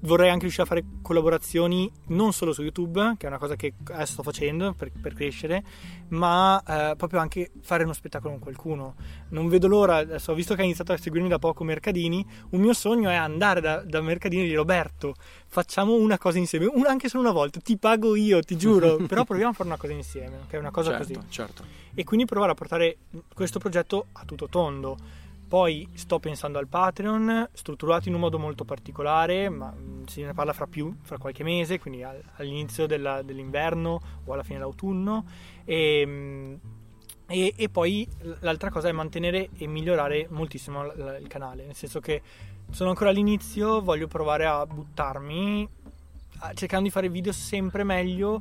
vorrei 0.00 0.28
anche 0.28 0.42
riuscire 0.42 0.64
a 0.64 0.66
fare 0.66 0.84
collaborazioni 1.00 1.90
non 2.08 2.34
solo 2.34 2.52
su 2.52 2.62
YouTube, 2.62 3.14
che 3.16 3.24
è 3.24 3.28
una 3.28 3.38
cosa 3.38 3.56
che 3.56 3.72
adesso 3.92 4.12
sto 4.12 4.22
facendo 4.22 4.74
per, 4.74 4.92
per 5.00 5.14
crescere, 5.14 5.64
ma 6.08 6.62
eh, 6.62 6.96
proprio 6.96 7.20
anche 7.20 7.50
fare 7.62 7.84
uno 7.84 7.94
spettacolo 7.94 8.32
con 8.32 8.42
qualcuno. 8.42 8.94
Non 9.30 9.48
vedo 9.48 9.68
l'ora, 9.68 9.96
adesso 9.96 10.34
visto 10.34 10.54
che 10.54 10.60
ha 10.60 10.64
iniziato 10.64 10.92
a 10.92 10.98
seguirmi 10.98 11.28
da 11.28 11.38
poco 11.38 11.64
Mercadini, 11.64 12.24
un 12.50 12.60
mio 12.60 12.74
sogno 12.74 13.08
è 13.08 13.14
andare 13.14 13.62
da, 13.62 13.82
da 13.82 14.02
Mercadini 14.02 14.42
e 14.42 14.44
dire 14.44 14.56
Roberto, 14.56 15.14
facciamo 15.46 15.94
una 15.94 16.18
cosa 16.18 16.36
insieme, 16.36 16.66
una, 16.66 16.90
anche 16.90 17.08
solo 17.08 17.22
una 17.22 17.32
volta, 17.32 17.58
ti 17.60 17.78
pago 17.78 18.14
io, 18.16 18.40
ti 18.42 18.58
giuro, 18.58 18.96
però 19.08 19.24
proviamo 19.24 19.52
a 19.52 19.54
fare 19.54 19.68
una 19.68 19.78
cosa 19.78 19.94
insieme, 19.94 20.40
che 20.46 20.56
è 20.56 20.58
una 20.58 20.70
cosa 20.70 20.90
certo, 20.90 21.14
così. 21.14 21.26
Certo. 21.30 21.64
E 21.94 22.04
quindi 22.04 22.26
provare 22.26 22.52
a 22.52 22.54
portare 22.54 22.98
questo 23.34 23.58
progetto 23.58 24.06
a 24.12 24.24
tutto 24.24 24.48
tondo 24.48 24.96
poi 25.50 25.88
sto 25.94 26.20
pensando 26.20 26.60
al 26.60 26.68
Patreon, 26.68 27.48
strutturato 27.52 28.06
in 28.06 28.14
un 28.14 28.20
modo 28.20 28.38
molto 28.38 28.64
particolare, 28.64 29.48
ma 29.48 29.74
mm, 29.76 30.04
se 30.04 30.24
ne 30.24 30.32
parla 30.32 30.52
fra 30.52 30.68
più, 30.68 30.94
fra 31.02 31.18
qualche 31.18 31.42
mese, 31.42 31.80
quindi 31.80 32.04
all'inizio 32.04 32.86
della, 32.86 33.22
dell'inverno 33.22 34.00
o 34.26 34.32
alla 34.32 34.44
fine 34.44 34.58
dell'autunno. 34.58 35.24
E, 35.64 36.04
mm, 36.06 36.54
e, 37.26 37.54
e, 37.56 37.68
poi 37.68 38.06
l'altra 38.42 38.70
cosa 38.70 38.90
è 38.90 38.92
mantenere 38.92 39.48
e 39.56 39.66
migliorare 39.66 40.28
moltissimo 40.30 40.84
il 40.84 41.26
canale, 41.26 41.64
nel 41.64 41.74
senso 41.74 41.98
che 41.98 42.22
sono 42.70 42.90
ancora 42.90 43.10
all'inizio, 43.10 43.82
voglio 43.82 44.06
provare 44.06 44.46
a 44.46 44.64
buttarmi 44.64 45.68
cercando 46.54 46.84
di 46.84 46.90
fare 46.90 47.08
video 47.08 47.32
sempre 47.32 47.84
meglio 47.84 48.40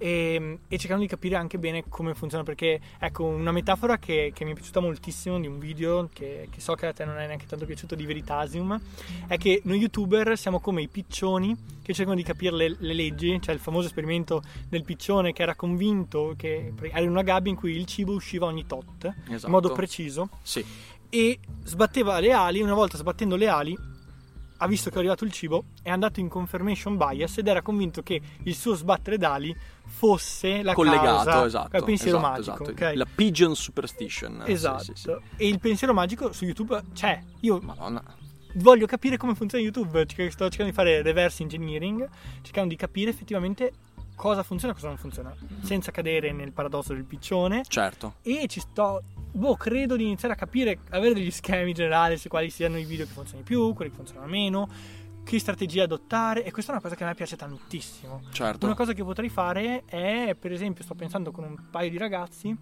e, 0.00 0.58
e, 0.66 0.78
cercando 0.78 1.02
di 1.02 1.08
capire 1.08 1.36
anche 1.36 1.58
bene 1.58 1.84
come 1.86 2.14
funziona 2.14 2.42
perché 2.42 2.80
ecco 2.98 3.26
una 3.26 3.52
metafora 3.52 3.98
che, 3.98 4.32
che 4.34 4.46
mi 4.46 4.52
è 4.52 4.54
piaciuta 4.54 4.80
moltissimo 4.80 5.38
di 5.38 5.46
un 5.46 5.58
video 5.58 6.08
che, 6.10 6.48
che, 6.50 6.58
so 6.58 6.74
che 6.74 6.86
a 6.86 6.92
te 6.94 7.04
non 7.04 7.18
è 7.18 7.26
neanche 7.26 7.44
tanto 7.44 7.66
piaciuto 7.66 7.94
di 7.94 8.06
Veritasium 8.06 8.80
è 9.26 9.36
che 9.36 9.60
noi 9.64 9.78
youtuber 9.78 10.38
siamo 10.38 10.58
come 10.58 10.80
i 10.80 10.88
piccioni 10.88 11.54
che 11.82 11.92
cercano 11.92 12.16
di 12.16 12.22
capire 12.22 12.56
le, 12.56 12.76
le 12.78 12.94
leggi 12.94 13.38
cioè 13.42 13.54
il 13.54 13.60
famoso 13.60 13.88
esperimento 13.88 14.42
del 14.70 14.84
piccione 14.84 15.34
che 15.34 15.42
era 15.42 15.54
convinto 15.54 16.32
che 16.34 16.72
era 16.80 17.00
in 17.00 17.10
una 17.10 17.22
gabbia 17.22 17.52
in 17.52 17.58
cui 17.58 17.76
il 17.76 17.84
cibo 17.84 18.14
usciva 18.14 18.46
ogni 18.46 18.64
tot 18.64 19.04
esatto. 19.28 19.46
in 19.46 19.52
modo 19.52 19.70
preciso 19.72 20.30
sì. 20.40 20.64
e 21.10 21.38
sbatteva 21.64 22.18
le 22.20 22.32
ali 22.32 22.62
una 22.62 22.72
volta 22.72 22.96
sbattendo 22.96 23.36
le 23.36 23.48
ali 23.48 23.76
ha 24.62 24.66
visto 24.66 24.90
che 24.90 24.96
è 24.96 24.98
arrivato 24.98 25.24
il 25.24 25.32
cibo, 25.32 25.64
è 25.82 25.90
andato 25.90 26.20
in 26.20 26.28
confirmation 26.28 26.96
bias 26.96 27.38
ed 27.38 27.48
era 27.48 27.62
convinto 27.62 28.02
che 28.02 28.20
il 28.42 28.54
suo 28.54 28.74
sbattere 28.74 29.16
d'ali 29.16 29.56
fosse 29.84 30.62
la 30.62 30.74
collegato 30.74 31.24
causa 31.24 31.46
esatto, 31.46 31.76
al 31.76 31.84
pensiero 31.84 32.18
esatto, 32.18 32.32
magico. 32.32 32.52
Esatto. 32.52 32.70
Okay? 32.70 32.96
La 32.96 33.06
pigeon 33.12 33.56
superstition. 33.56 34.42
Esatto. 34.46 34.82
Sì, 34.82 34.92
sì, 34.94 35.02
sì. 35.02 35.16
E 35.36 35.48
il 35.48 35.58
pensiero 35.58 35.94
magico 35.94 36.32
su 36.32 36.44
YouTube 36.44 36.82
c'è. 36.92 37.20
Io 37.40 37.58
Madonna. 37.62 38.02
voglio 38.54 38.86
capire 38.86 39.16
come 39.16 39.34
funziona 39.34 39.64
YouTube. 39.64 40.04
Sto 40.06 40.48
cercando 40.48 40.64
di 40.64 40.72
fare 40.72 41.02
reverse 41.02 41.42
engineering, 41.42 42.06
cercando 42.42 42.68
di 42.68 42.76
capire 42.76 43.10
effettivamente 43.10 43.72
cosa 44.20 44.42
funziona 44.42 44.74
e 44.74 44.76
cosa 44.76 44.88
non 44.88 44.98
funziona, 44.98 45.34
senza 45.62 45.90
cadere 45.90 46.30
nel 46.30 46.52
paradosso 46.52 46.92
del 46.92 47.04
piccione. 47.04 47.62
Certo. 47.66 48.16
E 48.20 48.46
ci 48.48 48.60
sto 48.60 49.02
boh, 49.32 49.56
credo 49.56 49.96
di 49.96 50.04
iniziare 50.04 50.34
a 50.34 50.36
capire, 50.36 50.80
avere 50.90 51.14
degli 51.14 51.30
schemi 51.30 51.72
generali 51.72 52.18
su 52.18 52.28
quali 52.28 52.50
siano 52.50 52.76
i 52.76 52.84
video 52.84 53.06
che 53.06 53.12
funzionano 53.12 53.44
di 53.46 53.50
più, 53.50 53.72
quelli 53.72 53.90
che 53.90 53.96
funzionano 53.96 54.28
meno, 54.28 54.68
che 55.24 55.38
strategie 55.38 55.80
adottare 55.80 56.44
e 56.44 56.50
questa 56.50 56.72
è 56.72 56.74
una 56.74 56.82
cosa 56.82 56.96
che 56.96 57.04
a 57.04 57.06
me 57.06 57.14
piace 57.14 57.36
tantissimo. 57.36 58.20
Certo. 58.30 58.66
Una 58.66 58.74
cosa 58.74 58.92
che 58.92 59.02
potrei 59.02 59.30
fare 59.30 59.84
è, 59.86 60.36
per 60.38 60.52
esempio, 60.52 60.84
sto 60.84 60.94
pensando 60.94 61.30
con 61.30 61.44
un 61.44 61.56
paio 61.70 61.88
di 61.88 61.96
ragazzi 61.96 62.54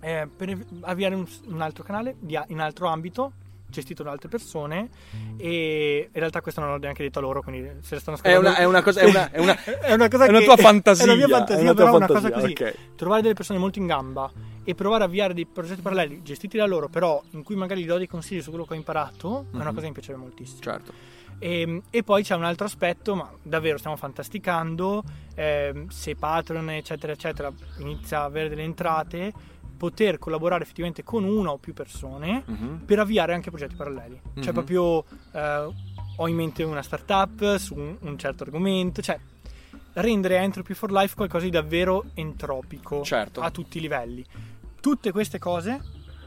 eh, 0.00 0.28
per 0.36 0.66
avviare 0.80 1.14
un, 1.14 1.24
un 1.46 1.60
altro 1.60 1.84
canale 1.84 2.16
di, 2.18 2.36
in 2.48 2.58
altro 2.58 2.88
ambito 2.88 3.34
gestito 3.72 4.02
da 4.02 4.10
altre 4.10 4.28
persone 4.28 4.88
e 5.36 6.08
in 6.12 6.18
realtà 6.20 6.40
questo 6.40 6.60
non 6.60 6.70
l'ho 6.70 6.78
neanche 6.78 7.02
detto 7.02 7.18
a 7.18 7.22
loro 7.22 7.42
quindi 7.42 7.68
se 7.80 7.98
stanno 7.98 8.16
ascoltando 8.16 8.48
è 8.48 8.50
una, 8.50 8.58
è 8.58 8.64
una 8.64 8.82
cosa 8.82 9.00
è 9.00 9.04
una, 9.04 9.30
è 9.30 9.40
una, 9.40 9.56
è 9.64 9.92
una, 9.92 10.08
cosa 10.08 10.26
è 10.26 10.28
una 10.28 10.38
che, 10.38 10.44
tua 10.44 10.56
fantasia 10.56 11.04
è 11.04 11.08
una 11.08 11.16
mia 11.16 11.28
fantasia 11.28 11.58
è 11.58 11.62
una 11.62 11.74
però 11.74 11.86
è 11.86 11.96
una 11.96 12.06
fantasia, 12.06 12.30
cosa 12.30 12.40
così 12.40 12.52
okay. 12.52 12.74
trovare 12.94 13.22
delle 13.22 13.34
persone 13.34 13.58
molto 13.58 13.78
in 13.78 13.86
gamba 13.86 14.30
e 14.64 14.74
provare 14.74 15.02
a 15.02 15.06
avviare 15.06 15.34
dei 15.34 15.46
progetti 15.46 15.80
paralleli 15.80 16.22
gestiti 16.22 16.56
da 16.56 16.66
loro 16.66 16.88
però 16.88 17.20
in 17.30 17.42
cui 17.42 17.56
magari 17.56 17.82
gli 17.82 17.86
do 17.86 17.96
dei 17.96 18.06
consigli 18.06 18.42
su 18.42 18.50
quello 18.50 18.64
che 18.64 18.74
ho 18.74 18.76
imparato 18.76 19.28
mm-hmm. 19.28 19.52
è 19.52 19.54
una 19.56 19.64
mhm. 19.64 19.70
cosa 19.70 19.80
che 19.80 19.86
mi 19.86 19.92
piacerebbe 19.92 20.22
moltissimo 20.22 20.60
certo 20.60 21.20
e, 21.42 21.60
ehm, 21.60 21.82
e, 21.90 22.04
poi 22.04 22.22
c'è 22.22 22.36
un 22.36 22.44
altro 22.44 22.66
aspetto, 22.66 23.16
ma 23.16 23.28
davvero 23.42 23.76
stiamo 23.76 23.96
fantasticando, 23.96 25.02
eh, 25.34 25.86
se 25.88 26.14
Patreon 26.14 26.70
eccetera 26.70 27.12
eccetera 27.12 27.52
inizia 27.78 28.20
a 28.20 28.24
avere 28.24 28.48
delle 28.48 28.62
entrate, 28.62 29.32
poter 29.82 30.20
collaborare 30.20 30.62
effettivamente 30.62 31.02
con 31.02 31.24
una 31.24 31.50
o 31.50 31.58
più 31.58 31.72
persone 31.72 32.44
uh-huh. 32.46 32.84
per 32.84 33.00
avviare 33.00 33.34
anche 33.34 33.50
progetti 33.50 33.74
paralleli. 33.74 34.12
Uh-huh. 34.22 34.40
Cioè 34.40 34.46
mhm. 34.46 34.52
proprio 34.52 35.04
eh, 35.32 35.74
ho 36.18 36.28
in 36.28 36.36
mente 36.36 36.62
una 36.62 36.82
startup 36.82 37.56
su 37.56 37.74
un, 37.74 37.96
un, 37.98 38.16
certo 38.16 38.44
argomento, 38.44 39.02
cioè 39.02 39.18
rendere 39.94 40.36
Entropy 40.36 40.74
for 40.74 40.92
Life 40.92 41.16
qualcosa 41.16 41.46
di 41.46 41.50
davvero 41.50 42.04
entropico 42.14 43.02
certo. 43.02 43.40
a 43.40 43.50
tutti 43.50 43.78
i 43.78 43.80
livelli. 43.80 44.24
Tutte 44.80 45.10
queste 45.10 45.40
cose 45.40 45.80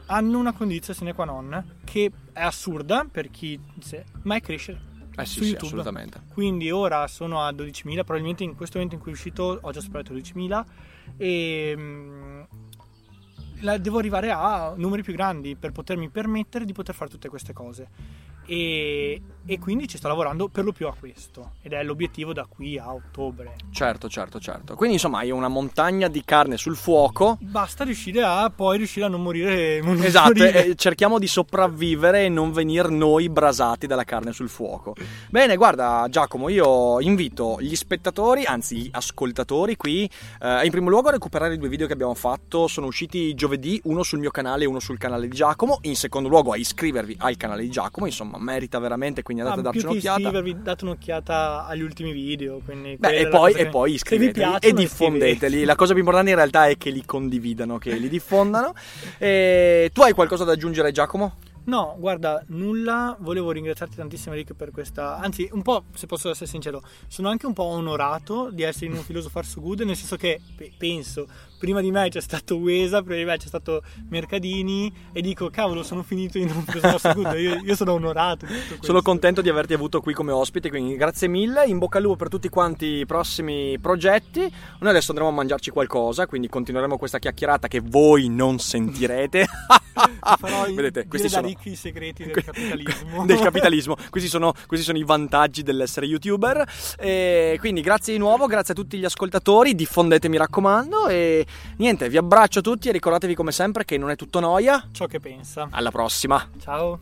hanno 0.08 0.38
una 0.38 0.52
condizione 0.52 0.98
sine 0.98 1.14
qua 1.14 1.24
non 1.24 1.78
che 1.82 2.12
è 2.34 2.42
assurda 2.42 3.06
per 3.10 3.30
chi 3.30 3.58
ma 4.24 4.36
è 4.36 4.42
crescere 4.42 4.94
eh 5.16 5.24
sì, 5.24 5.44
sì 5.44 5.56
assolutamente. 5.58 6.20
Quindi 6.28 6.70
ora 6.70 7.06
sono 7.06 7.40
a 7.40 7.50
12.000, 7.50 7.94
probabilmente 8.04 8.44
in 8.44 8.54
questo 8.54 8.76
momento 8.76 8.96
in 8.96 9.00
cui 9.00 9.12
è 9.12 9.14
uscito 9.14 9.58
ho 9.62 9.70
già 9.70 9.80
superato 9.80 10.12
12.000 10.12 10.64
e 11.16 11.74
la, 11.76 12.25
devo 13.80 13.98
arrivare 13.98 14.30
a 14.30 14.74
numeri 14.76 15.02
più 15.02 15.12
grandi 15.14 15.56
per 15.56 15.72
potermi 15.72 16.08
permettere 16.08 16.64
di 16.64 16.72
poter 16.72 16.94
fare 16.94 17.10
tutte 17.10 17.28
queste 17.28 17.52
cose. 17.52 17.88
E 18.46 19.22
e 19.46 19.58
quindi 19.58 19.86
ci 19.88 19.96
sto 19.96 20.08
lavorando 20.08 20.48
per 20.48 20.64
lo 20.64 20.72
più 20.72 20.86
a 20.88 20.94
questo 20.98 21.52
ed 21.62 21.72
è 21.72 21.82
l'obiettivo 21.82 22.32
da 22.32 22.46
qui 22.48 22.78
a 22.78 22.92
ottobre. 22.92 23.54
Certo, 23.70 24.08
certo, 24.08 24.40
certo. 24.40 24.74
Quindi 24.74 24.94
insomma 24.96 25.18
hai 25.18 25.30
una 25.30 25.48
montagna 25.48 26.08
di 26.08 26.22
carne 26.24 26.56
sul 26.56 26.76
fuoco. 26.76 27.38
Basta 27.40 27.84
riuscire 27.84 28.22
a 28.22 28.50
poi 28.54 28.78
riuscire 28.78 29.06
a 29.06 29.08
non 29.08 29.22
morire. 29.22 29.80
Non 29.80 30.02
Esatto, 30.02 30.32
morire. 30.34 30.74
cerchiamo 30.74 31.18
di 31.18 31.26
sopravvivere 31.26 32.24
e 32.24 32.28
non 32.28 32.52
venire 32.52 32.88
noi 32.88 33.28
brasati 33.28 33.86
dalla 33.86 34.04
carne 34.04 34.32
sul 34.32 34.48
fuoco. 34.48 34.94
Bene, 35.30 35.56
guarda 35.56 36.06
Giacomo, 36.10 36.48
io 36.48 37.00
invito 37.00 37.56
gli 37.60 37.74
spettatori, 37.74 38.44
anzi 38.44 38.76
gli 38.76 38.88
ascoltatori 38.90 39.76
qui, 39.76 40.08
eh, 40.40 40.64
in 40.64 40.70
primo 40.70 40.88
luogo 40.88 41.08
a 41.08 41.12
recuperare 41.12 41.54
i 41.54 41.58
due 41.58 41.68
video 41.68 41.86
che 41.86 41.92
abbiamo 41.92 42.14
fatto, 42.14 42.66
sono 42.66 42.86
usciti 42.86 43.34
giovedì, 43.34 43.80
uno 43.84 44.02
sul 44.02 44.18
mio 44.18 44.30
canale 44.30 44.64
e 44.64 44.66
uno 44.66 44.80
sul 44.80 44.98
canale 44.98 45.28
di 45.28 45.36
Giacomo, 45.36 45.78
in 45.82 45.96
secondo 45.96 46.28
luogo 46.28 46.52
a 46.52 46.56
iscrivervi 46.56 47.16
al 47.20 47.36
canale 47.36 47.62
di 47.62 47.70
Giacomo, 47.70 48.06
insomma 48.06 48.38
merita 48.38 48.78
veramente, 48.78 49.22
quindi 49.22 49.35
andate 49.40 49.56
Ah, 49.56 49.60
a 49.60 49.62
darci 49.62 49.86
un'occhiata. 49.86 50.18
iscrivervi, 50.20 50.62
date 50.62 50.84
un'occhiata 50.84 51.66
agli 51.66 51.82
ultimi 51.82 52.12
video. 52.12 52.60
Quindi 52.64 52.96
Beh, 52.98 53.16
e 53.18 53.28
poi, 53.28 53.52
e 53.52 53.66
poi 53.66 53.90
vi 53.90 53.94
iscrivetevi 53.96 54.56
e 54.60 54.72
diffondeteli. 54.72 55.64
La 55.64 55.74
cosa 55.74 55.90
più 55.92 56.00
importante 56.00 56.30
in 56.30 56.36
realtà 56.36 56.68
è 56.68 56.76
che 56.76 56.90
li 56.90 57.04
condividano, 57.04 57.78
che 57.78 57.94
li 57.96 58.08
diffondano. 58.08 58.74
E 59.18 59.90
tu 59.92 60.02
hai 60.02 60.12
qualcosa 60.12 60.44
da 60.44 60.52
aggiungere, 60.52 60.92
Giacomo? 60.92 61.36
No, 61.64 61.96
guarda, 61.98 62.44
nulla. 62.48 63.16
Volevo 63.18 63.50
ringraziarti 63.50 63.96
tantissimo, 63.96 64.34
Rick, 64.36 64.54
per 64.54 64.70
questa. 64.70 65.18
Anzi, 65.18 65.48
un 65.52 65.62
po', 65.62 65.84
se 65.94 66.06
posso 66.06 66.30
essere 66.30 66.46
sincero, 66.46 66.80
sono 67.08 67.28
anche 67.28 67.46
un 67.46 67.54
po' 67.54 67.64
onorato 67.64 68.50
di 68.52 68.62
essere 68.62 68.86
in 68.86 68.92
un 68.92 69.02
Philosopher 69.06 69.44
So 69.44 69.60
Good, 69.60 69.80
nel 69.80 69.96
senso 69.96 70.14
che 70.16 70.40
pe- 70.56 70.70
penso, 70.78 71.26
prima 71.58 71.80
di 71.80 71.90
me 71.90 72.08
c'è 72.08 72.20
stato 72.20 72.56
Uesa, 72.56 73.02
prima 73.02 73.18
di 73.18 73.24
me 73.24 73.36
c'è 73.36 73.46
stato 73.46 73.82
Mercadini, 74.08 74.92
e 75.12 75.20
dico, 75.20 75.50
cavolo, 75.50 75.82
sono 75.82 76.02
finito 76.02 76.38
in 76.38 76.50
un 76.50 76.64
Good. 77.14 77.34
Io, 77.38 77.60
io 77.62 77.74
sono 77.74 77.92
onorato. 77.92 78.46
Sono 78.80 79.02
contento 79.02 79.40
di 79.40 79.48
averti 79.48 79.74
avuto 79.74 80.00
qui 80.00 80.12
come 80.12 80.32
ospite, 80.32 80.68
quindi 80.68 80.96
grazie 80.96 81.28
mille. 81.28 81.64
In 81.66 81.78
bocca 81.78 81.98
al 81.98 82.04
lupo 82.04 82.16
per 82.16 82.28
tutti 82.28 82.48
quanti 82.48 82.86
i 82.86 83.06
prossimi 83.06 83.78
progetti. 83.78 84.40
Noi 84.40 84.90
adesso 84.90 85.10
andremo 85.10 85.30
a 85.30 85.34
mangiarci 85.34 85.70
qualcosa, 85.70 86.26
quindi 86.26 86.48
continueremo 86.48 86.96
questa 86.98 87.18
chiacchierata 87.18 87.68
che 87.68 87.80
voi 87.80 88.28
non 88.28 88.58
sentirete. 88.58 89.46
Farò 90.38 90.66
Vedete, 90.72 91.06
questi 91.06 91.28
sono 91.28 91.48
i 91.48 91.74
segreti 91.74 92.24
del 92.24 92.44
capitalismo. 92.44 93.24
del 93.24 93.38
capitalismo. 93.38 93.96
Questi 94.10 94.28
sono, 94.28 94.52
questi 94.66 94.84
sono 94.84 94.98
i 94.98 95.04
vantaggi 95.04 95.62
dell'essere 95.62 96.06
youtuber. 96.06 96.64
E 96.98 97.56
quindi 97.60 97.80
grazie 97.80 98.12
di 98.12 98.18
nuovo, 98.18 98.46
grazie 98.46 98.74
a 98.74 98.76
tutti 98.76 98.98
gli 98.98 99.04
ascoltatori. 99.04 99.74
Diffondete, 99.74 100.28
mi 100.28 100.36
raccomando. 100.36 101.08
E 101.08 101.46
niente, 101.76 102.08
vi 102.08 102.16
abbraccio 102.16 102.60
tutti 102.60 102.88
e 102.88 102.92
ricordatevi 102.92 103.34
come 103.34 103.52
sempre 103.52 103.84
che 103.84 103.98
non 103.98 104.10
è 104.10 104.16
tutto 104.16 104.40
noia. 104.40 104.88
Ciò 104.92 105.06
che 105.06 105.20
pensa. 105.20 105.68
Alla 105.70 105.90
prossima. 105.90 106.48
Ciao. 106.60 106.98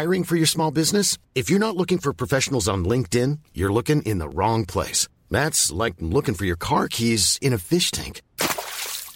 Hiring 0.00 0.24
for 0.24 0.36
your 0.36 0.46
small 0.46 0.70
business? 0.70 1.18
If 1.34 1.50
you're 1.50 1.58
not 1.58 1.76
looking 1.76 1.98
for 1.98 2.14
professionals 2.14 2.68
on 2.68 2.84
LinkedIn, 2.84 3.40
you're 3.52 3.72
looking 3.72 4.00
in 4.02 4.18
the 4.18 4.28
wrong 4.28 4.64
place. 4.64 5.08
That's 5.30 5.70
like 5.70 5.96
looking 6.00 6.34
for 6.34 6.46
your 6.46 6.56
car 6.56 6.88
keys 6.88 7.38
in 7.42 7.52
a 7.52 7.58
fish 7.58 7.90
tank. 7.90 8.22